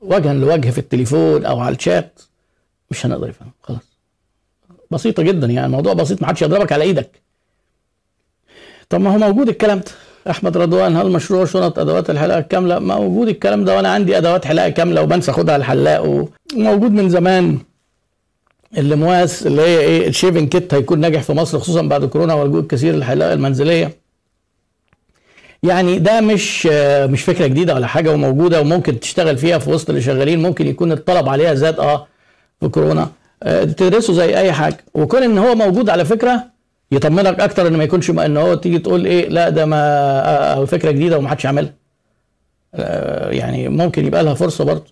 وجها 0.00 0.34
لوجه 0.34 0.70
في 0.70 0.78
التليفون 0.78 1.44
أو 1.44 1.60
على 1.60 1.74
الشات 1.76 2.20
مش 2.90 3.06
هنقدر 3.06 3.28
يفهم 3.28 3.50
خلاص. 3.62 3.98
بسيطة 4.90 5.22
جدا 5.22 5.46
يعني 5.46 5.66
الموضوع 5.66 5.92
بسيط 5.92 6.22
ما 6.22 6.28
حدش 6.28 6.42
يضربك 6.42 6.72
على 6.72 6.84
إيدك. 6.84 7.22
طب 8.88 9.00
ما 9.00 9.14
هو 9.14 9.18
موجود 9.18 9.48
الكلام 9.48 9.78
ده. 9.78 9.84
أحمد 10.30 10.56
رضوان 10.56 10.96
هل 10.96 11.10
مشروع 11.10 11.44
شنط 11.44 11.78
أدوات 11.78 12.10
الحلاقة 12.10 12.38
الكاملة؟ 12.38 12.78
موجود 12.78 13.28
الكلام 13.28 13.64
ده 13.64 13.76
وأنا 13.76 13.88
عندي 13.88 14.18
أدوات 14.18 14.44
حلاقة 14.44 14.68
كاملة 14.68 15.02
وبنسى 15.02 15.30
أخدها 15.30 15.56
الحلاق 15.56 16.02
وموجود 16.54 16.90
من 16.90 17.08
زمان. 17.08 17.58
اللمواس 18.78 19.46
اللي 19.46 19.62
هي 19.62 19.78
إيه 19.80 20.08
الشيفنج 20.08 20.48
كيت 20.48 20.74
هيكون 20.74 21.00
ناجح 21.00 21.22
في 21.22 21.32
مصر 21.32 21.58
خصوصا 21.58 21.82
بعد 21.82 22.04
كورونا 22.04 22.34
والجوء 22.34 22.60
الكثير 22.60 22.94
للحلاقه 22.94 23.32
المنزلية. 23.32 24.02
يعني 25.62 25.98
ده 25.98 26.20
مش 26.20 26.68
آه، 26.72 27.06
مش 27.06 27.22
فكرة 27.22 27.46
جديدة 27.46 27.74
ولا 27.74 27.86
حاجة 27.86 28.12
وموجودة 28.12 28.60
وممكن 28.60 29.00
تشتغل 29.00 29.38
فيها 29.38 29.58
في 29.58 29.70
وسط 29.70 29.88
اللي 29.88 30.02
شغالين 30.02 30.42
ممكن 30.42 30.66
يكون 30.66 30.92
الطلب 30.92 31.28
عليها 31.28 31.54
زاد 31.54 31.78
آه 31.80 32.06
في 32.60 32.68
كورونا. 32.68 33.08
آه، 33.42 33.64
تدرسه 33.64 34.12
زي 34.12 34.38
أي 34.38 34.52
حاجة. 34.52 34.84
وكون 34.94 35.22
إن 35.22 35.38
هو 35.38 35.54
موجود 35.54 35.90
على 35.90 36.04
فكرة 36.04 36.44
يطمنك 36.92 37.40
أكتر 37.40 37.66
إن 37.66 37.76
ما 37.76 37.84
يكونش 37.84 38.10
إن 38.10 38.36
هو 38.36 38.54
تيجي 38.54 38.78
تقول 38.78 39.06
إيه 39.06 39.28
لا 39.28 39.48
ده 39.48 39.66
ما 39.66 39.76
آه، 40.56 40.64
فكرة 40.64 40.90
جديدة 40.90 41.18
ومحدش 41.18 41.46
عملها 41.46 41.72
يعني 43.30 43.68
ممكن 43.68 44.06
يبقى 44.06 44.22
لها 44.24 44.34
فرصة 44.34 44.64
برضه. 44.64 44.84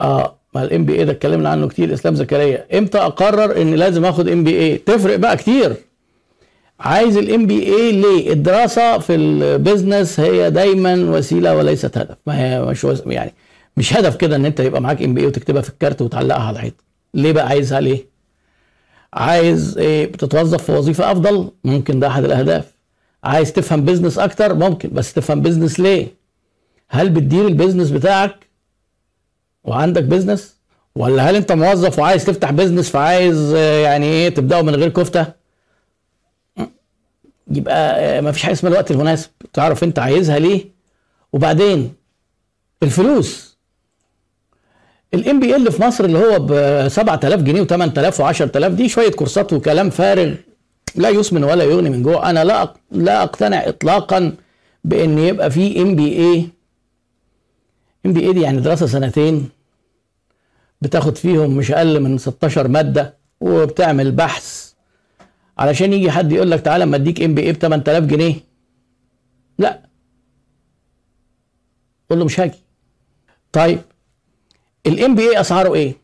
آه 0.00 0.39
ما 0.54 0.62
ال 0.62 0.84
MBA 0.84 1.04
ده 1.04 1.12
اتكلمنا 1.12 1.48
عنه 1.48 1.68
كتير 1.68 1.94
إسلام 1.94 2.14
زكريا. 2.14 2.78
إمتى 2.78 2.98
أقرر 2.98 3.62
إن 3.62 3.74
لازم 3.74 4.04
آخد 4.04 4.28
MBA 4.28 4.76
تفرق 4.78 5.16
بقى 5.16 5.36
كتير. 5.36 5.74
عايز 6.80 7.16
ال 7.16 7.46
MBA 7.46 7.92
ليه؟ 7.92 8.32
الدراسة 8.32 8.98
في 8.98 9.14
ال 9.14 9.26
business 9.26 10.20
هي 10.20 10.50
دايما 10.50 10.94
وسيلة 10.94 11.56
وليست 11.56 11.98
هدف. 11.98 12.16
ما 12.26 12.38
هي 12.40 12.62
مش. 12.62 12.86
يعني 13.06 13.34
مش 13.76 13.94
هدف 13.94 14.16
كده 14.16 14.36
إن 14.36 14.44
أنت 14.46 14.60
يبقى 14.60 14.80
معاك 14.80 15.02
MBA 15.02 15.26
وتكتبها 15.26 15.62
في 15.62 15.68
الكارت 15.68 16.02
وتعلقها 16.02 16.42
على 16.42 16.56
الحيط. 16.56 16.74
ليه 17.14 17.32
بقى 17.32 17.46
عايزها؟ 17.48 17.80
ليه؟ 17.80 18.06
عايز 19.14 19.78
إيه 19.78 20.06
بتتوظف 20.06 20.62
في 20.64 20.72
وظيفة 20.72 21.12
أفضل؟ 21.12 21.50
ممكن 21.64 22.00
ده 22.00 22.06
أحد 22.08 22.24
الأهداف. 22.24 22.72
عايز 23.24 23.52
تفهم 23.52 23.84
business 23.84 24.18
أكتر؟ 24.18 24.54
ممكن. 24.54 24.90
بس 24.92 25.12
تفهم 25.12 25.42
business 25.42 25.80
ليه؟ 25.80 26.06
هل 26.88 27.10
بتدير 27.10 27.46
ال 27.46 27.51
business 27.51 27.90
بتاعك؟ 27.90 28.49
وعندك 29.64 30.02
business 30.02 30.56
ولا 30.94 31.30
هل 31.30 31.36
انت 31.36 31.52
موظف 31.52 31.98
وعايز 31.98 32.24
تفتح 32.24 32.50
business 32.50 32.90
فعايز 32.90 33.52
آه، 33.56 33.82
يعني 33.82 34.06
إيه 34.06 34.28
تبدأه 34.28 34.62
من 34.62 34.74
غير 34.74 34.88
كفتة؟ 34.88 35.26
يبقى 37.50 38.22
ما 38.22 38.32
فيش 38.32 38.42
حاجة 38.42 38.52
اسمها 38.52 38.72
الوقت 38.72 38.90
المناسب. 38.90 39.30
تعرف 39.52 39.84
انت 39.84 39.98
عايزها 39.98 40.38
ليه؟ 40.38 40.64
وبعدين 41.32 41.92
الفلوس. 42.82 43.56
ال 45.14 45.40
MBA 45.40 45.72
في 45.72 45.82
مصر 45.82 46.04
اللي 46.04 46.18
هو 46.18 46.38
ب 46.38 46.88
7000 46.88 47.40
جنيه 47.42 47.62
و8000 47.66 48.14
و10000 48.14 48.66
دي 48.66 48.88
شوية 48.88 49.10
كورسات 49.10 49.52
وكلام 49.52 49.90
فارغ. 49.90 50.34
لا 50.94 51.08
يسمن 51.08 51.44
ولا 51.44 51.64
يغني 51.64 51.90
من 51.90 52.02
جوع 52.02 52.30
أنا 52.30 52.44
لا 52.44 52.74
لا 52.90 53.22
أقتنع 53.22 53.68
اطلاقا 53.68 54.32
بإن 54.84 55.18
يبقى 55.18 55.50
في 55.50 55.82
ام 55.82 55.96
بي 55.96 56.16
اي 56.18 56.48
ام 58.06 58.12
بي 58.12 58.20
اي 58.26 58.32
دي 58.32 58.40
يعني 58.40 58.60
دراسة 58.60 58.86
سنتين 58.86 59.48
بتاخد 60.80 61.16
فيهم 61.18 61.56
مش 61.56 61.72
أقل 61.72 62.00
من 62.00 62.18
16 62.18 62.68
مادة 62.68 63.16
وبتعمل 63.40 64.12
بحث. 64.12 64.72
علشان 65.58 65.92
يجي 65.92 66.10
حد 66.10 66.32
يقول 66.32 66.50
لك 66.50 66.60
تعالى 66.60 66.84
اما 66.84 66.96
أديك 66.96 67.22
MBA 67.22 67.52
ب 67.52 67.56
8000 67.56 68.04
جنيه. 68.04 68.34
لا. 69.58 69.80
قول 72.10 72.18
له 72.18 72.24
مش 72.24 72.40
هاجي. 72.40 72.58
طيب 73.52 73.80
ال 74.86 75.14
MBA 75.14 75.40
أسعاره 75.40 75.74
إيه؟ 75.74 75.94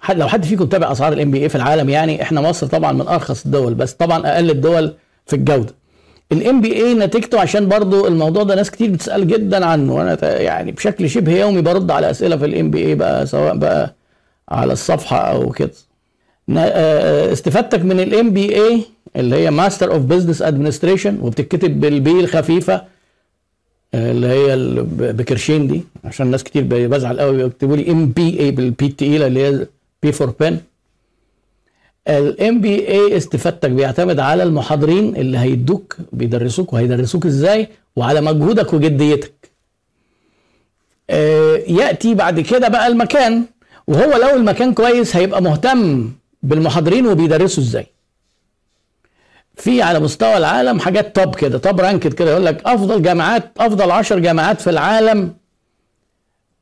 حد 0.00 0.18
لو 0.18 0.28
حد 0.28 0.44
فيكم 0.44 0.66
تابع 0.66 0.92
أسعار 0.92 1.12
ال 1.12 1.30
MBA 1.30 1.48
في 1.48 1.54
العالم 1.54 1.88
يعني 1.88 2.22
إحنا 2.22 2.40
مصر 2.40 2.66
طبعا 2.66 2.92
من 2.92 3.08
أرخص 3.08 3.44
الدول 3.44 3.74
بس 3.74 3.92
طبعا 3.92 4.26
أقل 4.26 4.50
الدول 4.50 4.94
في 5.26 5.36
الجودة. 5.36 5.74
ال 6.32 6.60
MBA 6.60 6.94
نتيجته 6.94 7.40
عشان 7.40 7.68
برضو 7.68 8.06
الموضوع 8.06 8.42
ده 8.42 8.54
ناس 8.54 8.70
كتير 8.70 8.90
بتسأل 8.90 9.26
جدا 9.26 9.66
عنه. 9.66 9.94
وأنا 9.94 10.40
يعني 10.40 10.72
بشكل 10.72 11.10
شبه 11.10 11.32
يومي 11.40 11.60
برد 11.62 11.90
على 11.90 12.10
أسئلة 12.10 12.36
في 12.36 12.44
ال 12.44 12.70
MBA 12.70 12.94
بقى 12.94 13.26
سواء 13.26 13.56
بقى 13.56 13.94
على 14.48 14.72
الصفحة 14.72 15.16
أو 15.16 15.50
كده. 15.50 15.70
ن- 16.48 16.56
آه، 16.58 17.32
استفادتك 17.32 17.80
من 17.84 18.00
ال 18.00 18.30
MBA 18.30 18.82
اللي 19.16 19.36
هي 19.36 19.50
Master 19.50 19.92
of 19.92 20.02
Business 20.02 20.42
Administration 20.42 21.18
وبتتكتب 21.22 21.80
بال 21.80 22.07
B 22.07 22.20
الخفيفة 22.20 22.82
آه، 23.94 24.10
اللي 24.10 24.26
هي 24.26 24.56
بكرشين 25.12 25.66
دي 25.68 25.82
عشان 26.04 26.26
ناس 26.26 26.44
كتير 26.44 26.64
بزعل 26.88 27.20
قوي 27.20 27.42
بيكتبوا 27.44 27.76
لي 27.76 27.90
MPA 27.92 28.50
بال 28.50 28.74
P 28.74 28.86
التقيله 28.86 29.26
اللي 29.26 29.40
هي 29.46 29.66
P 30.02 30.12
for 30.12 30.34
pen 30.40 30.58
ال 32.08 32.60
MBA 32.60 33.16
استفادتك 33.16 33.70
بيعتمد 33.70 34.20
على 34.20 34.42
المحاضرين 34.42 35.16
اللي 35.16 35.38
هيدوك 35.38 35.96
بيدرسوك 36.12 36.72
وهيدرسوك 36.72 37.26
إزاي؟ 37.26 37.68
وعلى 37.96 38.20
مجهودك 38.20 38.72
وجديتك. 38.74 39.32
آه، 41.10 41.56
يأتي 41.56 42.14
بعد 42.14 42.40
كده 42.40 42.68
بقى 42.68 42.86
المكان 42.86 43.44
وهو 43.86 44.16
لو 44.16 44.36
المكان 44.36 44.74
كويس 44.74 45.16
هيبقى 45.16 45.42
مهتم 45.42 46.12
بالمحاضرين 46.42 47.06
وبيدرسوا 47.06 47.62
إزاي. 47.62 47.86
في 49.56 49.82
على 49.82 50.00
مستوى 50.00 50.36
العالم 50.36 50.80
حاجات 50.80 51.16
top 51.16 51.34
كده 51.34 51.58
top 51.58 51.80
ranked 51.80 52.12
كده 52.12 52.30
يقول 52.30 52.46
لك 52.46 52.62
أفضل 52.66 53.02
جامعات 53.02 53.50
أفضل 53.58 53.90
10 53.90 54.18
جامعات 54.18 54.60
في 54.60 54.70
العالم 54.70 55.34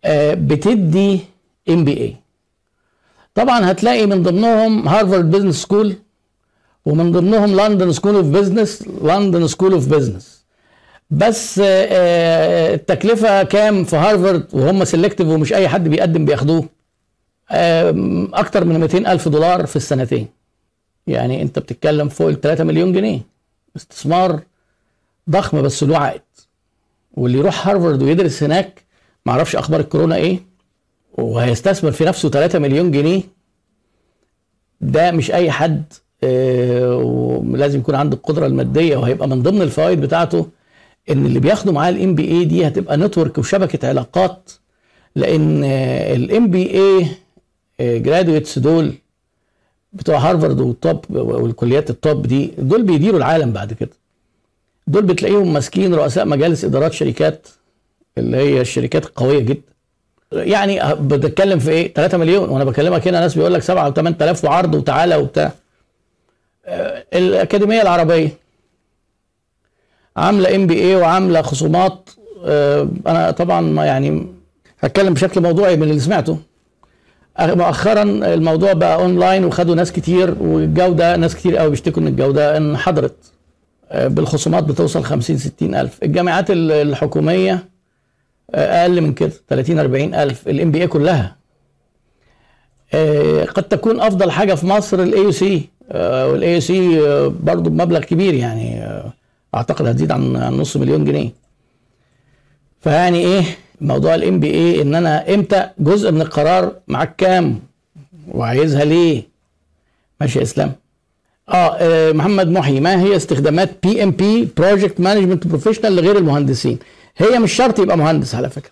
آه، 0.05 0.35
بتدي 0.35 1.21
MBA 1.69 2.17
طبعا 3.35 3.71
هتلاقي 3.71 4.07
من 4.07 4.23
ضمنهم 4.23 4.89
Harvard 4.89 5.31
Business 5.31 5.63
School 5.63 5.95
ومن 6.87 7.13
ضمنهم 7.13 7.61
London 7.61 7.93
School 7.93 8.15
of 8.15 8.27
Business 8.27 8.85
London 9.03 9.47
School 9.47 9.73
of 9.73 9.87
Business 9.89 10.41
بس 11.11 11.59
آه، 11.59 11.65
آه، 11.91 12.75
التكلفة 12.75 13.43
كام 13.43 13.85
في 13.85 13.97
هارفارد 13.97 14.47
وهم 14.53 14.85
selective 14.85 15.29
ومش 15.29 15.53
أي 15.53 15.69
حد 15.69 15.89
بيقدم 15.89 16.25
بياخدوه. 16.25 16.69
أكتر 18.35 18.65
من 18.65 18.81
200 18.81 19.13
ألف 19.13 19.29
دولار 19.29 19.67
في 19.67 19.77
السنتين. 19.77 20.29
يعني 21.07 21.43
أنت 21.43 21.59
بتتكلم 21.59 22.09
فوق 22.09 22.29
ال 22.29 22.41
3 22.41 22.65
مليون 22.65 22.93
جنيه. 22.93 23.21
استثمار 23.77 24.41
ضخم 25.31 25.63
بس 25.63 25.83
له 25.83 25.99
عائد 25.99 26.21
واللي 27.15 27.39
يروح 27.39 27.69
هارفارد 27.69 28.03
ويدرس 28.03 28.43
هناك 28.43 28.85
معرفش 29.27 29.57
أخبار 29.57 29.81
الكورونا 29.81 30.17
إيه. 30.17 30.50
وهيستثمر 31.19 31.91
في 31.93 32.05
نفسه 32.05 32.29
3 32.31 32.59
مليون 32.59 32.91
جنيه 32.91 33.23
ده 34.81 35.11
مش 35.11 35.31
أي 35.31 35.51
حد 35.51 35.85
آه، 36.25 36.97
ولازم 36.97 37.79
يكون 37.79 37.95
عنده 37.95 38.17
القدرة 38.17 38.47
المادية 38.47 38.97
وهيبقى 38.97 39.29
من 39.29 39.43
ضمن 39.43 39.63
الفوائد 39.63 40.01
بتاعته 40.01 40.47
إن 41.11 41.27
اللي 41.27 41.41
بياخدوا 41.41 41.73
معاه 41.73 41.91
ال 41.91 42.15
MBA 42.15 42.45
دي 42.45 42.67
هتبقى 42.67 42.97
network 42.97 43.39
وشبكة 43.39 43.89
علاقات 43.89 44.51
لأن 45.17 45.65
ال 46.15 46.51
MBA 46.51 46.71
graduates 46.71 48.59
دول 48.59 48.93
بتوع 49.93 50.19
هارفارد 50.19 50.61
وال 50.61 50.78
top 50.78 51.05
والكليات 51.11 51.91
ال 51.91 52.00
top 52.00 52.27
دي 52.27 52.53
دول 52.59 52.83
بيديروا 52.83 53.19
العالم 53.19 53.53
بعد 53.53 53.73
كده. 53.73 53.91
دول 54.87 55.03
بتلاقيهم 55.03 55.53
ماسكين 55.53 55.95
رؤساء 55.95 56.27
مجالس 56.27 56.65
إدارات 56.65 56.93
شركات 56.93 57.49
اللي 58.19 58.37
هي 58.37 58.61
الشركات 58.61 59.07
القويه 59.07 59.39
جدا. 59.41 59.70
يعني 60.33 60.81
بتتكلم 60.95 61.59
في 61.59 61.71
إيه؟ 61.71 61.95
3 61.95 62.19
مليون. 62.19 62.49
وأنا 62.49 62.65
بكلمك 62.65 63.09
هنا 63.09 63.21
ناس 63.21 63.35
بيقول 63.35 63.55
لك 63.55 63.63
7 63.63 63.87
أو 63.87 63.93
8000 63.93 64.45
وعرض 64.45 64.75
وتعالى 64.75 65.17
وبتاع. 65.17 65.53
آه، 66.67 67.05
الأكاديمية 67.15 67.83
العربية 67.83 68.29
عاملة 70.17 70.57
MBA 70.57 70.97
وعاملة 70.97 71.43
خصومات. 71.43 72.11
آه، 72.45 72.89
أنا 73.07 73.31
طبعا 73.31 73.85
يعني 73.85 74.27
هتكلم 74.81 75.15
بشكل 75.15 75.41
موضوعي 75.41 75.77
من 75.77 75.83
اللي 75.83 76.01
سمعته. 76.01 76.39
مؤخرا 77.41 78.03
الموضوع 78.03 78.73
بقى 78.73 78.95
اونلاين 78.95 79.45
وخدوا 79.45 79.75
ناس 79.75 79.93
كتير 79.93 80.35
والجودة 80.41 81.17
ناس 81.17 81.35
كتير 81.37 81.57
قوي 81.57 81.71
بيشتكوا 81.71 82.03
إن 82.03 82.07
الجودة 82.07 82.57
انحدرت. 82.57 83.17
آه، 83.91 84.09
بالخصومات 84.09 84.65
بتوصل 84.65 85.05
50 85.05 85.39
60 85.39 85.75
ألف. 85.75 85.99
الجامعات 86.03 86.51
ال- 86.51 86.73
الحكومية 86.73 87.69
أقل 88.55 89.01
من 89.01 89.13
كده 89.13 89.33
30 89.49 89.79
40 89.79 90.15
ألف 90.15 90.49
ال 90.49 90.71
MBA 90.71 90.87
كلها. 90.87 91.37
آه، 92.95 93.45
قد 93.45 93.63
تكون 93.63 94.01
أفضل 94.01 94.31
حاجة 94.31 94.55
في 94.55 94.67
مصر 94.67 95.03
الاي 95.03 95.21
يو 95.23 95.31
سي 95.31 95.69
والاي 95.95 96.55
يو 96.55 96.61
سي 96.61 96.99
برضه 97.29 97.71
بمبلغ 97.71 98.01
كبير 98.01 98.35
يعني 98.35 98.83
آه، 98.83 99.13
أعتقد 99.55 99.87
هتزيد 99.87 100.11
عن 100.13 100.33
نص 100.33 100.77
مليون 100.77 101.05
جنيه. 101.05 101.31
فيعني 102.81 103.19
إيه 103.19 103.43
موضوع 103.81 104.15
ال 104.15 104.41
MBA 104.41 104.83
إن 104.83 104.95
أنا 104.95 105.35
إمتى 105.35 105.69
جزء 105.79 106.13
من 106.13 106.21
القرار 106.23 106.73
معاك 106.89 107.17
كام؟ 107.17 107.61
وعايزها 108.29 108.85
ليه؟ 108.85 109.23
ماشي 110.21 110.39
يا 110.39 110.45
إسلام. 110.45 110.73
آه 111.49 111.77
آه، 111.79 112.13
محمد 112.13 112.49
محي 112.49 112.81
ما 112.81 113.01
هي 113.03 113.17
استخدامات 113.17 113.87
PMP 113.87 114.49
Project 114.57 115.01
Management 115.01 115.47
Professional 115.47 115.97
لغير 115.97 116.19
المهندسين؟ 116.19 116.79
هي 117.21 117.39
مش 117.39 117.53
شرط 117.53 117.79
يبقى 117.79 117.99
مهندس 117.99 118.35
على 118.35 118.51
فكرة. 118.51 118.71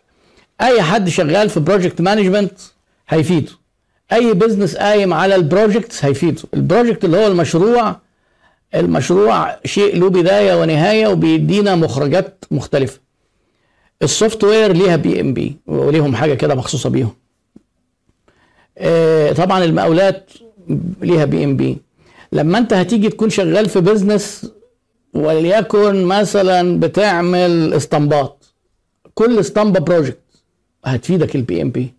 أي 0.61 0.83
حد 0.83 1.09
شغال 1.09 1.51
في 1.51 1.61
project 1.61 2.01
management 2.01 2.53
هيفيده. 3.09 3.53
أي 4.13 4.35
business 4.35 4.77
قايم 4.77 5.15
على 5.15 5.35
ال 5.35 5.43
projects 5.43 6.05
هيفيده. 6.05 6.43
ال 6.55 6.61
project 6.61 7.05
اللي 7.05 7.17
هو 7.17 7.27
المشروع 7.27 7.97
المشروع 8.75 9.57
شيء 9.65 9.97
له 9.99 10.11
بداية 10.11 10.61
ونهاية 10.61 11.07
وبيدينا 11.09 11.75
مخرجات 11.75 12.45
مختلفة. 12.51 13.01
ال 14.03 14.45
software 14.45 14.73
ليها 14.73 14.97
PMP 14.97 15.57
وليهم 15.67 16.17
حاجة 16.17 16.35
كده 16.35 16.55
مخصوصة 16.55 16.91
بيهم. 16.91 17.13
آه، 18.79 19.33
طبعا 19.33 19.65
المقاولات 19.65 20.31
ليها 21.01 21.25
PMP 21.25 21.79
لما 22.33 22.59
أنت 22.59 22.73
هتيجي 22.73 23.09
تكون 23.09 23.31
شغال 23.31 23.69
في 23.69 23.81
business 23.81 24.51
وليكن 25.15 26.05
مثلا 26.05 26.81
بتعمل 26.81 27.75
اسطمبات 27.75 28.38
كل 29.19 29.39
اسطمبة 29.39 29.81
project 29.81 30.19
هتفيدك 30.85 31.37
ال 31.37 31.63
PMP 31.63 31.95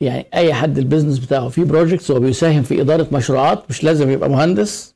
يعني 0.00 0.26
أي 0.34 0.54
حد 0.54 0.78
ال 0.78 0.82
business 0.82 1.18
بتاعه 1.18 1.48
فيه 1.48 1.64
projects 1.64 2.10
هو 2.10 2.20
بيساهم 2.20 2.62
في 2.62 2.80
إدارة 2.80 3.06
مشروعات 3.12 3.62
مش 3.70 3.84
لازم 3.84 4.10
يبقى 4.10 4.30
مهندس. 4.30 4.94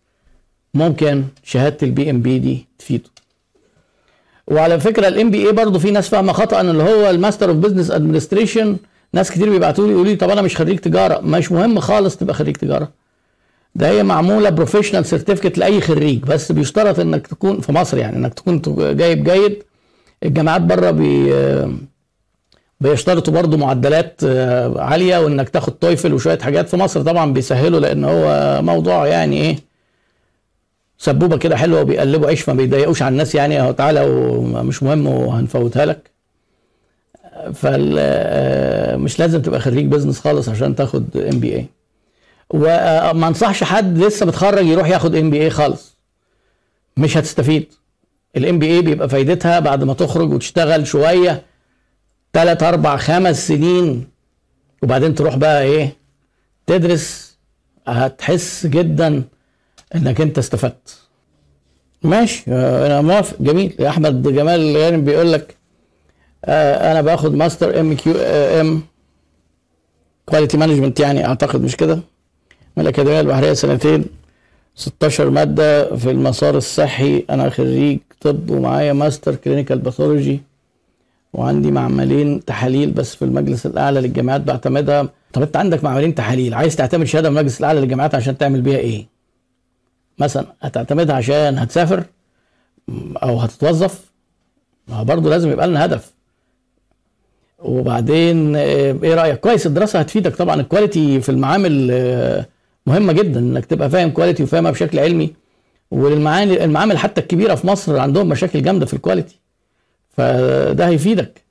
ممكن 0.75 1.25
شهادة 1.45 1.77
ال 1.83 2.11
PMP 2.11 2.39
دي 2.39 2.67
تفيده. 2.79 3.11
وعلى 4.49 4.81
فكرة 4.81 5.09
ال 5.09 5.31
MBA 5.31 5.53
برضه 5.53 5.79
في 5.79 5.91
ناس 5.91 6.09
فاهمة 6.09 6.33
خطأ 6.33 6.61
إن 6.61 6.69
اللي 6.71 6.83
هو 6.83 7.11
ال 7.11 7.16
Master 7.16 7.49
of 7.49 7.57
Business 7.57 7.91
Administration 7.91 8.77
ناس 9.13 9.31
كتير 9.31 9.51
بيبعتوا 9.51 9.87
لي 9.87 9.93
يقولوا 9.93 10.11
لي 10.11 10.17
طب 10.17 10.31
أنا 10.31 10.43
مش 10.43 10.57
خريج 10.57 10.79
تجارة. 10.79 11.21
مش 11.21 11.53
مهم 11.53 11.81
خالص 11.81 12.17
تبقى 12.17 12.35
خريج 12.35 12.57
تجارة. 12.57 12.91
ده 13.75 13.91
هي 13.91 14.03
معمولة 14.03 14.51
professional 14.51 15.07
certificate 15.07 15.59
لأي 15.59 15.81
خريج 15.81 16.19
بس 16.23 16.53
بيشترط 16.53 16.99
إنك 17.01 17.27
تكون 17.27 17.61
في 17.61 17.73
مصر 17.73 17.99
يعني 17.99 18.17
إنك 18.17 18.35
تكون 18.35 18.63
جايب 18.97 19.25
جيد 19.25 19.63
الجامعات 20.25 20.61
بره 20.61 20.91
بي 20.91 21.33
بيشترطوا 22.81 23.33
برضه 23.35 23.57
معدلات 23.57 24.21
آه، 24.25 24.81
عالية 24.81 25.19
وإنك 25.19 25.49
تاخد 25.49 25.73
TOEFL 25.73 26.15
وشوية 26.15 26.39
حاجات. 26.39 26.69
في 26.69 26.77
مصر 26.77 27.03
طبعا 27.03 27.33
بيسهلوا 27.33 27.81
لأن 27.81 28.05
هو 28.05 28.59
موضوع 28.63 29.07
يعني 29.07 29.37
إيه 29.41 29.59
سبوبة 30.99 31.37
كده 31.39 31.57
حلوة 31.57 31.81
وبيقلبوا 31.81 32.29
عيش 32.29 32.49
ما 32.49 32.55
بيضايقوش 32.55 33.03
على 33.03 33.13
الناس 33.13 33.35
يعني. 33.35 33.61
اهو 33.61 33.73
تعالى 33.73 34.01
ومش 34.07 34.83
مهم 34.83 35.07
وهنفوتها 35.07 35.87
لك. 35.87 36.11
فال 37.55 37.97
آه، 37.99 38.97
مش 38.97 39.19
لازم 39.19 39.43
تبقى 39.43 39.61
خريج 39.61 39.87
business 39.87 40.21
خالص 40.21 40.49
عشان 40.49 40.75
تاخد 40.77 41.17
MBA 41.17 41.67
وما 42.51 43.29
انصحش 43.29 43.65
حد 43.65 43.99
لسه 43.99 44.27
متخرج 44.27 44.67
يروح 44.67 44.89
ياخد 44.89 45.15
MBA 45.17 45.51
خالص. 45.51 45.97
مش 46.97 47.17
هتستفيد. 47.17 47.67
ال 48.37 48.59
MBA 48.59 48.83
بيبقى 48.83 49.09
فايدتها 49.09 49.61
بعد 49.61 49.85
ما 49.85 49.95
تخرج 49.95 50.33
وتشتغل 50.33 50.87
شوية 50.87 51.43
ثلاث 52.33 52.63
أربع 52.63 52.97
خمس 52.97 53.49
سنين 53.49 54.07
وبعدين 54.83 55.15
تروح 55.15 55.37
بقى 55.37 55.63
إيه 55.63 55.97
تدرس 56.67 57.37
هتحس 57.87 58.67
جدا 58.67 59.23
إنك 59.95 60.21
أنت 60.21 60.39
استفدت. 60.39 60.99
ماشي 62.03 62.45
آه، 62.49 62.87
أنا 62.87 63.01
موافق 63.01 63.37
جميل. 63.41 63.77
يا 63.79 63.89
أحمد 63.89 64.23
جمال 64.35 64.61
يعني 64.77 64.97
بيقول 64.97 65.33
لك 65.33 65.57
آه، 66.45 66.93
أنا 66.93 67.01
باخد 67.03 67.35
master 67.35 67.81
MQM 67.81 68.83
quality 70.27 70.57
management 70.57 71.01
يعني 71.01 71.27
أعتقد 71.27 71.63
مش 71.63 71.77
كده؟ 71.77 71.95
من 72.77 72.83
الأكاديمية 72.83 73.21
البحرية 73.21 73.53
سنتين 73.53 74.05
16 74.75 75.31
مادة 75.31 75.97
في 75.97 76.11
المسار 76.11 76.57
الصحي 76.57 77.25
أنا 77.31 77.51
خريج 77.51 77.99
طب 78.23 78.51
ومعايا 78.51 78.93
master 78.93 79.35
clinical 79.35 79.79
pathology 79.79 80.41
وعندي 81.33 81.71
معملين 81.71 82.45
تحاليل 82.45 82.91
بس 82.91 83.15
في 83.15 83.25
المجلس 83.25 83.67
الأعلى 83.67 84.01
للجامعات 84.01 84.41
بعتمدها. 84.41 85.09
طب 85.33 85.43
أنت 85.43 85.57
عندك 85.57 85.85
معملين 85.85 86.15
تحاليل 86.15 86.55
عايز 86.55 86.77
تعتمد 86.77 87.05
شهادة 87.07 87.31
من 87.31 87.37
المجلس 87.39 87.61
الأعلى 87.61 87.81
للجامعات 87.81 88.15
عشان 88.15 88.39
تعمل 88.39 88.61
بيها 88.61 88.79
إيه؟ 88.79 89.07
مثلا 90.19 90.47
هتعتمدها 90.63 91.17
عشان 91.17 91.59
هتسافر 91.59 92.05
أو 93.23 93.39
هتتوظف 93.39 94.11
ما 94.89 94.95
هو 94.97 95.05
برضه 95.05 95.31
لازم 95.31 95.51
يبقى 95.51 95.69
لنا 95.69 95.85
هدف. 95.85 96.13
وبعدين 97.59 98.57
آه، 98.57 98.97
إيه 99.03 99.15
رأيك؟ 99.15 99.41
كويس 99.41 99.67
الدراسة 99.67 99.99
هتفيدك 99.99 100.37
طبعا 100.37 100.61
ال 100.61 100.68
quality 100.68 101.21
في 101.21 101.29
المعامل 101.29 101.89
آه، 101.93 102.47
مهمة 102.87 103.13
جدا 103.13 103.41
إنك 103.41 103.65
تبقى 103.67 103.91
فاهم 103.91 104.11
quality 104.11 104.43
وفاهمها 104.43 104.71
بشكل 104.71 104.99
علمي. 104.99 105.31
والمعامل 105.93 106.59
المعامل 106.59 106.99
حتى 106.99 107.21
الكبيرة 107.21 107.55
في 107.55 107.67
مصر 107.67 107.99
عندهم 107.99 108.29
مشاكل 108.29 108.63
جامدة 108.63 108.87
في 108.87 108.95
ال 108.95 109.00
quality 109.00 109.39
فده 110.17 110.89
هيفيدك. 110.89 111.43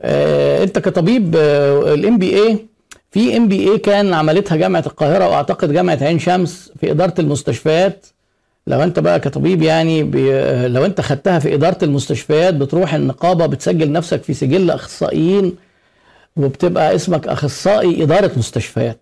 آه، 0.00 0.62
انت 0.64 0.78
كطبيب 0.78 1.36
ال 1.94 2.18
MBA 2.18 2.58
في 3.10 3.36
MBA 3.36 3.78
كان 3.78 4.14
عملتها 4.14 4.56
جامعة 4.56 4.84
القاهرة 4.86 5.28
وأعتقد 5.28 5.72
جامعة 5.72 5.98
عين 6.02 6.18
شمس 6.18 6.72
في 6.80 6.90
إدارة 6.90 7.14
المستشفيات. 7.18 8.06
لو 8.66 8.82
انت 8.82 8.98
بقى 8.98 9.20
كطبيب 9.20 9.62
يعني 9.62 10.02
لو 10.68 10.84
انت 10.84 11.00
خدتها 11.00 11.38
في 11.38 11.54
إدارة 11.54 11.84
المستشفيات 11.84 12.54
بتروح 12.54 12.94
النقابة 12.94 13.46
بتسجل 13.46 13.92
نفسك 13.92 14.22
في 14.22 14.34
سجل 14.34 14.70
أخصائيين 14.70 15.56
وبتبقى 16.36 16.94
اسمك 16.94 17.28
أخصائي 17.28 18.02
إدارة 18.02 18.30
مستشفيات. 18.36 19.00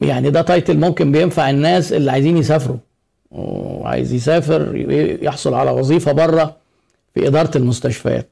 يعني 0.00 0.30
ده 0.30 0.42
title 0.42 0.76
ممكن 0.78 1.12
بينفع 1.12 1.50
الناس 1.50 1.92
اللي 1.92 2.10
عايزين 2.10 2.36
يسافروا. 2.36 2.76
وعايز 3.34 4.12
يسافر 4.12 4.76
يحصل 5.22 5.54
على 5.54 5.70
وظيفة 5.70 6.12
بره 6.12 6.56
في 7.14 7.26
إدارة 7.28 7.58
المستشفيات 7.58 8.28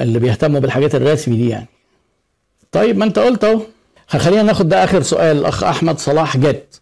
اللي 0.00 0.18
بيهتموا 0.18 0.60
بالحاجات 0.60 0.94
الرسمي 0.94 1.36
دي 1.36 1.48
يعني. 1.48 1.66
طيب 2.72 2.96
ما 2.98 3.04
انت 3.04 3.18
قلت 3.18 3.44
اهو. 3.44 3.60
خلينا 4.06 4.42
ناخد 4.42 4.68
ده 4.68 4.84
آخر 4.84 5.02
سؤال 5.02 5.36
الاخ 5.36 5.64
أحمد 5.64 5.98
صلاح 5.98 6.36
جت. 6.36 6.80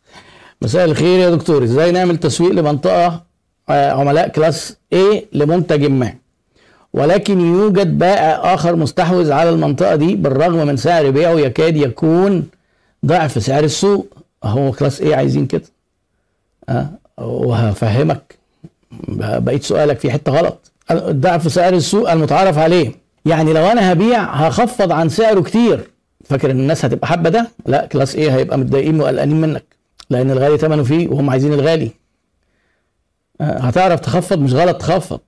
مساء 0.63 0.85
الخير 0.85 1.19
يا 1.19 1.31
دكتور. 1.31 1.65
إزاي 1.65 1.93
نعمل 1.93 2.17
تسويق 2.17 2.53
لمنطقة 2.53 3.23
آه، 3.69 3.91
عملاء 3.91 4.29
class 4.29 4.77
A 4.95 4.99
لمنتج 5.33 5.85
ما؟ 5.85 6.15
ولكن 6.93 7.41
يوجد 7.41 7.99
بائع 7.99 8.55
آخر 8.55 8.77
مستحوذ 8.77 9.33
على 9.33 9.51
المنطقة 9.51 9.95
دي 9.97 10.17
بالرغم 10.17 10.67
من 10.67 10.77
سعر 10.77 11.11
بيعه 11.11 11.33
يكاد 11.33 11.77
يكون 11.77 12.49
ضعف 13.07 13.43
سعر 13.43 13.65
السوق. 13.65 14.15
هو 14.45 14.73
class 14.73 15.03
A 15.03 15.07
عايزين 15.07 15.47
كده. 15.47 15.63
وهفهمك. 17.19 18.39
بقيت 19.09 19.63
سؤالك 19.63 19.99
في 19.99 20.11
حتة 20.11 20.33
غلط. 20.33 20.73
ضعف 20.93 21.53
سعر 21.53 21.73
السوق 21.73 22.11
المتعارف 22.11 22.59
عليه. 22.59 22.93
يعني 23.25 23.53
لو 23.53 23.67
أنا 23.67 23.93
هبيع 23.93 24.23
هخفض 24.23 24.93
عن 24.93 25.09
سعره 25.09 25.41
كتير. 25.41 25.91
فاكر 26.25 26.51
إن 26.51 26.61
الناس 26.61 26.85
هتبقى 26.85 27.07
حابة 27.07 27.31
ده؟ 27.31 27.49
لا 27.67 27.87
class 27.87 28.15
A 28.15 28.37
هيبقى 28.37 28.59
متضايقين 28.59 29.01
وقلقانين 29.01 29.41
منك. 29.41 29.65
لأن 30.11 30.31
الغالي 30.31 30.59
ثمنه 30.59 30.83
فيه 30.83 31.09
وهم 31.09 31.31
عايزين 31.31 31.53
الغالي. 31.53 31.91
هتعرف 33.41 34.01
تخفض 34.01 34.39
مش 34.39 34.55
غلط 34.55 34.77
تخفض. 34.77 35.21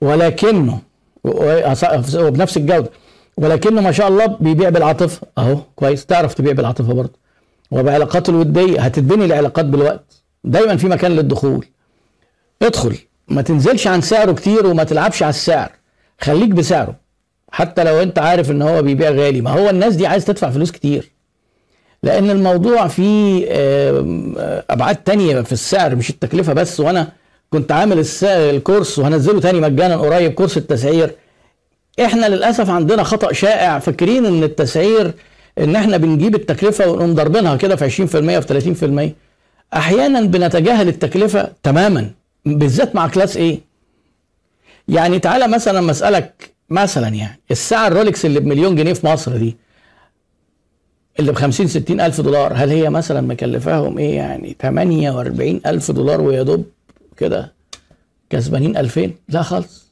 ولكنه 0.00 0.78
وبنفس 1.24 2.56
الجودة. 2.56 2.90
ولكنه 3.36 3.80
ما 3.80 3.92
شاء 3.92 4.08
الله 4.08 4.26
بيبيع 4.26 4.68
بالعاطفة. 4.68 5.26
أهو 5.38 5.58
كويس. 5.76 6.06
تعرف 6.06 6.34
تبيع 6.34 6.52
بالعاطفة 6.52 6.92
برضه. 6.92 7.18
وبعلاقاته 7.70 8.30
الودية 8.30 8.80
هتتبني 8.80 9.24
العلاقات 9.24 9.64
بالوقت. 9.64 10.23
دايما 10.44 10.76
في 10.76 10.86
مكان 10.86 11.12
للدخول. 11.12 11.66
ادخل 12.62 12.96
ما 13.28 13.42
تنزلش 13.42 13.86
عن 13.86 14.00
سعره 14.00 14.32
كتير 14.32 14.66
وما 14.66 14.84
تلعبش 14.84 15.22
على 15.22 15.30
السعر. 15.30 15.72
خليك 16.20 16.48
بسعره. 16.48 16.96
حتى 17.52 17.84
لو 17.84 18.02
انت 18.02 18.18
عارف 18.18 18.50
ان 18.50 18.62
هو 18.62 18.82
بيبيع 18.82 19.10
غالي. 19.10 19.40
ما 19.40 19.50
هو 19.50 19.70
الناس 19.70 19.96
دي 19.96 20.06
عايز 20.06 20.24
تدفع 20.24 20.50
فلوس 20.50 20.70
كتير. 20.70 21.10
لأن 22.02 22.30
الموضوع 22.30 22.88
فيه 22.88 23.46
أبعاد 24.70 24.96
تانية 24.96 25.40
في 25.40 25.52
السعر 25.52 25.94
مش 25.96 26.10
التكلفة 26.10 26.52
بس. 26.52 26.80
وأنا 26.80 27.08
كنت 27.50 27.72
عامل 27.72 28.04
ال 28.24 28.35
course 28.35 28.98
وهنزله 28.98 29.40
تاني 29.40 29.60
مجانا 29.60 29.96
قريب 29.96 30.32
course 30.32 30.56
التسعير. 30.56 31.14
إحنا 32.04 32.26
للأسف 32.26 32.70
عندنا 32.70 33.02
خطأ 33.02 33.32
شائع. 33.32 33.78
فاكرين 33.78 34.26
إن 34.26 34.42
التسعير 34.42 35.12
إن 35.58 35.76
إحنا 35.76 35.96
بنجيب 35.96 36.34
التكلفة 36.34 36.88
ونقوم 36.88 37.14
ضاربينها 37.14 37.56
كده 37.56 37.76
في 37.76 37.84
20% 37.84 38.40
في 38.40 39.12
30% 39.12 39.14
أحيانا 39.74 40.20
بنتجاهل 40.20 40.88
التكلفة 40.88 41.52
تماما 41.62 42.10
بالذات 42.46 42.94
مع 42.94 43.08
class 43.08 43.36
A 43.36 43.60
يعني 44.88 45.18
تعالى 45.18 45.48
مثلا 45.48 45.80
مسألك 45.80 46.54
مثلا 46.70 47.08
يعني 47.08 47.40
الساعة 47.50 47.86
الرولكس 47.88 48.24
اللي 48.26 48.40
بمليون 48.40 48.76
جنيه 48.76 48.92
في 48.92 49.06
مصر 49.06 49.36
دي 49.36 49.56
اللي 51.20 51.32
ب 51.32 51.34
50 51.34 51.66
60 51.66 52.00
ألف 52.00 52.20
دولار 52.20 52.52
هل 52.56 52.70
هي 52.70 52.90
مثلا 52.90 53.20
مكلفاهم 53.20 53.98
إيه 53.98 54.16
يعني 54.16 54.56
48 54.62 55.60
ألف 55.66 55.90
دولار 55.90 56.20
ويا 56.20 56.42
دوب 56.42 56.64
كده 57.16 57.52
كسبانين 58.30 58.76
2000 58.76 59.10
لا 59.28 59.42
خالص. 59.42 59.84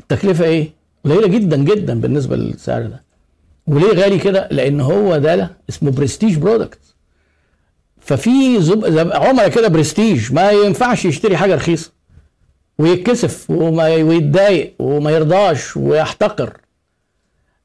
التكلفة 0.00 0.44
إيه؟ 0.44 0.70
قليلة 1.04 1.26
جدا 1.28 1.56
جدا 1.56 2.00
بالنسبة 2.00 2.36
للسعر 2.36 2.82
ده. 2.82 3.02
وليه 3.66 3.88
غالي 4.02 4.18
كده؟ 4.18 4.48
لأن 4.50 4.80
هو 4.80 5.16
ده 5.16 5.50
اسمه 5.68 5.90
prestige 5.90 6.36
product 6.38 6.78
ففي 8.06 8.62
زب... 8.62 9.10
عملاء 9.14 9.48
كده 9.48 9.68
برستيج 9.68 10.32
ما 10.32 10.50
ينفعش 10.50 11.04
يشتري 11.04 11.36
حاجة 11.36 11.54
رخيصة 11.54 11.92
ويتكسف 12.78 13.50
وما 13.50 13.84
ويتضايق 13.84 14.74
وما 14.78 15.10
يرضاش 15.10 15.76
ويحتقر 15.76 16.56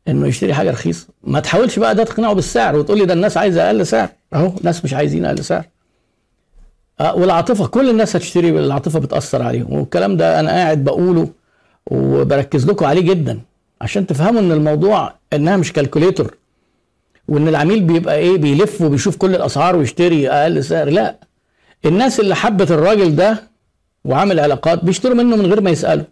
إنه 0.08 0.28
يشتري 0.28 0.54
حاجة 0.54 0.72
رخيصة. 0.72 1.08
ما 1.24 1.40
تحاولش 1.40 1.80
بقى 1.80 1.96
ده 1.96 2.04
تقنعه 2.04 2.34
بالسعر 2.34 2.76
وتقول 2.76 2.98
لي 2.98 3.06
ده 3.06 3.14
الناس 3.14 3.38
عايزة 3.38 3.68
أقل 3.68 3.88
سعر. 3.88 4.10
أهو 4.34 4.54
ناس 4.64 4.86
مش 4.86 4.94
عايزين 4.94 5.26
أقل 5.26 5.44
سعر. 5.44 5.66
أه 7.00 7.16
والعاطفة 7.16 7.68
كل 7.68 7.90
الناس 7.90 8.16
هتشتري 8.16 8.50
العاطفه 8.50 9.00
بتأثر 9.00 9.42
عليهم. 9.42 9.74
والكلام 9.74 10.18
ده 10.18 10.40
أنا 10.40 10.50
قاعد 10.50 10.84
بقوله 10.84 11.30
وبركز 11.92 12.66
لكم 12.68 12.86
عليه 12.86 13.02
جدا 13.02 13.40
عشان 13.82 14.08
تفهموا 14.08 14.42
إن 14.42 14.52
الموضوع 14.52 15.14
إنها 15.34 15.58
مش 15.58 15.74
كالكوليتور 15.74 16.36
وإن 17.28 17.48
العميل 17.48 17.82
بيبقى 17.84 18.16
إيه 18.18 18.38
بيلف 18.38 18.82
وبيشوف 18.82 19.18
كل 19.18 19.36
الأسعار 19.36 19.76
ويشتري 19.76 20.30
أقل 20.30 20.64
سعر. 20.64 20.90
لا 20.90 21.16
الناس 21.86 22.20
اللي 22.20 22.36
حبت 22.36 22.72
الراجل 22.72 23.16
ده 23.16 23.44
وعامل 24.06 24.40
علاقات 24.40 24.84
بيشتروا 24.86 25.16
منه 25.16 25.36
من 25.36 25.46
غير 25.46 25.62
ما 25.62 25.70
يسالوا 25.70 26.06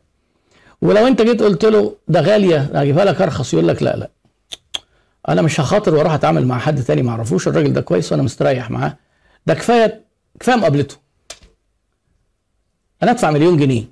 ولو 0.82 1.08
أنت 1.08 1.22
جيت 1.22 1.44
قلت 1.44 1.66
له 1.66 1.96
ده 2.08 2.22
غالية 2.22 2.58
هجيبها 2.74 3.06
لك 3.06 3.22
أرخص. 3.22 3.54
يقول 3.54 3.68
لك 3.68 3.84
لا 3.84 3.96
لا 3.96 4.10
أنا 5.30 5.42
مش 5.42 5.60
هخاطر 5.60 5.96
وأروح 5.96 6.14
أتعامل 6.14 6.48
مع 6.48 6.58
حد 6.60 6.84
تاني 6.84 7.02
ما 7.02 7.12
أعرفوش 7.12 7.48
الراجل 7.48 7.74
ده 7.74 7.82
كويس 7.82 8.12
وأنا 8.12 8.24
مستريح 8.24 8.72
معاه. 8.72 8.98
ده 9.46 9.54
كفاية 9.54 10.02
كفاية 10.40 10.56
مقابلته. 10.56 10.96
أنا 13.04 13.12
أدفع 13.12 13.32
مليون 13.32 13.58
جنيه 13.58 13.84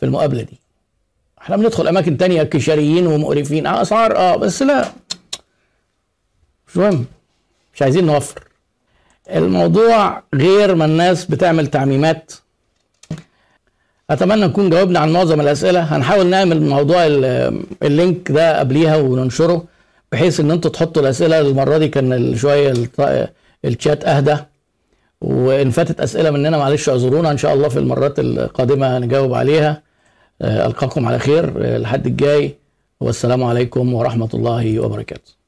في 0.00 0.06
المقابلة 0.06 0.42
دي. 0.42 0.60
إحنا 1.42 1.56
بندخل 1.56 1.88
أماكن 1.88 2.16
تانية 2.16 2.42
كشريين 2.42 3.06
ومقرفين 3.06 3.66
أسعار 3.66 4.16
آه 4.16 4.36
بس 4.36 4.62
لا. 4.62 4.88
مش 6.72 6.76
مهم 6.76 7.04
مش 7.74 7.82
عايزين 7.82 8.06
نوفر. 8.06 8.42
الموضوع 9.30 10.22
غير 10.34 10.74
ما 10.74 10.84
الناس 10.84 11.24
بتعمل 11.24 11.66
تعميمات. 11.66 12.32
أتمنى 14.10 14.46
نكون 14.46 14.70
جاوبنا 14.70 14.98
عن 14.98 15.12
معظم 15.12 15.40
الأسئلة. 15.40 15.80
هنحاول 15.80 16.26
نعمل 16.26 16.62
موضوع 16.62 17.06
اللينك 17.82 18.30
ده 18.30 18.58
قبليها 18.58 18.96
وننشره 18.96 19.64
بحيث 20.12 20.40
إن 20.40 20.50
أنتوا 20.50 20.70
تحطوا 20.70 21.02
الأسئلة. 21.02 21.40
المرة 21.40 21.78
دي 21.78 21.88
كان 21.88 22.36
شوية 22.36 22.74
الشات 23.64 24.04
أهدى 24.04 24.36
وإن 25.20 25.70
فاتت 25.70 26.00
أسئلة 26.00 26.30
مننا 26.30 26.58
معلش 26.58 26.88
اعذرونا. 26.88 27.30
إن 27.30 27.38
شاء 27.38 27.54
الله 27.54 27.68
في 27.68 27.78
المرات 27.78 28.18
القادمة 28.18 28.98
نجاوب 28.98 29.34
عليها. 29.34 29.82
ألقاكم 30.42 31.06
على 31.08 31.18
خير. 31.18 31.52
الحد 31.56 32.06
الجاي. 32.06 32.54
والسلام 33.00 33.44
عليكم 33.44 33.94
ورحمة 33.94 34.28
الله 34.34 34.80
وبركاته. 34.80 35.41